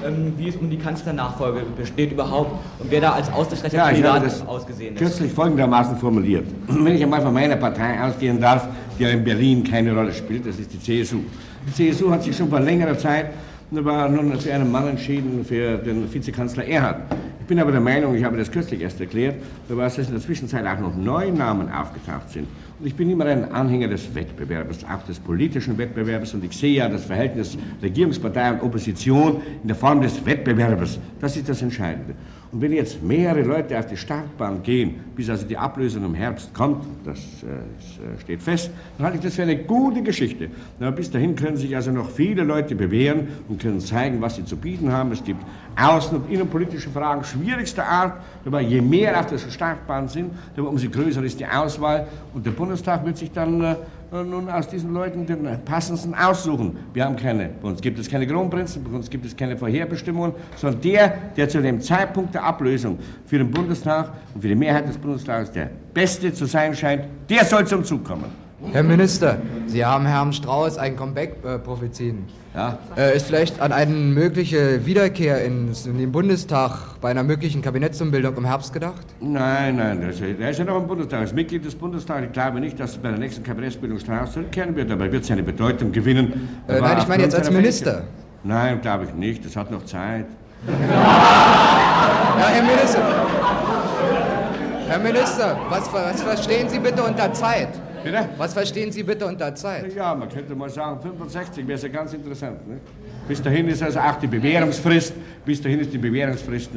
ähm, 0.06 0.34
wie 0.36 0.48
es 0.50 0.56
um 0.56 0.68
die 0.68 0.78
Kanzlernachfolge 0.78 1.62
besteht 1.74 2.12
überhaupt 2.12 2.52
und 2.80 2.90
wer 2.90 3.00
da 3.00 3.12
als 3.12 3.32
aussichtsreicher 3.32 3.78
ja, 3.78 3.86
Kandidat 3.86 4.26
das 4.26 4.46
ausgesehen 4.46 4.94
ist. 4.94 5.00
kürzlich 5.00 5.32
folgendermaßen 5.32 5.96
formuliert. 5.96 6.44
Wenn 6.68 6.94
ich 6.94 7.02
einmal 7.02 7.22
von 7.22 7.32
meiner 7.32 7.56
Partei 7.56 7.98
ausgehen 8.02 8.38
darf, 8.38 8.68
die 8.98 9.04
ja 9.04 9.08
in 9.08 9.24
Berlin 9.24 9.64
keine 9.64 9.94
Rolle 9.94 10.12
spielt, 10.12 10.46
das 10.46 10.58
ist 10.58 10.70
die 10.70 10.78
CSU. 10.78 11.20
Die 11.66 11.90
CSU 11.90 12.10
hat 12.10 12.22
sich 12.22 12.36
schon 12.36 12.50
vor 12.50 12.60
längerer 12.60 12.96
Zeit 12.96 13.30
war 13.72 14.08
nun 14.08 14.36
für 14.38 14.52
einen 14.52 14.70
Mann 14.70 14.88
entschieden, 14.88 15.44
für 15.44 15.78
den 15.78 16.12
Vizekanzler 16.12 16.64
Erhard. 16.66 17.02
Ich 17.40 17.46
bin 17.46 17.58
aber 17.60 17.70
der 17.70 17.80
Meinung, 17.80 18.14
ich 18.16 18.24
habe 18.24 18.36
das 18.36 18.50
kürzlich 18.50 18.80
erst 18.80 19.00
erklärt, 19.00 19.36
dass 19.68 19.98
in 19.98 20.10
der 20.10 20.20
Zwischenzeit 20.20 20.66
auch 20.66 20.80
noch 20.80 20.96
neue 20.96 21.32
Namen 21.32 21.70
aufgetaucht 21.70 22.30
sind. 22.30 22.48
Und 22.78 22.86
ich 22.86 22.94
bin 22.94 23.10
immer 23.10 23.26
ein 23.26 23.52
Anhänger 23.52 23.88
des 23.88 24.14
Wettbewerbs, 24.14 24.84
auch 24.84 25.04
des 25.06 25.18
politischen 25.18 25.76
Wettbewerbs. 25.78 26.34
Und 26.34 26.44
ich 26.44 26.56
sehe 26.56 26.76
ja 26.76 26.88
das 26.88 27.04
Verhältnis 27.04 27.56
Regierungspartei 27.82 28.52
und 28.52 28.62
Opposition 28.62 29.40
in 29.62 29.68
der 29.68 29.76
Form 29.76 30.00
des 30.00 30.24
Wettbewerbs. 30.24 30.98
Das 31.20 31.36
ist 31.36 31.48
das 31.48 31.62
Entscheidende. 31.62 32.14
Und 32.52 32.62
wenn 32.62 32.72
jetzt 32.72 33.00
mehrere 33.00 33.42
Leute 33.42 33.78
auf 33.78 33.86
die 33.86 33.96
Startbahn 33.96 34.60
gehen, 34.64 34.96
bis 35.14 35.30
also 35.30 35.46
die 35.46 35.56
Ablösung 35.56 36.04
im 36.04 36.14
Herbst 36.14 36.52
kommt, 36.52 36.84
das, 37.04 37.18
äh, 37.18 38.20
steht 38.20 38.42
fest, 38.42 38.72
dann 38.98 39.06
halte 39.06 39.18
ich 39.18 39.24
das 39.24 39.36
für 39.36 39.42
eine 39.42 39.56
gute 39.56 40.02
Geschichte. 40.02 40.48
Na, 40.80 40.90
bis 40.90 41.08
dahin 41.08 41.36
können 41.36 41.56
sich 41.56 41.76
also 41.76 41.92
noch 41.92 42.10
viele 42.10 42.42
Leute 42.42 42.74
bewähren 42.74 43.28
und 43.48 43.60
können 43.60 43.78
zeigen, 43.80 44.20
was 44.20 44.34
sie 44.34 44.44
zu 44.44 44.56
bieten 44.56 44.90
haben. 44.90 45.12
Es 45.12 45.22
gibt 45.22 45.40
außen- 45.76 46.16
und 46.16 46.28
innenpolitische 46.28 46.90
Fragen 46.90 47.22
schwierigster 47.22 47.86
Art, 47.86 48.14
aber 48.44 48.60
je 48.60 48.80
mehr 48.80 49.20
auf 49.20 49.26
der 49.26 49.38
Startbahn 49.38 50.08
sind, 50.08 50.32
umso 50.56 50.90
größer 50.90 51.22
ist 51.22 51.38
die 51.38 51.46
Auswahl. 51.46 52.08
Und 52.34 52.44
der 52.44 52.50
Bundestag 52.50 53.06
wird 53.06 53.16
sich 53.16 53.30
dann 53.30 53.62
äh, 53.62 53.76
nun 54.12 54.48
aus 54.48 54.68
diesen 54.68 54.92
Leuten 54.92 55.26
den 55.26 55.46
passendsten 55.64 56.14
aussuchen. 56.14 56.76
Wir 56.92 57.04
haben 57.04 57.16
keine, 57.16 57.50
bei 57.62 57.68
uns 57.68 57.80
gibt 57.80 57.98
es 57.98 58.08
keine 58.08 58.26
Kronprinzen, 58.26 58.82
bei 58.82 58.96
uns 58.96 59.08
gibt 59.08 59.24
es 59.24 59.36
keine 59.36 59.56
Vorherbestimmungen, 59.56 60.32
sondern 60.56 60.80
der, 60.80 61.08
der 61.36 61.48
zu 61.48 61.62
dem 61.62 61.80
Zeitpunkt 61.80 62.34
der 62.34 62.44
Ablösung 62.44 62.98
für 63.26 63.38
den 63.38 63.50
Bundestag 63.50 64.12
und 64.34 64.40
für 64.40 64.48
die 64.48 64.54
Mehrheit 64.54 64.88
des 64.88 64.98
Bundestages 64.98 65.52
der 65.52 65.70
Beste 65.94 66.32
zu 66.32 66.46
sein 66.46 66.74
scheint, 66.74 67.04
der 67.28 67.44
soll 67.44 67.66
zum 67.66 67.84
Zug 67.84 68.04
kommen. 68.04 68.49
Herr 68.72 68.82
Minister, 68.82 69.38
Sie 69.66 69.84
haben 69.84 70.06
Herrn 70.06 70.32
Strauß 70.32 70.78
ein 70.78 70.96
Comeback 70.96 71.36
äh, 71.44 71.58
prophezieren. 71.58 72.26
Ja. 72.54 72.78
Äh, 72.96 73.16
ist 73.16 73.26
vielleicht 73.26 73.60
an 73.60 73.72
eine 73.72 73.92
mögliche 73.92 74.84
Wiederkehr 74.84 75.44
ins, 75.44 75.86
in 75.86 75.98
den 75.98 76.12
Bundestag 76.12 77.00
bei 77.00 77.10
einer 77.10 77.22
möglichen 77.22 77.62
Kabinettsumbildung 77.62 78.36
im 78.36 78.44
Herbst 78.44 78.72
gedacht? 78.72 79.06
Nein, 79.20 79.76
nein, 79.76 80.00
das, 80.06 80.18
der 80.18 80.50
ist 80.50 80.58
ja 80.58 80.64
noch 80.64 80.76
im 80.76 80.86
Bundestag. 80.86 81.20
Als 81.20 81.32
Mitglied 81.32 81.64
des 81.64 81.74
Bundestags, 81.74 82.24
ich 82.26 82.32
glaube 82.32 82.60
nicht, 82.60 82.78
dass 82.78 82.96
er 82.96 83.02
bei 83.02 83.10
der 83.10 83.18
nächsten 83.18 83.42
Kabinettsbildung 83.42 83.98
Strauß 83.98 84.32
zurückkehren 84.32 84.76
wird, 84.76 84.90
aber 84.90 85.06
er 85.06 85.12
wird 85.12 85.24
seine 85.24 85.42
Bedeutung 85.42 85.92
gewinnen. 85.92 86.48
Äh, 86.68 86.80
nein, 86.80 86.98
ich 86.98 87.08
meine 87.08 87.22
jetzt 87.22 87.36
als 87.36 87.50
Minister. 87.50 87.90
Fähigkeit. 87.92 88.10
Nein, 88.42 88.80
glaube 88.80 89.04
ich 89.04 89.14
nicht. 89.14 89.44
Das 89.44 89.56
hat 89.56 89.70
noch 89.70 89.84
Zeit. 89.84 90.26
Ja, 92.38 92.46
Herr 92.46 92.62
Minister. 92.62 93.02
Herr 94.88 94.98
Minister, 94.98 95.58
was, 95.68 95.92
was 95.92 96.22
verstehen 96.22 96.68
Sie 96.68 96.78
bitte 96.78 97.02
unter 97.02 97.32
Zeit? 97.34 97.68
Bitte? 98.02 98.28
Was 98.36 98.52
verstehen 98.54 98.92
Sie 98.92 99.02
bitte 99.02 99.26
unter 99.26 99.54
Zeit? 99.54 99.92
Ja, 99.94 100.14
man 100.14 100.28
könnte 100.28 100.54
mal 100.54 100.70
sagen, 100.70 101.00
65 101.00 101.66
wäre 101.66 101.80
ja 101.80 101.88
ganz 101.88 102.12
interessant. 102.12 102.66
Ne? 102.66 102.80
Bis 103.30 103.40
dahin 103.40 103.68
ist 103.68 103.80
also 103.80 104.00
auch 104.00 104.16
die 104.16 104.26
Bewährungsfrist, 104.26 105.14
bis 105.44 105.62
dahin 105.62 105.78
ist 105.78 105.92
die 105.92 105.98
Bewährungsfrist 105.98 106.72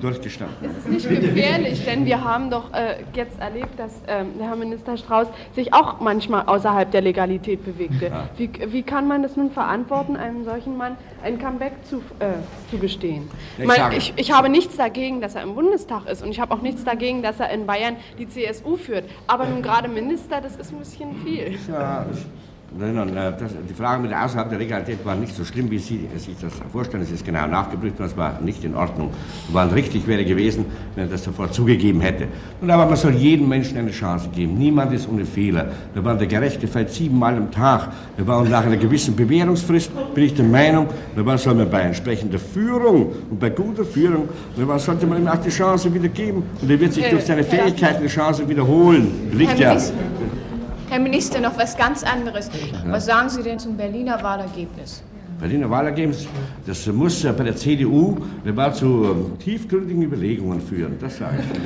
durchgestanden. 0.00 0.56
Es 0.62 0.78
ist 0.78 1.10
nicht 1.10 1.20
gefährlich, 1.20 1.84
denn 1.84 2.06
wir 2.06 2.24
haben 2.24 2.48
doch 2.48 2.72
äh, 2.72 3.04
jetzt 3.12 3.38
erlebt, 3.38 3.78
dass 3.78 3.92
äh, 4.06 4.24
der 4.38 4.48
Herr 4.48 4.56
Minister 4.56 4.96
Strauß 4.96 5.26
sich 5.54 5.74
auch 5.74 6.00
manchmal 6.00 6.46
außerhalb 6.46 6.90
der 6.90 7.02
Legalität 7.02 7.62
bewegte. 7.62 8.06
Ja. 8.06 8.30
Wie, 8.38 8.48
wie 8.68 8.82
kann 8.82 9.06
man 9.06 9.22
das 9.22 9.36
nun 9.36 9.50
verantworten, 9.50 10.16
einem 10.16 10.44
solchen 10.44 10.78
Mann 10.78 10.96
ein 11.22 11.38
Comeback 11.38 11.74
zu, 11.84 11.98
äh, 12.20 12.38
zu 12.70 12.78
gestehen? 12.78 13.28
Ich, 13.58 13.66
mein, 13.66 13.92
ich, 13.92 14.14
ich 14.16 14.32
habe 14.32 14.48
nichts 14.48 14.78
dagegen, 14.78 15.20
dass 15.20 15.34
er 15.34 15.42
im 15.42 15.54
Bundestag 15.54 16.06
ist 16.06 16.22
und 16.22 16.30
ich 16.30 16.40
habe 16.40 16.54
auch 16.54 16.62
nichts 16.62 16.84
dagegen, 16.84 17.22
dass 17.22 17.38
er 17.38 17.50
in 17.50 17.66
Bayern 17.66 17.96
die 18.18 18.26
CSU 18.26 18.78
führt. 18.78 19.04
Aber 19.26 19.44
nun 19.44 19.60
gerade 19.60 19.88
Minister, 19.88 20.40
das 20.40 20.56
ist 20.56 20.72
ein 20.72 20.78
bisschen 20.78 21.14
viel. 21.22 21.58
Ja, 21.68 22.06
Nein, 22.76 22.94
nein, 22.94 23.14
das, 23.14 23.52
die 23.66 23.72
Frage 23.72 24.02
mit 24.02 24.10
der 24.10 24.22
außerhalb 24.26 24.50
der 24.50 24.58
Legalität 24.58 25.02
war 25.02 25.14
nicht 25.14 25.34
so 25.34 25.42
schlimm, 25.42 25.70
wie 25.70 25.78
Sie 25.78 26.06
sich 26.16 26.36
das 26.38 26.52
vorstellen. 26.70 27.02
Es 27.02 27.10
ist 27.10 27.24
genau 27.24 27.46
nachgeprüft 27.46 27.98
und 27.98 28.04
es 28.04 28.14
war 28.14 28.38
nicht 28.42 28.62
in 28.62 28.74
Ordnung. 28.74 29.10
War 29.52 29.72
richtig 29.72 30.06
wäre 30.06 30.22
gewesen, 30.22 30.66
wenn 30.94 31.04
er 31.04 31.10
das 31.10 31.24
sofort 31.24 31.54
zugegeben 31.54 32.02
hätte. 32.02 32.28
Und 32.60 32.70
aber 32.70 32.84
man 32.84 32.96
soll 32.96 33.12
jedem 33.12 33.48
Menschen 33.48 33.78
eine 33.78 33.90
Chance 33.90 34.28
geben. 34.34 34.58
Niemand 34.58 34.92
ist 34.92 35.08
ohne 35.08 35.24
Fehler. 35.24 35.72
Da 35.94 36.04
war 36.04 36.14
der 36.16 36.26
Gerechte 36.26 36.68
fällt 36.68 36.90
siebenmal 36.90 37.36
am 37.36 37.50
Tag. 37.50 37.88
Da 38.18 38.26
war 38.26 38.40
und 38.40 38.50
nach 38.50 38.66
einer 38.66 38.76
gewissen 38.76 39.16
Bewährungsfrist 39.16 39.90
bin 40.14 40.24
ich 40.24 40.34
der 40.34 40.44
Meinung, 40.44 40.88
da 41.16 41.38
soll 41.38 41.54
man 41.54 41.70
bei 41.70 41.80
entsprechender 41.80 42.38
Führung 42.38 43.12
und 43.30 43.40
bei 43.40 43.48
guter 43.48 43.86
Führung, 43.86 44.28
da 44.56 44.78
sollte 44.78 45.06
man 45.06 45.22
ihm 45.22 45.28
auch 45.28 45.38
die 45.38 45.48
Chance 45.48 45.92
wieder 45.94 46.08
geben. 46.08 46.42
Und 46.60 46.70
er 46.70 46.78
wird 46.78 46.92
sich 46.92 47.08
durch 47.08 47.24
seine 47.24 47.44
Fähigkeiten 47.44 48.02
die 48.02 48.08
Chance 48.08 48.46
wiederholen. 48.46 49.30
Liegt 49.32 49.58
ja. 49.58 49.74
Herr 50.90 51.00
Minister, 51.00 51.40
noch 51.40 51.58
was 51.58 51.76
ganz 51.76 52.02
anderes. 52.02 52.50
Was 52.86 53.06
sagen 53.06 53.28
Sie 53.28 53.42
denn 53.42 53.58
zum 53.58 53.76
Berliner 53.76 54.22
Wahlergebnis? 54.22 55.02
Berliner 55.38 55.70
Wahlergebnis, 55.70 56.26
das 56.66 56.86
muss 56.86 57.22
bei 57.22 57.44
der 57.44 57.54
CDU 57.54 58.16
war 58.44 58.72
zu 58.72 59.04
ähm, 59.04 59.38
tiefgründigen 59.38 60.02
Überlegungen 60.02 60.60
führen, 60.60 60.98
das 61.00 61.18
sage 61.18 61.36
ich. 61.38 61.60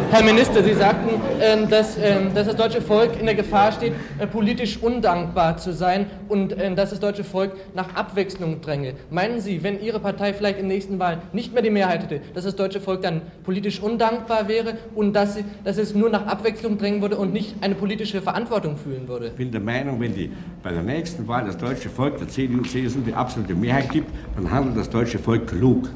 Herr 0.10 0.22
Minister, 0.22 0.62
Sie 0.62 0.72
sagten, 0.74 1.20
ähm, 1.40 1.68
dass, 1.68 1.98
ähm, 1.98 2.32
dass, 2.32 2.46
das 2.46 2.56
deutsche 2.56 2.80
Volk 2.80 3.18
in 3.18 3.26
der 3.26 3.34
Gefahr 3.34 3.72
steht, 3.72 3.92
äh, 4.18 4.26
politisch 4.26 4.78
undankbar 4.80 5.56
zu 5.56 5.72
sein 5.72 6.06
und 6.28 6.54
ähm, 6.58 6.76
dass 6.76 6.90
das 6.90 7.00
deutsche 7.00 7.24
Volk 7.24 7.52
nach 7.74 7.94
Abwechslung 7.96 8.60
dränge. 8.60 8.94
Meinen 9.10 9.40
Sie, 9.40 9.64
wenn 9.64 9.80
Ihre 9.80 9.98
Partei 9.98 10.32
vielleicht 10.32 10.58
in 10.58 10.64
den 10.64 10.76
nächsten 10.76 11.00
Wahlen 11.00 11.18
nicht 11.32 11.52
mehr 11.52 11.62
die 11.62 11.70
Mehrheit 11.70 12.04
hätte, 12.04 12.20
dass 12.34 12.44
das 12.44 12.54
deutsche 12.54 12.80
Volk 12.80 13.02
dann 13.02 13.20
politisch 13.42 13.80
undankbar 13.80 14.46
wäre 14.46 14.78
und 14.94 15.12
dass, 15.12 15.34
sie, 15.34 15.44
dass 15.64 15.76
es 15.76 15.92
nur 15.92 16.08
nach 16.08 16.26
Abwechslung 16.26 16.78
drängen 16.78 17.02
würde 17.02 17.16
und 17.16 17.32
nicht 17.32 17.56
eine 17.60 17.74
politische 17.74 18.22
Verantwortung 18.22 18.76
fühlen 18.76 19.08
würde? 19.08 19.26
Ich 19.26 19.34
bin 19.34 19.50
der 19.50 19.60
Meinung, 19.60 20.00
wenn 20.00 20.14
die 20.14 20.30
bei 20.62 20.70
der 20.70 20.82
nächsten 20.82 21.26
Wahl 21.26 21.46
das 21.46 21.56
deutsche 21.56 21.88
Volk 21.88 22.18
der 22.18 22.28
CDU 22.28 22.58
und 22.58 22.70
CSU 22.70 23.00
die 23.00 23.12
absolute 23.12 23.54
Mehrheit 23.54 23.90
gibt, 23.90 24.10
dann 24.36 24.50
handelt 24.50 24.76
das 24.76 24.88
deutsche 24.88 25.18
Volk 25.18 25.48
klug. 25.48 25.88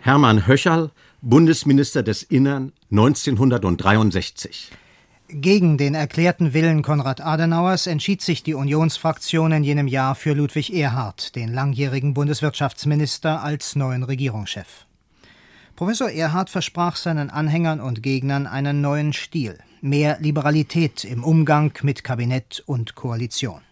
Hermann 0.00 0.46
Höcherl, 0.46 0.90
Bundesminister 1.20 2.04
des 2.04 2.22
Innern 2.22 2.72
1963. 2.92 4.70
Gegen 5.30 5.76
den 5.76 5.94
erklärten 5.94 6.54
Willen 6.54 6.82
Konrad 6.82 7.20
Adenauers 7.20 7.88
entschied 7.88 8.22
sich 8.22 8.44
die 8.44 8.54
Unionsfraktion 8.54 9.50
in 9.50 9.64
jenem 9.64 9.88
Jahr 9.88 10.14
für 10.14 10.32
Ludwig 10.32 10.72
Erhard, 10.72 11.34
den 11.34 11.52
langjährigen 11.52 12.14
Bundeswirtschaftsminister, 12.14 13.42
als 13.42 13.74
neuen 13.74 14.04
Regierungschef. 14.04 14.86
Professor 15.74 16.08
Erhard 16.08 16.50
versprach 16.50 16.94
seinen 16.94 17.30
Anhängern 17.30 17.80
und 17.80 18.02
Gegnern 18.02 18.46
einen 18.46 18.80
neuen 18.80 19.12
Stil, 19.12 19.58
mehr 19.80 20.18
Liberalität 20.20 21.04
im 21.04 21.24
Umgang 21.24 21.72
mit 21.82 22.04
Kabinett 22.04 22.62
und 22.64 22.94
Koalition. 22.94 23.67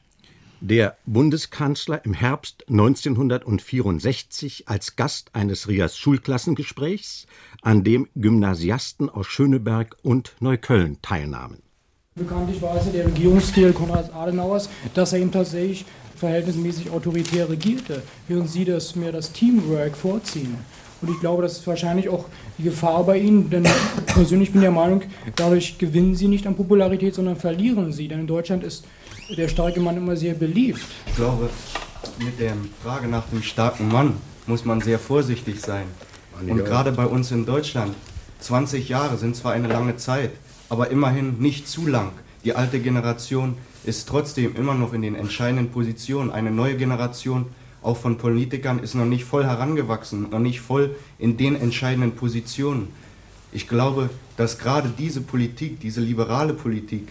Der 0.60 0.96
Bundeskanzler 1.04 2.02
im 2.06 2.14
Herbst 2.14 2.64
1964 2.68 4.68
als 4.68 4.96
Gast 4.96 5.28
eines 5.34 5.68
Rias 5.68 5.98
Schulklassengesprächs, 5.98 7.26
an 7.60 7.84
dem 7.84 8.08
Gymnasiasten 8.14 9.10
aus 9.10 9.26
Schöneberg 9.26 9.96
und 10.02 10.34
Neukölln 10.40 10.96
teilnahmen. 11.02 11.58
Bekanntlich 12.14 12.62
war 12.62 12.74
es 12.76 12.90
der 12.90 13.06
Regierungsstil 13.06 13.74
Konrad 13.74 14.14
Adenauers, 14.14 14.70
dass 14.94 15.12
er 15.12 15.18
ihm 15.18 15.30
tatsächlich 15.30 15.84
verhältnismäßig 16.16 16.88
autoritär 16.88 17.50
regierte, 17.50 18.02
während 18.26 18.48
Sie 18.48 18.64
das 18.64 18.96
mehr 18.96 19.12
das 19.12 19.32
Teamwork 19.32 19.94
vorziehen. 19.94 20.56
Und 21.02 21.10
ich 21.10 21.20
glaube, 21.20 21.42
das 21.42 21.58
ist 21.58 21.66
wahrscheinlich 21.66 22.08
auch 22.08 22.24
die 22.56 22.62
Gefahr 22.62 23.04
bei 23.04 23.18
Ihnen, 23.18 23.50
denn 23.50 23.68
persönlich 24.06 24.52
bin 24.52 24.62
der 24.62 24.70
Meinung, 24.70 25.02
dadurch 25.36 25.76
gewinnen 25.76 26.14
Sie 26.14 26.28
nicht 26.28 26.46
an 26.46 26.56
Popularität, 26.56 27.14
sondern 27.14 27.36
verlieren 27.36 27.92
Sie. 27.92 28.08
Denn 28.08 28.20
in 28.20 28.26
Deutschland 28.26 28.64
ist 28.64 28.86
der 29.34 29.48
starke 29.48 29.80
Mann 29.80 29.96
immer 29.96 30.16
sehr 30.16 30.34
beliebt. 30.34 30.80
Ich 31.06 31.16
glaube, 31.16 31.50
mit 32.18 32.38
der 32.38 32.54
Frage 32.82 33.08
nach 33.08 33.24
dem 33.28 33.42
starken 33.42 33.88
Mann 33.88 34.14
muss 34.46 34.64
man 34.64 34.80
sehr 34.80 34.98
vorsichtig 34.98 35.60
sein. 35.60 35.86
Und 36.40 36.64
gerade 36.64 36.92
bei 36.92 37.06
uns 37.06 37.32
in 37.32 37.46
Deutschland, 37.46 37.94
20 38.40 38.88
Jahre 38.88 39.16
sind 39.16 39.34
zwar 39.34 39.52
eine 39.52 39.68
lange 39.68 39.96
Zeit, 39.96 40.32
aber 40.68 40.90
immerhin 40.90 41.38
nicht 41.38 41.66
zu 41.66 41.86
lang. 41.86 42.12
Die 42.44 42.54
alte 42.54 42.78
Generation 42.78 43.56
ist 43.84 44.08
trotzdem 44.08 44.54
immer 44.54 44.74
noch 44.74 44.92
in 44.92 45.02
den 45.02 45.14
entscheidenden 45.14 45.70
Positionen. 45.70 46.30
Eine 46.30 46.50
neue 46.50 46.76
Generation, 46.76 47.46
auch 47.82 47.96
von 47.96 48.18
Politikern, 48.18 48.78
ist 48.78 48.94
noch 48.94 49.06
nicht 49.06 49.24
voll 49.24 49.44
herangewachsen, 49.44 50.28
noch 50.30 50.38
nicht 50.38 50.60
voll 50.60 50.94
in 51.18 51.36
den 51.36 51.56
entscheidenden 51.56 52.12
Positionen. 52.12 52.88
Ich 53.52 53.68
glaube, 53.68 54.10
dass 54.36 54.58
gerade 54.58 54.92
diese 54.96 55.22
Politik, 55.22 55.80
diese 55.80 56.00
liberale 56.00 56.52
Politik, 56.52 57.08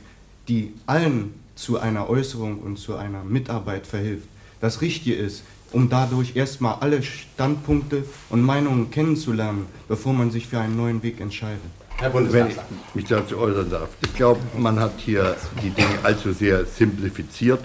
die 0.48 0.74
allen 0.86 1.34
zu 1.56 1.80
einer 1.80 2.10
Äußerung 2.10 2.60
und 2.60 2.78
zu 2.78 2.96
einer 2.96 3.24
Mitarbeit 3.24 3.88
verhilft, 3.88 4.28
das 4.62 4.82
Richtige 4.82 5.16
ist, 5.16 5.44
um 5.72 5.90
dadurch 5.90 6.36
erstmal 6.36 6.76
alle 6.80 7.04
Standpunkte 7.04 8.04
und 8.30 8.42
Meinungen 8.42 8.92
kennenzulernen, 8.92 9.66
bevor 9.88 10.14
man 10.14 10.32
sich 10.32 10.48
für 10.48 10.60
einen 10.60 10.78
neuen 10.78 11.04
Weg 11.04 11.20
entscheidet. 11.20 11.62
Herr 11.98 12.14
Wenn 12.14 12.50
ich 12.50 12.56
mich 12.94 13.06
dazu 13.06 13.38
äußern 13.38 13.70
darf. 13.70 13.90
Ich 14.04 14.14
glaube, 14.16 14.42
man 14.58 14.80
hat 14.80 14.94
hier 14.98 15.36
die 15.64 15.70
Dinge 15.70 15.98
allzu 16.04 16.34
sehr 16.34 16.66
simplifiziert. 16.66 17.64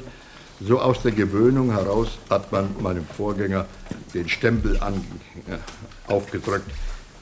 So 0.61 0.81
aus 0.81 1.03
der 1.03 1.13
Gewöhnung 1.13 1.73
heraus 1.73 2.19
hat 2.29 2.53
man 2.53 2.69
meinem 2.81 3.07
Vorgänger 3.07 3.67
den 4.15 4.29
Stempel 4.29 4.79
an, 4.81 4.95
äh, 5.49 6.13
aufgedrückt. 6.13 6.71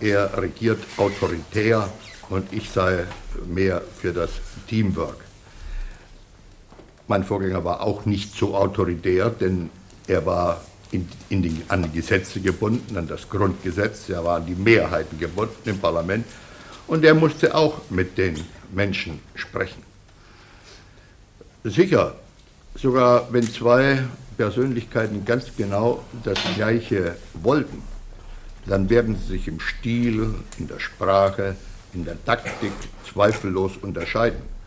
Er 0.00 0.36
regiert 0.36 0.80
autoritär 0.96 1.88
und 2.28 2.52
ich 2.52 2.68
sei 2.68 3.04
mehr 3.46 3.80
für 4.00 4.12
das 4.12 4.30
Teamwork. 4.68 5.27
Mein 7.08 7.24
Vorgänger 7.24 7.64
war 7.64 7.80
auch 7.80 8.04
nicht 8.04 8.36
so 8.36 8.54
autoritär, 8.54 9.30
denn 9.30 9.70
er 10.06 10.24
war 10.26 10.60
in, 10.90 11.08
in 11.30 11.42
die, 11.42 11.62
an 11.68 11.82
die 11.82 11.90
Gesetze 11.90 12.40
gebunden, 12.40 12.96
an 12.96 13.08
das 13.08 13.28
Grundgesetz, 13.28 14.10
er 14.10 14.24
war 14.24 14.36
an 14.36 14.46
die 14.46 14.54
Mehrheiten 14.54 15.18
gebunden 15.18 15.68
im 15.68 15.78
Parlament 15.78 16.26
und 16.86 17.04
er 17.04 17.14
musste 17.14 17.54
auch 17.54 17.80
mit 17.90 18.18
den 18.18 18.36
Menschen 18.72 19.20
sprechen. 19.34 19.82
Sicher, 21.64 22.14
sogar 22.74 23.32
wenn 23.32 23.50
zwei 23.50 24.04
Persönlichkeiten 24.36 25.24
ganz 25.24 25.46
genau 25.56 26.04
das 26.24 26.38
Gleiche 26.56 27.16
wollten, 27.42 27.82
dann 28.66 28.88
werden 28.90 29.16
sie 29.16 29.32
sich 29.32 29.48
im 29.48 29.60
Stil, 29.60 30.34
in 30.58 30.68
der 30.68 30.78
Sprache, 30.78 31.56
in 31.94 32.04
der 32.04 32.22
Taktik 32.24 32.72
zweifellos 33.10 33.78
unterscheiden. 33.78 34.57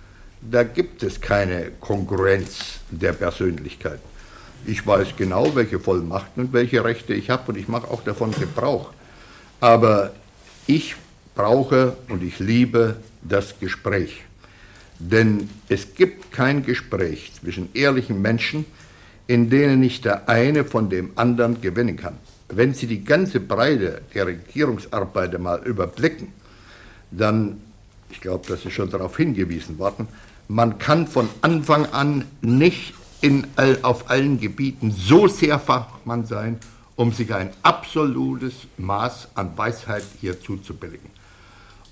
Da 0.42 0.64
gibt 0.64 1.04
es 1.04 1.22
keine 1.22 1.72
Konkurrenz 1.80 2.80
der 2.90 3.14
Persönlichkeit. 3.14 4.00
Ich 4.66 4.86
weiß 4.86 5.10
genau, 5.16 5.56
welche 5.56 5.80
Vollmachten 5.80 6.46
und 6.46 6.54
welche 6.54 6.84
Rechte 6.84 7.14
ich 7.14 7.30
habe 7.30 7.52
und 7.52 7.58
ich 7.58 7.68
mache 7.68 7.90
auch 7.90 8.04
davon 8.04 8.32
Gebrauch. 8.32 8.92
Aber 9.60 10.14
ich 10.66 10.96
brauche 11.36 11.96
und 12.10 12.24
ich 12.24 12.40
liebe 12.40 12.98
das 13.22 13.60
Gespräch. 13.60 14.24
Denn 14.98 15.50
es 15.70 15.94
gibt 15.94 16.32
kein 16.32 16.64
Gespräch 16.64 17.32
zwischen 17.40 17.70
ehrlichen 17.74 18.22
Menschen, 18.22 18.66
in 19.28 19.50
denen 19.50 19.80
nicht 19.80 20.06
der 20.06 20.28
eine 20.28 20.66
von 20.66 20.90
dem 20.90 21.12
anderen 21.16 21.62
gewinnen 21.62 21.98
kann. 21.98 22.18
Wenn 22.50 22.74
Sie 22.74 22.88
die 22.88 23.04
ganze 23.04 23.40
Breite 23.40 24.02
der 24.14 24.28
Regierungsarbeit 24.28 25.40
mal 25.40 25.62
überblicken, 25.64 26.34
dann, 27.12 27.62
ich 28.10 28.20
glaube, 28.20 28.46
das 28.48 28.66
ist 28.66 28.74
schon 28.74 28.90
darauf 28.90 29.18
hingewiesen 29.18 29.78
worden, 29.78 30.08
man 30.52 30.80
kann 30.80 31.08
von 31.08 31.30
Anfang 31.42 31.86
an 31.94 32.26
nicht 32.42 32.94
in 33.22 33.48
all, 33.56 33.80
auf 33.84 34.10
allen 34.10 34.38
Gebieten 34.38 34.92
so 34.92 35.30
sehr 35.30 35.60
Fachmann 35.60 36.26
sein, 36.26 36.60
um 36.98 37.14
sich 37.14 37.34
ein 37.34 37.52
absolutes 37.64 38.68
Maß 38.78 39.30
an 39.36 39.58
Weisheit 39.58 40.04
hier 40.20 40.42
zuzubilligen. 40.42 41.10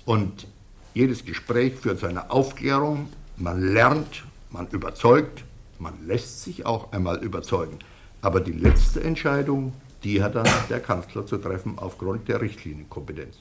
Und 0.04 0.46
jedes 0.92 1.24
Gespräch 1.24 1.76
führt 1.76 2.00
zu 2.00 2.06
einer 2.06 2.30
Aufklärung, 2.30 3.08
man 3.38 3.72
lernt, 3.72 4.24
man 4.50 4.66
überzeugt, 4.68 5.42
man 5.78 5.94
lässt 6.06 6.42
sich 6.42 6.66
auch 6.66 6.92
einmal 6.92 7.24
überzeugen. 7.24 7.78
Aber 8.20 8.40
die 8.40 8.52
letzte 8.52 9.02
Entscheidung, 9.02 9.72
die 10.04 10.22
hat 10.22 10.34
dann 10.34 10.48
der 10.68 10.80
Kanzler 10.80 11.24
zu 11.24 11.38
treffen 11.38 11.78
aufgrund 11.78 12.28
der 12.28 12.42
Richtlinienkompetenz. 12.42 13.36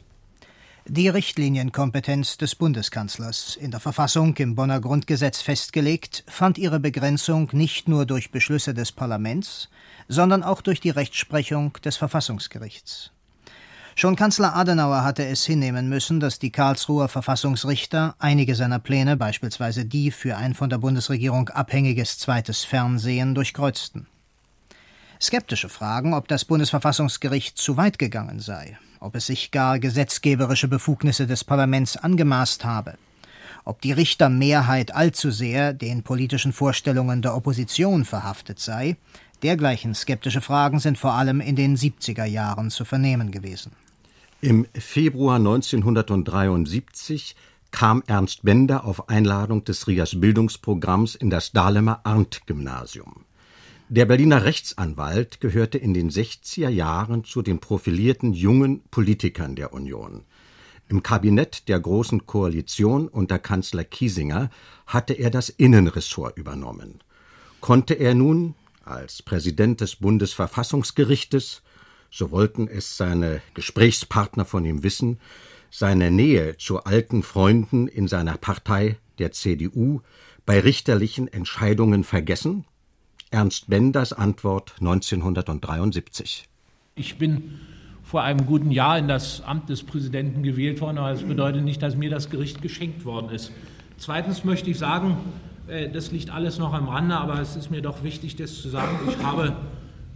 Die 0.92 1.08
Richtlinienkompetenz 1.08 2.38
des 2.38 2.56
Bundeskanzlers, 2.56 3.56
in 3.56 3.70
der 3.70 3.80
Verfassung 3.80 4.36
im 4.38 4.56
Bonner 4.56 4.82
Grundgesetz 4.82 5.40
festgelegt, 5.40 6.24
fand 6.26 6.58
ihre 6.58 6.80
Begrenzung 6.80 7.48
nicht 7.52 7.88
nur 7.88 8.08
durch 8.08 8.32
Beschlüsse 8.32 8.74
des 8.74 8.92
Parlaments, 8.92 9.70
sondern 10.08 10.42
auch 10.42 10.62
durch 10.62 10.80
die 10.80 10.90
Rechtsprechung 10.90 11.74
des 11.86 11.96
Verfassungsgerichts. 11.96 13.12
Schon 13.94 14.16
Kanzler 14.16 14.56
Adenauer 14.56 15.04
hatte 15.04 15.28
es 15.28 15.46
hinnehmen 15.46 15.90
müssen, 15.90 16.20
dass 16.20 16.40
die 16.40 16.50
Karlsruher 16.50 17.08
Verfassungsrichter 17.08 18.16
einige 18.18 18.56
seiner 18.56 18.80
Pläne, 18.80 19.16
beispielsweise 19.16 19.86
die 19.86 20.10
für 20.10 20.38
ein 20.38 20.56
von 20.56 20.72
der 20.72 20.80
Bundesregierung 20.80 21.50
abhängiges 21.50 22.18
zweites 22.18 22.64
Fernsehen, 22.64 23.36
durchkreuzten. 23.36 24.08
Skeptische 25.22 25.70
fragen, 25.70 26.16
ob 26.16 26.28
das 26.28 26.46
Bundesverfassungsgericht 26.46 27.60
zu 27.60 27.78
weit 27.78 28.00
gegangen 28.00 28.40
sei, 28.40 28.80
ob 29.00 29.16
es 29.16 29.28
sich 29.28 29.52
gar 29.52 29.80
gesetzgeberische 29.80 30.68
Befugnisse 30.68 31.28
des 31.28 31.44
Parlaments 31.44 31.98
angemaßt 31.98 32.66
habe, 32.66 32.96
ob 33.66 33.82
die 33.82 33.92
Richtermehrheit 33.92 34.96
allzu 34.96 35.32
sehr 35.32 35.74
den 35.74 36.04
politischen 36.04 36.54
Vorstellungen 36.54 37.22
der 37.22 37.36
Opposition 37.36 38.06
verhaftet 38.06 38.60
sei, 38.60 38.98
dergleichen 39.44 39.96
skeptische 39.96 40.42
Fragen 40.42 40.80
sind 40.80 40.98
vor 40.98 41.14
allem 41.14 41.42
in 41.42 41.56
den 41.56 41.78
70er 41.78 42.26
Jahren 42.26 42.70
zu 42.70 42.86
vernehmen 42.86 43.32
gewesen. 43.32 43.72
Im 44.42 44.66
Februar 44.74 45.36
1973 45.36 47.36
kam 47.72 48.04
Ernst 48.08 48.44
Bender 48.44 48.86
auf 48.86 49.10
Einladung 49.10 49.64
des 49.64 49.88
Rias 49.88 50.20
Bildungsprogramms 50.20 51.16
in 51.16 51.30
das 51.30 51.52
Dahlemer 51.52 52.02
Arndt-Gymnasium. 52.04 53.26
Der 53.92 54.06
Berliner 54.06 54.46
Rechtsanwalt 54.46 55.42
gehörte 55.42 55.80
in 55.80 55.96
den 55.96 56.12
60er 56.12 56.70
Jahren 56.70 57.24
zu 57.24 57.42
den 57.42 57.58
profilierten 57.58 58.34
jungen 58.34 58.84
Politikern 58.92 59.56
der 59.56 59.74
Union. 59.74 60.26
Im 60.90 61.02
Kabinett 61.02 61.68
der 61.68 61.80
Großen 61.80 62.28
Koalition 62.28 63.08
unter 63.08 63.40
Kanzler 63.40 63.84
Kiesinger 63.84 64.52
hatte 64.86 65.16
er 65.16 65.32
das 65.32 65.50
Innenressort 65.50 66.38
übernommen. 66.38 67.00
Konnte 67.62 67.96
er 67.96 68.14
nun 68.14 68.54
als 68.86 69.24
Präsident 69.24 69.82
des 69.82 69.96
Bundesverfassungsgerichtes, 69.96 71.64
so 72.12 72.30
wollten 72.30 72.68
es 72.68 72.96
seine 72.96 73.42
Gesprächspartner 73.56 74.46
von 74.46 74.66
ihm 74.66 74.84
wissen, 74.84 75.18
seine 75.72 76.12
Nähe 76.12 76.58
zu 76.58 76.84
alten 76.84 77.24
Freunden 77.24 77.88
in 77.88 78.08
seiner 78.08 78.38
Partei, 78.38 79.00
der 79.18 79.32
CDU, 79.32 80.02
bei 80.46 80.60
richterlichen 80.60 81.28
Entscheidungen 81.28 82.04
vergessen? 82.04 82.66
Ernst 83.32 83.70
Benders 83.70 84.12
Antwort 84.12 84.74
1973. 84.80 86.46
Ich 86.96 87.18
bin 87.20 87.60
vor 88.04 88.24
einem 88.24 88.48
guten 88.48 88.72
Jahr 88.72 88.98
in 88.98 89.08
das 89.08 89.42
Amt 89.42 89.70
des 89.70 89.84
Präsidenten 89.84 90.42
gewählt 90.42 90.82
worden, 90.82 90.98
aber 90.98 91.12
das 91.12 91.22
bedeutet 91.22 91.64
nicht, 91.64 91.84
dass 91.84 91.96
mir 91.96 92.10
das 92.10 92.32
Gericht 92.32 92.64
geschenkt 92.64 93.06
worden 93.06 93.30
ist. 93.30 93.52
Zweitens 93.98 94.44
möchte 94.44 94.72
ich 94.72 94.80
sagen, 94.80 95.18
äh, 95.68 95.90
das 95.90 96.12
liegt 96.12 96.32
alles 96.32 96.58
noch 96.58 96.74
am 96.74 96.90
Rande, 96.90 97.16
aber 97.16 97.40
es 97.40 97.56
ist 97.56 97.70
mir 97.70 97.84
doch 97.84 98.04
wichtig, 98.04 98.36
das 98.36 98.60
zu 98.62 98.70
sagen. 98.70 98.98
Ich 99.08 99.24
habe 99.24 99.56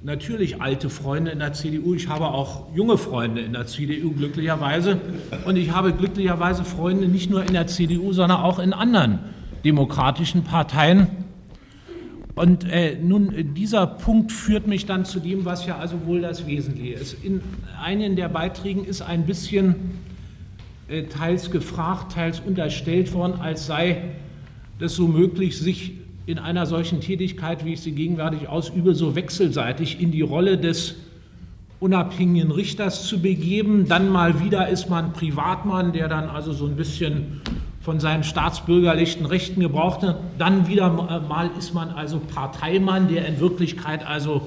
natürlich 0.01 0.59
alte 0.59 0.89
Freunde 0.89 1.29
in 1.29 1.39
der 1.39 1.53
CDU, 1.53 1.93
ich 1.93 2.07
habe 2.07 2.25
auch 2.25 2.73
junge 2.75 2.97
Freunde 2.97 3.41
in 3.41 3.53
der 3.53 3.67
CDU 3.67 4.11
glücklicherweise 4.13 4.99
und 5.45 5.55
ich 5.55 5.71
habe 5.71 5.93
glücklicherweise 5.93 6.65
Freunde 6.65 7.07
nicht 7.07 7.29
nur 7.29 7.43
in 7.45 7.53
der 7.53 7.67
CDU, 7.67 8.11
sondern 8.11 8.39
auch 8.39 8.57
in 8.57 8.73
anderen 8.73 9.19
demokratischen 9.63 10.43
Parteien. 10.43 11.22
Und 12.35 12.67
äh, 12.69 12.97
nun, 12.99 13.53
dieser 13.53 13.85
Punkt 13.85 14.31
führt 14.31 14.65
mich 14.65 14.85
dann 14.85 15.05
zu 15.05 15.19
dem, 15.19 15.45
was 15.45 15.67
ja 15.67 15.77
also 15.77 16.05
wohl 16.05 16.21
das 16.21 16.47
Wesentliche 16.47 16.93
ist. 16.93 17.23
In 17.23 17.41
einigen 17.81 18.15
der 18.15 18.29
Beiträgen 18.29 18.85
ist 18.85 19.03
ein 19.03 19.25
bisschen 19.25 19.75
äh, 20.87 21.03
teils 21.03 21.51
gefragt, 21.51 22.13
teils 22.13 22.39
unterstellt 22.39 23.13
worden, 23.13 23.39
als 23.39 23.67
sei 23.67 24.15
das 24.79 24.95
so 24.95 25.07
möglich, 25.07 25.59
sich 25.59 25.93
in 26.25 26.39
einer 26.39 26.65
solchen 26.65 27.01
Tätigkeit, 27.01 27.65
wie 27.65 27.73
ich 27.73 27.81
sie 27.81 27.91
gegenwärtig 27.91 28.47
ausübe, 28.47 28.95
so 28.95 29.15
wechselseitig 29.15 30.01
in 30.01 30.11
die 30.11 30.21
Rolle 30.21 30.57
des 30.57 30.95
unabhängigen 31.79 32.49
Richters 32.49 33.07
zu 33.07 33.21
begeben. 33.21 33.87
Dann 33.87 34.09
mal 34.09 34.39
wieder 34.39 34.69
ist 34.69 34.89
man 34.89 35.13
Privatmann, 35.13 35.91
der 35.91 36.07
dann 36.07 36.29
also 36.29 36.53
so 36.53 36.65
ein 36.65 36.77
bisschen 36.77 37.41
von 37.83 37.99
seinen 37.99 38.23
staatsbürgerlichen 38.23 39.25
Rechten 39.25 39.59
gebraucht 39.59 40.03
hat. 40.03 40.17
Dann 40.37 40.67
wieder 40.67 40.89
mal 40.89 41.51
ist 41.59 41.73
man 41.73 41.89
also 41.89 42.19
Parteimann, 42.19 43.09
der 43.09 43.27
in 43.27 43.41
Wirklichkeit 43.41 44.07
also 44.07 44.41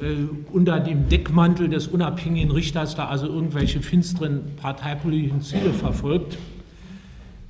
äh, 0.00 0.14
unter 0.52 0.78
dem 0.78 1.08
Deckmantel 1.08 1.68
des 1.68 1.88
unabhängigen 1.88 2.52
Richters 2.52 2.94
da 2.94 3.08
also 3.08 3.26
irgendwelche 3.26 3.82
finsteren 3.82 4.42
parteipolitischen 4.60 5.42
Ziele 5.42 5.72
verfolgt. 5.72 6.38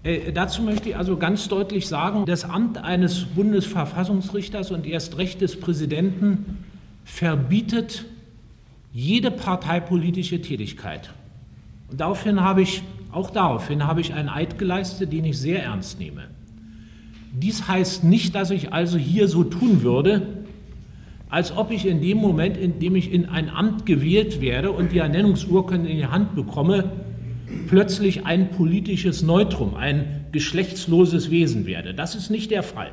Äh, 0.03 0.33
dazu 0.33 0.63
möchte 0.63 0.89
ich 0.89 0.97
also 0.97 1.19
ganz 1.19 1.47
deutlich 1.47 1.89
sagen, 1.89 2.25
das 2.25 2.47
Amt 2.47 2.79
eines 2.79 3.27
Bundesverfassungsrichters 3.27 4.71
und 4.71 4.87
erst 4.87 5.19
Recht 5.19 5.43
des 5.43 5.61
Präsidenten 5.61 6.65
verbietet 7.05 8.07
jede 8.95 9.31
parteipolitische 9.31 10.41
Tätigkeit. 10.41 11.11
Und 11.91 12.01
daraufhin 12.01 12.41
habe 12.41 12.63
ich 12.63 12.83
auch 13.13 13.31
daraufhin 13.31 13.87
habe 13.87 14.01
ich 14.01 14.15
einen 14.15 14.29
Eid 14.29 14.59
geleistet, 14.59 15.13
den 15.13 15.25
ich 15.25 15.39
sehr 15.39 15.63
ernst 15.63 15.99
nehme. 15.99 16.23
Dies 17.33 17.69
heißt 17.69 18.05
nicht, 18.05 18.35
dass 18.35 18.51
ich 18.51 18.73
also 18.73 18.99
hier 18.99 19.29
so 19.29 19.45
tun 19.45 19.83
würde, 19.83 20.27
als 21.31 21.57
ob 21.57 21.71
ich 21.71 21.87
in 21.87 22.03
dem 22.03 22.19
Moment, 22.19 22.59
in 22.59 22.79
dem 22.79 22.95
ich 22.95 23.11
in 23.11 23.27
ein 23.27 23.49
Amt 23.49 23.87
gewählt 23.87 24.41
werde 24.43 24.71
und 24.71 24.93
die 24.93 24.99
Ernennungsurkunde 24.99 25.89
in 25.89 25.97
die 25.97 26.07
Hand 26.07 26.35
bekomme, 26.35 26.93
plötzlich 27.69 28.27
ein 28.27 28.51
politisches 28.51 29.23
Neutrum, 29.23 29.75
ein 29.75 30.27
geschlechtsloses 30.33 31.31
Wesen 31.31 31.67
werde. 31.67 31.95
Das 31.95 32.15
ist 32.15 32.31
nicht 32.31 32.51
der 32.51 32.63
Fall. 32.63 32.91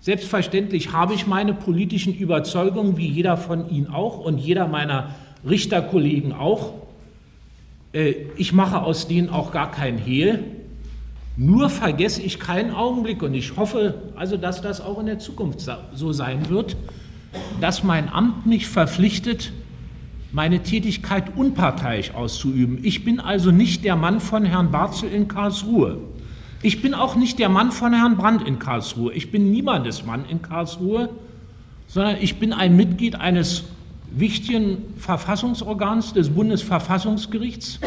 Selbstverständlich 0.00 0.92
habe 0.92 1.14
ich 1.14 1.28
meine 1.28 1.54
politischen 1.54 2.12
Überzeugungen, 2.12 2.96
wie 2.96 3.06
jeder 3.06 3.36
von 3.36 3.70
Ihnen 3.70 3.86
auch 3.86 4.18
und 4.18 4.38
jeder 4.38 4.66
meiner 4.66 5.14
Richterkollegen 5.48 6.32
auch. 6.32 6.74
Äh, 7.92 8.14
ich 8.36 8.52
mache 8.52 8.80
aus 8.80 9.08
denen 9.08 9.28
auch 9.28 9.52
gar 9.52 9.70
kein 9.70 9.98
Hehl. 9.98 10.44
Nur 11.36 11.70
vergesse 11.70 12.20
ich 12.22 12.38
keinen 12.38 12.72
Augenblick 12.72 13.22
und 13.22 13.32
ich 13.34 13.56
hoffe 13.56 13.94
also, 14.16 14.36
dass 14.36 14.60
das 14.60 14.80
auch 14.80 14.98
in 14.98 15.06
der 15.06 15.18
Zukunft 15.18 15.66
so 15.94 16.12
sein 16.12 16.50
wird, 16.50 16.76
dass 17.60 17.82
mein 17.82 18.12
Amt 18.12 18.44
mich 18.44 18.68
verpflichtet, 18.68 19.52
meine 20.30 20.62
Tätigkeit 20.62 21.34
unparteiisch 21.34 22.14
auszuüben. 22.14 22.80
Ich 22.82 23.04
bin 23.04 23.18
also 23.18 23.50
nicht 23.50 23.84
der 23.84 23.96
Mann 23.96 24.20
von 24.20 24.44
Herrn 24.44 24.70
Barzel 24.70 25.10
in 25.10 25.28
Karlsruhe. 25.28 25.98
Ich 26.62 26.80
bin 26.80 26.94
auch 26.94 27.16
nicht 27.16 27.38
der 27.38 27.48
Mann 27.48 27.72
von 27.72 27.92
Herrn 27.92 28.16
Brandt 28.16 28.46
in 28.46 28.58
Karlsruhe. 28.58 29.12
Ich 29.12 29.32
bin 29.32 29.50
niemandes 29.50 30.04
Mann 30.04 30.24
in 30.28 30.42
Karlsruhe, 30.42 31.08
sondern 31.88 32.16
ich 32.20 32.38
bin 32.38 32.52
ein 32.52 32.76
Mitglied 32.76 33.16
eines 33.16 33.64
wichtigen 34.18 34.94
Verfassungsorgans 34.98 36.12
des 36.12 36.30
Bundesverfassungsgerichts, 36.30 37.80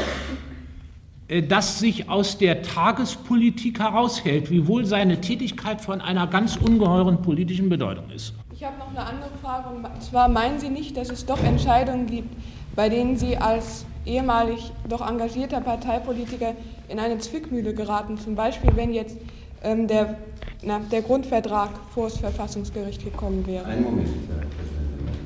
äh, 1.28 1.44
das 1.44 1.80
sich 1.80 2.10
aus 2.10 2.38
der 2.38 2.62
Tagespolitik 2.62 3.80
heraushält, 3.80 4.50
wiewohl 4.50 4.86
seine 4.86 5.22
Tätigkeit 5.22 5.82
von 5.82 6.02
einer 6.02 6.28
ganz 6.28 6.56
ungeheuren 6.58 7.22
politischen 7.22 7.70
Bedeutung 7.70 8.10
ist. 8.10 8.34
Ich 8.54 8.64
habe 8.64 8.78
noch 8.78 8.90
eine 8.90 9.06
andere 9.06 9.30
Frage. 9.42 9.70
Und 9.70 10.02
zwar 10.02 10.30
meinen 10.30 10.60
Sie 10.60 10.70
nicht, 10.70 10.96
dass 10.96 11.10
es 11.10 11.26
doch 11.26 11.44
Entscheidungen 11.44 12.08
gibt, 12.08 12.30
bei 12.76 12.90
denen 12.90 13.18
Sie 13.18 13.38
als 13.38 13.86
ehemalig 14.06 14.72
doch 14.88 15.08
engagierter 15.08 15.62
Parteipolitiker 15.62 16.54
in 16.88 17.00
eine 17.00 17.18
Zwickmühle 17.18 17.74
geraten? 17.74 18.18
Zum 18.18 18.36
Beispiel, 18.36 18.72
wenn 18.76 18.94
jetzt 18.94 19.18
ähm, 19.64 19.88
der, 19.88 20.18
na, 20.62 20.80
der 20.92 21.02
Grundvertrag 21.02 21.72
vor 21.94 22.06
das 22.06 22.18
Verfassungsgericht 22.18 23.04
gekommen 23.04 23.46
wäre. 23.48 23.66
Einen 23.66 23.84
Moment, 23.84 24.10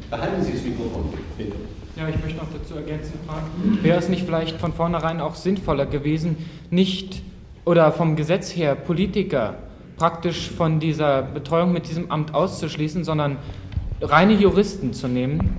Behalten 0.10 0.44
Sie 0.44 0.54
das 0.54 0.64
Mikrofon, 0.64 1.14
bitte. 1.38 1.56
Ja, 1.96 2.08
ich 2.08 2.20
möchte 2.24 2.38
noch 2.38 2.48
dazu 2.52 2.76
ergänzend 2.76 3.16
fragen, 3.28 3.80
wäre 3.84 4.00
es 4.00 4.10
nicht 4.10 4.24
vielleicht 4.26 4.58
von 4.58 4.74
vornherein 4.74 5.20
auch 5.20 5.36
sinnvoller 5.36 5.86
gewesen, 5.86 6.38
nicht 6.70 7.22
oder 7.66 7.92
vom 7.92 8.16
Gesetz 8.16 8.56
her 8.56 8.76
Politiker 8.76 9.56
praktisch 9.98 10.50
von 10.50 10.80
dieser 10.80 11.22
Betreuung 11.22 11.74
mit 11.74 11.90
diesem 11.90 12.10
Amt 12.10 12.34
auszuschließen, 12.34 13.04
sondern 13.04 13.38
reine 14.02 14.34
Juristen 14.34 14.94
zu 14.94 15.08
nehmen, 15.08 15.58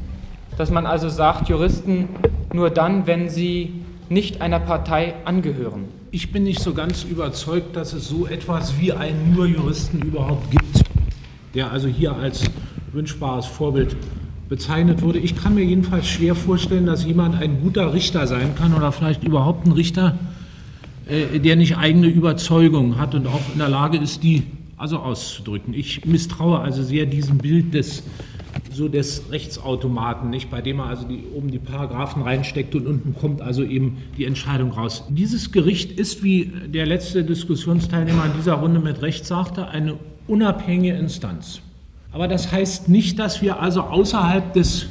dass 0.56 0.70
man 0.70 0.86
also 0.86 1.08
sagt, 1.10 1.48
Juristen 1.48 2.08
nur 2.52 2.70
dann, 2.70 3.06
wenn 3.06 3.28
sie 3.28 3.84
nicht 4.08 4.40
einer 4.40 4.58
Partei 4.58 5.14
angehören. 5.24 5.84
Ich 6.10 6.32
bin 6.32 6.42
nicht 6.42 6.60
so 6.60 6.74
ganz 6.74 7.04
überzeugt, 7.04 7.76
dass 7.76 7.92
es 7.92 8.08
so 8.08 8.26
etwas 8.26 8.80
wie 8.80 8.92
einen 8.92 9.34
nur 9.34 9.46
Juristen 9.46 10.02
überhaupt 10.02 10.50
gibt, 10.50 10.82
der 11.54 11.70
also 11.70 11.86
hier 11.86 12.16
als 12.16 12.44
wünschbares 12.92 13.46
Vorbild 13.46 13.94
bezeichnet 14.50 15.00
wurde. 15.00 15.20
Ich 15.20 15.36
kann 15.36 15.54
mir 15.54 15.64
jedenfalls 15.64 16.08
schwer 16.08 16.34
vorstellen, 16.34 16.84
dass 16.84 17.06
jemand 17.06 17.40
ein 17.40 17.62
guter 17.62 17.94
Richter 17.94 18.26
sein 18.26 18.54
kann 18.56 18.74
oder 18.74 18.92
vielleicht 18.92 19.24
überhaupt 19.24 19.64
ein 19.64 19.72
Richter, 19.72 20.18
äh, 21.06 21.38
der 21.38 21.56
nicht 21.56 21.78
eigene 21.78 22.08
Überzeugung 22.08 22.98
hat 22.98 23.14
und 23.14 23.28
auch 23.28 23.40
in 23.52 23.60
der 23.60 23.68
Lage 23.68 23.96
ist, 23.96 24.24
die 24.24 24.42
also 24.76 24.98
auszudrücken. 24.98 25.72
Ich 25.72 26.04
misstraue 26.04 26.58
also 26.58 26.82
sehr 26.82 27.06
diesem 27.06 27.38
Bild 27.38 27.72
des 27.72 28.02
so 28.72 28.88
des 28.88 29.30
Rechtsautomaten, 29.30 30.30
nicht, 30.30 30.50
bei 30.50 30.60
dem 30.62 30.78
man 30.78 30.88
also 30.88 31.06
die, 31.06 31.24
oben 31.34 31.50
die 31.50 31.58
Paragraphen 31.58 32.22
reinsteckt 32.22 32.74
und 32.74 32.86
unten 32.86 33.14
kommt 33.14 33.42
also 33.42 33.62
eben 33.62 33.98
die 34.16 34.24
Entscheidung 34.24 34.72
raus. 34.72 35.04
Dieses 35.10 35.52
Gericht 35.52 35.92
ist, 35.92 36.22
wie 36.22 36.52
der 36.66 36.86
letzte 36.86 37.24
Diskussionsteilnehmer 37.24 38.26
in 38.26 38.32
dieser 38.36 38.54
Runde 38.54 38.80
mit 38.80 39.02
Recht 39.02 39.26
sagte, 39.26 39.68
eine 39.68 39.96
unabhängige 40.26 40.94
Instanz. 40.94 41.60
Aber 42.12 42.28
das 42.28 42.50
heißt 42.50 42.88
nicht, 42.88 43.18
dass 43.18 43.40
wir 43.40 43.60
also 43.60 43.82
außerhalb 43.82 44.52
des 44.52 44.88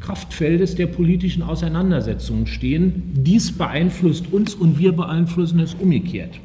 Kraftfeldes 0.00 0.74
der 0.74 0.86
politischen 0.86 1.42
Auseinandersetzungen 1.42 2.46
stehen. 2.46 3.12
Dies 3.14 3.52
beeinflusst 3.52 4.32
uns 4.32 4.54
und 4.54 4.78
wir 4.78 4.92
beeinflussen 4.92 5.60
es 5.60 5.74
umgekehrt. 5.74 6.40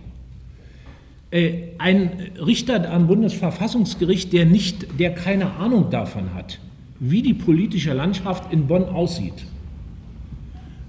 Äh, 1.31 1.69
ein 1.79 2.11
Richter 2.45 2.91
am 2.91 3.07
Bundesverfassungsgericht, 3.07 4.31
der, 4.33 4.45
nicht, 4.45 4.99
der 4.99 5.13
keine 5.13 5.55
Ahnung 5.55 5.89
davon 5.89 6.33
hat, 6.33 6.59
wie 6.99 7.21
die 7.21 7.33
politische 7.33 7.93
Landschaft 7.93 8.53
in 8.53 8.67
Bonn 8.67 8.83
aussieht, 8.85 9.45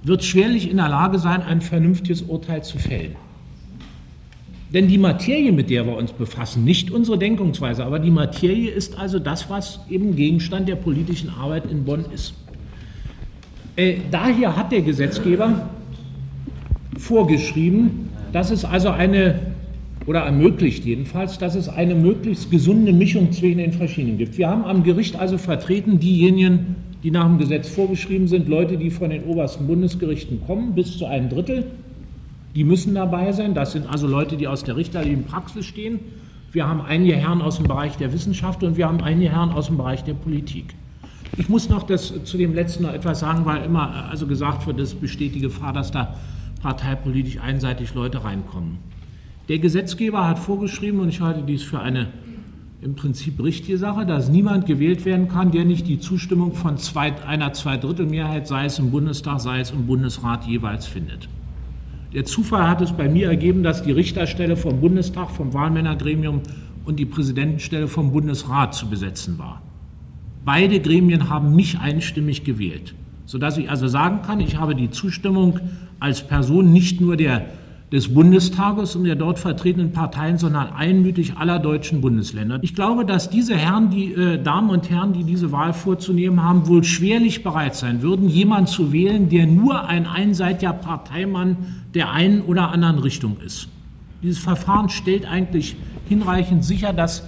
wird 0.03 0.23
schwerlich 0.23 0.71
in 0.71 0.77
der 0.77 0.89
Lage 0.89 1.19
sein, 1.19 1.43
ein 1.43 1.61
vernünftiges 1.61 2.23
Urteil 2.23 2.63
zu 2.63 2.79
fällen. 2.79 3.17
Denn 4.73 4.89
die 4.89 4.99
Materie, 4.99 5.53
mit 5.53 5.71
der 5.71 5.87
wir 5.87 5.97
uns 5.97 6.13
befassen, 6.13 6.65
nicht 6.65 6.91
unsere 6.91 7.19
Denkungsweise, 7.19 7.85
aber 7.85 7.99
die 7.99 8.11
Materie 8.11 8.71
ist 8.71 8.99
also 8.99 9.19
das, 9.19 9.49
was 9.49 9.81
eben 9.89 10.17
Gegenstand 10.17 10.69
der 10.69 10.75
politischen 10.75 11.31
Arbeit 11.31 11.71
in 11.71 11.85
Bonn 11.85 12.05
ist. 12.13 12.35
Äh, 13.77 13.99
daher 14.11 14.57
hat 14.57 14.73
der 14.73 14.83
Gesetzgeber 14.83 15.69
vorgeschrieben, 16.99 18.09
dass 18.33 18.51
es 18.51 18.65
also 18.65 18.89
eine, 18.89 19.39
oder 20.07 20.21
ermöglicht 20.21 20.85
jedenfalls, 20.85 21.39
dass 21.39 21.55
es 21.55 21.69
eine 21.69 21.95
möglichst 21.95 22.51
gesunde 22.51 22.93
Mischung 22.93 23.31
zwischen 23.31 23.59
den 23.59 23.73
verschiedenen 23.73 24.19
gibt. 24.19 24.37
Wir 24.37 24.49
haben 24.49 24.65
am 24.65 24.83
Gericht 24.83 25.17
also 25.17 25.39
vertreten 25.39 26.01
diejenigen, 26.01 26.75
die 27.05 27.13
nach 27.13 27.27
dem 27.27 27.39
Gesetz 27.39 27.69
vorgeschrieben 27.69 28.27
sind, 28.27 28.49
Leute, 28.49 28.77
die 28.79 28.91
von 28.91 29.11
den 29.11 29.25
obersten 29.25 29.67
Bundesgerichten 29.69 30.41
kommen, 30.45 30.75
bis 30.75 30.99
zu 30.99 31.07
einem 31.07 31.29
Drittel 31.29 31.67
die 32.57 32.65
müssen 32.65 32.95
dabei 32.95 33.33
sein. 33.33 33.55
Das 33.55 33.73
sind 33.73 33.87
also 33.87 34.07
Leute, 34.07 34.39
die 34.39 34.49
aus 34.49 34.65
der 34.65 34.77
richterlichen 34.77 35.25
Praxis 35.25 35.67
stehen. 35.67 36.01
Wir 36.53 36.67
haben 36.67 36.81
einige 36.81 37.15
Herren 37.15 37.43
aus 37.43 37.59
dem 37.59 37.69
Bereich 37.69 37.99
der 37.99 38.15
Wissenschaft 38.15 38.63
und 38.65 38.79
wir 38.79 38.89
haben 38.89 39.03
einige 39.03 39.31
Herren 39.31 39.51
aus 39.51 39.67
dem 39.67 39.77
Bereich 39.77 40.05
der 40.05 40.15
Politik. 40.15 40.75
Ich 41.37 41.51
muss 41.51 41.69
noch 41.69 41.83
das, 41.83 42.15
zu 42.25 42.39
dem 42.39 42.55
letzten 42.55 42.85
noch 42.85 42.95
etwas 42.95 43.21
sagen, 43.21 43.45
weil 43.45 43.63
immer 43.63 44.09
also 44.11 44.27
gesagt 44.27 44.67
wird, 44.67 44.81
es 44.81 44.95
besteht 44.95 45.35
die 45.35 45.41
Gefahr, 45.41 45.75
dass 45.75 45.91
da 45.91 46.17
parteipolitisch 46.63 47.39
einseitig 47.39 47.93
Leute 47.93 48.25
reinkommen. 48.25 48.79
Der 49.51 49.59
Gesetzgeber 49.59 50.27
hat 50.27 50.39
vorgeschrieben, 50.39 51.01
und 51.01 51.11
ich 51.11 51.21
halte 51.21 51.43
dies 51.43 51.63
für 51.63 51.81
eine 51.81 52.09
im 52.81 52.95
Prinzip 52.95 53.43
richtige 53.43 53.77
Sache, 53.77 54.07
dass 54.07 54.31
niemand 54.31 54.65
gewählt 54.65 55.05
werden 55.05 55.29
kann, 55.29 55.51
der 55.51 55.67
nicht 55.67 55.87
die 55.87 56.01
Zustimmung 56.01 56.55
von 56.55 56.79
zwei, 56.79 57.13
einer 57.27 57.53
Zweidrittelmehrheit, 57.53 58.49
sei 58.49 58.65
es 58.65 58.79
im 58.79 58.91
Bundestag, 58.91 59.41
sei 59.41 59.61
es 59.61 59.73
im 59.73 59.87
Bundesrat, 59.87 60.47
jeweils 60.47 60.87
findet. 60.87 61.29
Der 62.13 62.25
Zufall 62.25 62.69
hat 62.69 62.81
es 62.81 62.93
bei 62.93 63.09
mir 63.09 63.29
ergeben, 63.29 63.63
dass 63.63 63.83
die 63.83 63.93
Richterstelle 63.93 64.57
vom 64.57 64.81
Bundestag, 64.81 65.31
vom 65.31 65.53
Wahlmännergremium 65.53 66.41
und 66.85 66.99
die 66.99 67.05
Präsidentenstelle 67.05 67.89
vom 67.89 68.13
Bundesrat 68.13 68.75
zu 68.75 68.89
besetzen 68.89 69.39
war. 69.39 69.63
Beide 70.45 70.81
Gremien 70.81 71.29
haben 71.29 71.57
mich 71.57 71.79
einstimmig 71.81 72.45
gewählt, 72.45 72.95
sodass 73.25 73.59
ich 73.59 73.69
also 73.69 73.89
sagen 73.89 74.23
kann, 74.23 74.41
ich 74.41 74.57
habe 74.57 74.77
die 74.77 74.91
Zustimmung 74.91 75.59
als 75.99 76.23
Person 76.23 76.73
nicht 76.73 77.01
nur 77.01 77.17
der 77.17 77.47
des 77.93 78.13
Bundestages 78.13 78.97
und 78.97 79.05
der 79.05 79.15
dort 79.15 79.39
vertretenen 79.39 79.93
Parteien, 79.93 80.39
sondern 80.39 80.73
einmütig 80.73 81.37
aller 81.37 81.61
deutschen 81.61 82.01
Bundesländer. 82.01 82.59
Ich 82.63 82.75
glaube, 82.75 83.05
dass 83.05 83.31
diese 83.31 83.57
Herren, 83.57 83.91
die 83.91 84.13
äh, 84.13 84.43
Damen 84.43 84.71
und 84.71 84.91
Herren, 84.91 85.13
die 85.13 85.23
diese 85.23 85.53
Wahl 85.53 85.73
vorzunehmen 85.73 86.43
haben, 86.43 86.67
wohl 86.67 86.83
schwerlich 86.83 87.45
bereit 87.45 87.77
sein 87.77 88.03
würden, 88.03 88.29
jemanden 88.29 88.67
zu 88.67 88.93
wählen, 88.93 89.29
der 89.29 89.47
nur 89.47 89.87
ein 89.87 90.07
einseitiger 90.07 90.73
Parteimann 90.73 91.57
der 91.95 92.11
einen 92.11 92.43
oder 92.43 92.71
anderen 92.71 92.99
Richtung 92.99 93.39
ist. 93.41 93.69
Dieses 94.23 94.39
Verfahren 94.39 94.89
stellt 94.89 95.25
eigentlich 95.25 95.77
hinreichend 96.09 96.65
sicher, 96.65 96.93
dass 96.93 97.23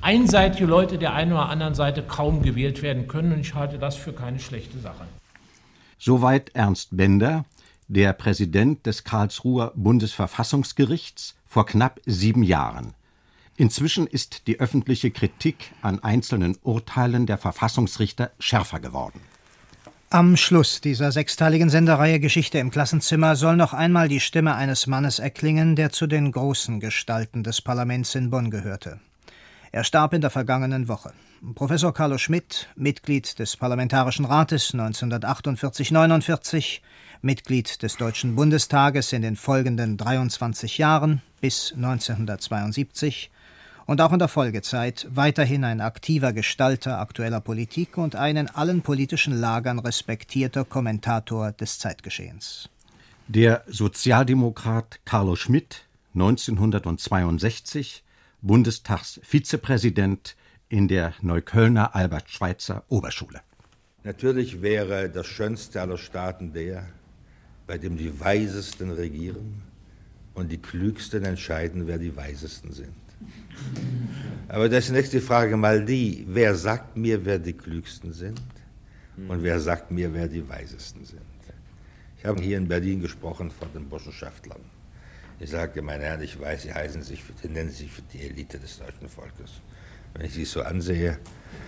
einseitige 0.00 0.66
Leute 0.66 0.98
der 0.98 1.12
einen 1.12 1.32
oder 1.32 1.48
anderen 1.48 1.74
Seite 1.74 2.02
kaum 2.02 2.42
gewählt 2.42 2.82
werden 2.82 3.08
können. 3.08 3.32
Und 3.32 3.40
ich 3.40 3.54
halte 3.54 3.78
das 3.78 3.96
für 3.96 4.12
keine 4.12 4.38
schlechte 4.38 4.78
Sache. 4.78 5.04
Soweit 5.98 6.50
Ernst 6.54 6.96
Bender, 6.96 7.44
der 7.92 8.14
Präsident 8.14 8.86
des 8.86 9.04
Karlsruher 9.04 9.72
Bundesverfassungsgerichts 9.76 11.34
vor 11.46 11.66
knapp 11.66 12.00
sieben 12.06 12.42
Jahren. 12.42 12.94
Inzwischen 13.56 14.06
ist 14.06 14.46
die 14.46 14.60
öffentliche 14.60 15.10
Kritik 15.10 15.72
an 15.82 16.02
einzelnen 16.02 16.56
Urteilen 16.62 17.26
der 17.26 17.36
Verfassungsrichter 17.36 18.30
schärfer 18.38 18.80
geworden. 18.80 19.20
Am 20.08 20.38
Schluss 20.38 20.80
dieser 20.80 21.12
sechsteiligen 21.12 21.68
Sendereihe 21.68 22.18
Geschichte 22.18 22.58
im 22.58 22.70
Klassenzimmer 22.70 23.36
soll 23.36 23.56
noch 23.56 23.74
einmal 23.74 24.08
die 24.08 24.20
Stimme 24.20 24.54
eines 24.54 24.86
Mannes 24.86 25.18
erklingen, 25.18 25.76
der 25.76 25.90
zu 25.90 26.06
den 26.06 26.32
großen 26.32 26.80
Gestalten 26.80 27.42
des 27.42 27.60
Parlaments 27.60 28.14
in 28.14 28.30
Bonn 28.30 28.50
gehörte. 28.50 29.00
Er 29.74 29.84
starb 29.84 30.12
in 30.12 30.20
der 30.20 30.28
vergangenen 30.28 30.86
Woche. 30.86 31.14
Professor 31.54 31.94
Carlo 31.94 32.18
Schmidt, 32.18 32.68
Mitglied 32.76 33.38
des 33.38 33.56
Parlamentarischen 33.56 34.26
Rates 34.26 34.74
1948-49, 34.74 36.80
Mitglied 37.22 37.82
des 37.82 37.96
Deutschen 37.96 38.36
Bundestages 38.36 39.14
in 39.14 39.22
den 39.22 39.34
folgenden 39.34 39.96
23 39.96 40.76
Jahren 40.76 41.22
bis 41.40 41.72
1972 41.72 43.30
und 43.86 44.02
auch 44.02 44.12
in 44.12 44.18
der 44.18 44.28
Folgezeit 44.28 45.06
weiterhin 45.10 45.64
ein 45.64 45.80
aktiver 45.80 46.34
Gestalter 46.34 47.00
aktueller 47.00 47.40
Politik 47.40 47.96
und 47.96 48.14
ein 48.14 48.36
in 48.36 48.48
allen 48.48 48.82
politischen 48.82 49.32
Lagern 49.32 49.78
respektierter 49.78 50.66
Kommentator 50.66 51.52
des 51.52 51.78
Zeitgeschehens. 51.78 52.68
Der 53.26 53.64
Sozialdemokrat 53.68 55.00
Carlo 55.06 55.34
Schmidt, 55.34 55.86
1962 56.12 58.02
Bundestagsvizepräsident 58.42 60.36
in 60.68 60.88
der 60.88 61.14
Neuköllner 61.20 61.94
Albert-Schweitzer 61.94 62.82
Oberschule. 62.88 63.40
Natürlich 64.02 64.60
wäre 64.60 65.08
das 65.08 65.28
schönste 65.28 65.80
aller 65.80 65.96
Staaten 65.96 66.52
der, 66.52 66.88
bei 67.68 67.78
dem 67.78 67.96
die 67.96 68.18
Weisesten 68.18 68.90
regieren 68.90 69.62
und 70.34 70.50
die 70.50 70.58
Klügsten 70.58 71.24
entscheiden, 71.24 71.86
wer 71.86 71.98
die 71.98 72.16
Weisesten 72.16 72.72
sind. 72.72 72.92
Aber 74.48 74.68
das 74.68 74.86
ist 74.86 74.90
nächste 74.90 75.20
Frage 75.20 75.56
mal 75.56 75.84
die, 75.84 76.24
wer 76.26 76.56
sagt 76.56 76.96
mir, 76.96 77.24
wer 77.24 77.38
die 77.38 77.52
Klügsten 77.52 78.12
sind 78.12 78.42
und 79.28 79.44
wer 79.44 79.60
sagt 79.60 79.92
mir, 79.92 80.12
wer 80.12 80.26
die 80.26 80.48
Weisesten 80.48 81.04
sind. 81.04 81.20
Ich 82.18 82.24
habe 82.24 82.42
hier 82.42 82.56
in 82.56 82.66
Berlin 82.66 83.00
gesprochen 83.00 83.52
von 83.52 83.72
den 83.72 83.88
Burschenschaftlern. 83.88 84.60
Ich 85.42 85.50
sagte, 85.50 85.82
meine 85.82 86.04
Herren, 86.04 86.22
ich 86.22 86.38
weiß, 86.38 86.62
sie 86.62 86.72
heißen 86.72 87.02
sich, 87.02 87.20
sie 87.42 87.48
nennen 87.48 87.70
sich 87.70 87.90
die 88.12 88.20
Elite 88.20 88.60
des 88.60 88.78
deutschen 88.78 89.08
Volkes. 89.08 89.60
Wenn 90.14 90.26
ich 90.26 90.34
sie 90.34 90.44
so 90.44 90.62
ansehe, 90.62 91.18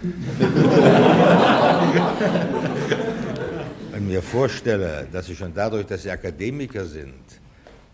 und 3.92 4.06
mir 4.06 4.22
vorstelle, 4.22 5.08
dass 5.10 5.26
sie 5.26 5.34
schon 5.34 5.52
dadurch, 5.52 5.86
dass 5.86 6.04
sie 6.04 6.12
Akademiker 6.12 6.84
sind, 6.84 7.24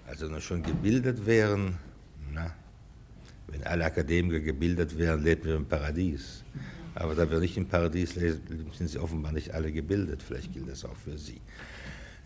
also 0.07 0.29
noch 0.29 0.43
schon 0.43 0.63
gebildet 0.63 1.25
wären, 1.25 1.79
na, 2.31 2.53
wenn 3.49 3.65
alle 3.65 3.87
Akademiker 3.87 4.41
gebildet 4.41 4.99
wären, 4.99 5.25
leben 5.25 5.45
wir 5.45 5.57
im 5.57 5.65
Paradies. 5.65 6.45
Aber 6.95 7.15
da 7.15 7.31
wir 7.31 7.39
nicht 7.39 7.57
im 7.57 7.67
Paradies 7.67 8.17
leben, 8.17 8.71
sind 8.77 8.91
sie 8.91 8.99
offenbar 8.99 9.33
nicht 9.33 9.55
alle 9.55 9.73
gebildet. 9.73 10.23
Vielleicht 10.23 10.53
gilt 10.53 10.69
das 10.69 10.85
auch 10.85 10.97
für 10.97 11.17
sie. 11.17 11.41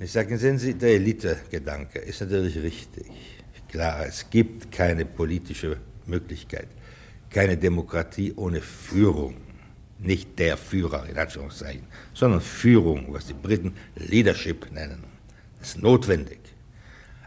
Ich 0.01 0.11
sage, 0.11 0.37
sehen 0.39 0.59
Sie, 0.59 0.75
der 0.75 0.97
Elite-Gedanke 0.97 2.01
ist 2.01 2.21
natürlich 2.21 2.59
richtig. 2.59 3.44
Klar, 3.75 4.07
es 4.07 4.31
gibt 4.31 4.71
keine 4.71 5.05
politische 5.05 5.79
Möglichkeit, 6.07 6.69
keine 7.29 7.57
Demokratie 7.57 8.33
ohne 8.37 8.61
Führung 8.61 9.35
nicht 9.99 10.39
der 10.39 10.57
Führer 10.57 11.09
in 11.09 11.19
Anführungszeichen, 11.19 11.83
sondern 12.13 12.41
Führung, 12.41 13.13
was 13.13 13.27
die 13.27 13.33
Briten 13.33 13.75
Leadership 13.97 14.71
nennen. 14.71 15.03
Das 15.59 15.71
ist 15.71 15.83
notwendig. 15.83 16.39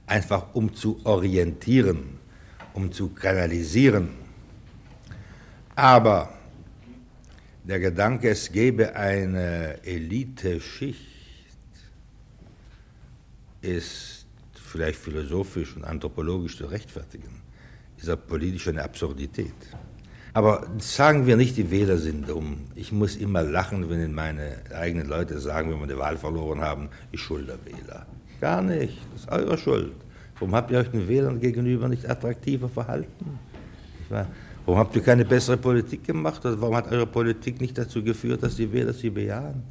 Einfach 0.05 0.55
um 0.55 0.73
zu 0.73 1.01
orientieren, 1.03 2.17
um 2.73 2.93
zu 2.93 3.09
kanalisieren. 3.09 4.11
Aber 5.75 6.33
der 7.65 7.81
Gedanke, 7.81 8.29
es 8.29 8.49
gäbe 8.49 8.95
eine 8.95 9.83
Eliteschicht, 9.83 11.01
ist 13.61 14.16
vielleicht 14.77 14.99
philosophisch 14.99 15.75
und 15.75 15.83
anthropologisch 15.83 16.57
zu 16.57 16.65
rechtfertigen, 16.65 17.41
ist 17.97 18.07
eine 18.07 18.17
politische 18.17 18.69
eine 18.69 18.83
Absurdität. 18.83 19.55
Aber 20.33 20.67
sagen 20.77 21.25
wir 21.25 21.35
nicht, 21.35 21.57
die 21.57 21.71
Wähler 21.71 21.97
sind 21.97 22.29
dumm. 22.29 22.59
Ich 22.75 22.91
muss 22.91 23.15
immer 23.15 23.41
lachen, 23.41 23.89
wenn 23.89 24.13
meine 24.13 24.57
eigenen 24.71 25.07
Leute 25.07 25.39
sagen, 25.39 25.71
wenn 25.71 25.79
wir 25.79 25.87
die 25.87 25.97
Wahl 25.97 26.15
verloren 26.15 26.61
haben, 26.61 26.89
ich 27.11 27.21
schuld 27.21 27.49
der 27.49 27.57
Wähler. 27.65 28.05
Gar 28.39 28.61
nicht. 28.61 28.99
Das 29.13 29.21
ist 29.21 29.31
eure 29.31 29.57
Schuld. 29.57 29.93
Warum 30.35 30.53
habt 30.53 30.69
ihr 30.69 30.77
euch 30.77 30.91
den 30.91 31.07
Wählern 31.07 31.39
gegenüber 31.39 31.89
nicht 31.89 32.07
attraktiver 32.07 32.69
verhalten? 32.69 33.39
Warum 34.09 34.79
habt 34.79 34.95
ihr 34.95 35.01
keine 35.01 35.25
bessere 35.25 35.57
Politik 35.57 36.03
gemacht? 36.03 36.45
Oder 36.45 36.61
warum 36.61 36.75
hat 36.75 36.91
eure 36.91 37.07
Politik 37.07 37.59
nicht 37.59 37.75
dazu 37.75 38.03
geführt, 38.03 38.43
dass 38.43 38.57
die 38.57 38.71
Wähler 38.71 38.93
sie 38.93 39.09
bejahen? 39.09 39.63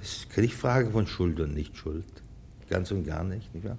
Das 0.00 0.08
ist 0.08 0.30
keine 0.30 0.48
Frage 0.48 0.90
von 0.90 1.06
Schuld 1.06 1.38
und 1.38 1.52
Nicht-Schuld. 1.52 2.22
Ganz 2.70 2.90
und 2.90 3.04
gar 3.04 3.24
nicht. 3.24 3.54
nicht 3.54 3.66
wahr? 3.66 3.76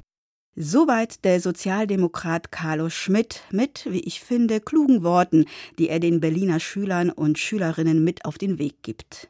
Soweit 0.55 1.25
der 1.25 1.41
Sozialdemokrat 1.41 2.51
Carlo 2.51 2.89
Schmidt 2.89 3.41
mit, 3.49 3.87
wie 3.89 4.01
ich 4.01 4.19
finde, 4.19 4.61
klugen 4.61 5.01
Worten, 5.01 5.45
die 5.79 5.89
er 5.89 5.99
den 5.99 6.19
Berliner 6.19 6.59
Schülern 6.59 7.09
und 7.09 7.39
Schülerinnen 7.39 8.03
mit 8.03 8.25
auf 8.25 8.37
den 8.37 8.59
Weg 8.59 8.83
gibt. 8.83 9.29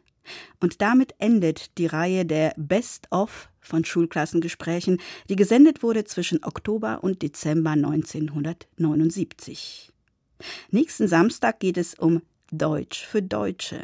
Und 0.60 0.82
damit 0.82 1.16
endet 1.20 1.78
die 1.78 1.86
Reihe 1.86 2.26
der 2.26 2.54
Best-of 2.58 3.48
von 3.62 3.86
Schulklassengesprächen, 3.86 5.00
die 5.30 5.38
gesendet 5.38 5.82
wurde 5.82 6.04
zwischen 6.04 6.44
Oktober 6.44 7.06
und 7.06 7.22
Dezember 7.22 7.72
1979. 7.72 9.94
Nächsten 10.72 11.08
Samstag 11.08 11.62
geht 11.62 11.78
es 11.78 11.94
um 11.94 12.22
Deutsch 12.54 13.06
für 13.06 13.22
Deutsche. 13.22 13.84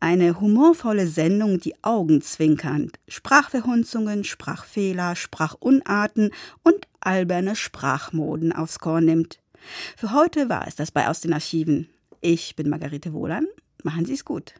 Eine 0.00 0.40
humorvolle 0.40 1.06
Sendung, 1.06 1.60
die 1.60 1.74
augenzwinkernd 1.82 2.98
Sprachverhunzungen, 3.08 4.24
Sprachfehler, 4.24 5.14
Sprachunarten 5.16 6.30
und 6.62 6.88
alberne 7.00 7.54
Sprachmoden 7.54 8.52
aufs 8.52 8.78
Korn 8.78 9.04
nimmt. 9.04 9.40
Für 9.96 10.12
heute 10.12 10.48
war 10.48 10.66
es 10.66 10.76
das 10.76 10.90
bei 10.90 11.08
Aus 11.08 11.20
den 11.20 11.34
Archiven. 11.34 11.88
Ich 12.20 12.56
bin 12.56 12.70
Margarete 12.70 13.12
Wohlan. 13.12 13.46
Machen 13.82 14.06
Sie 14.06 14.14
es 14.14 14.24
gut. 14.24 14.54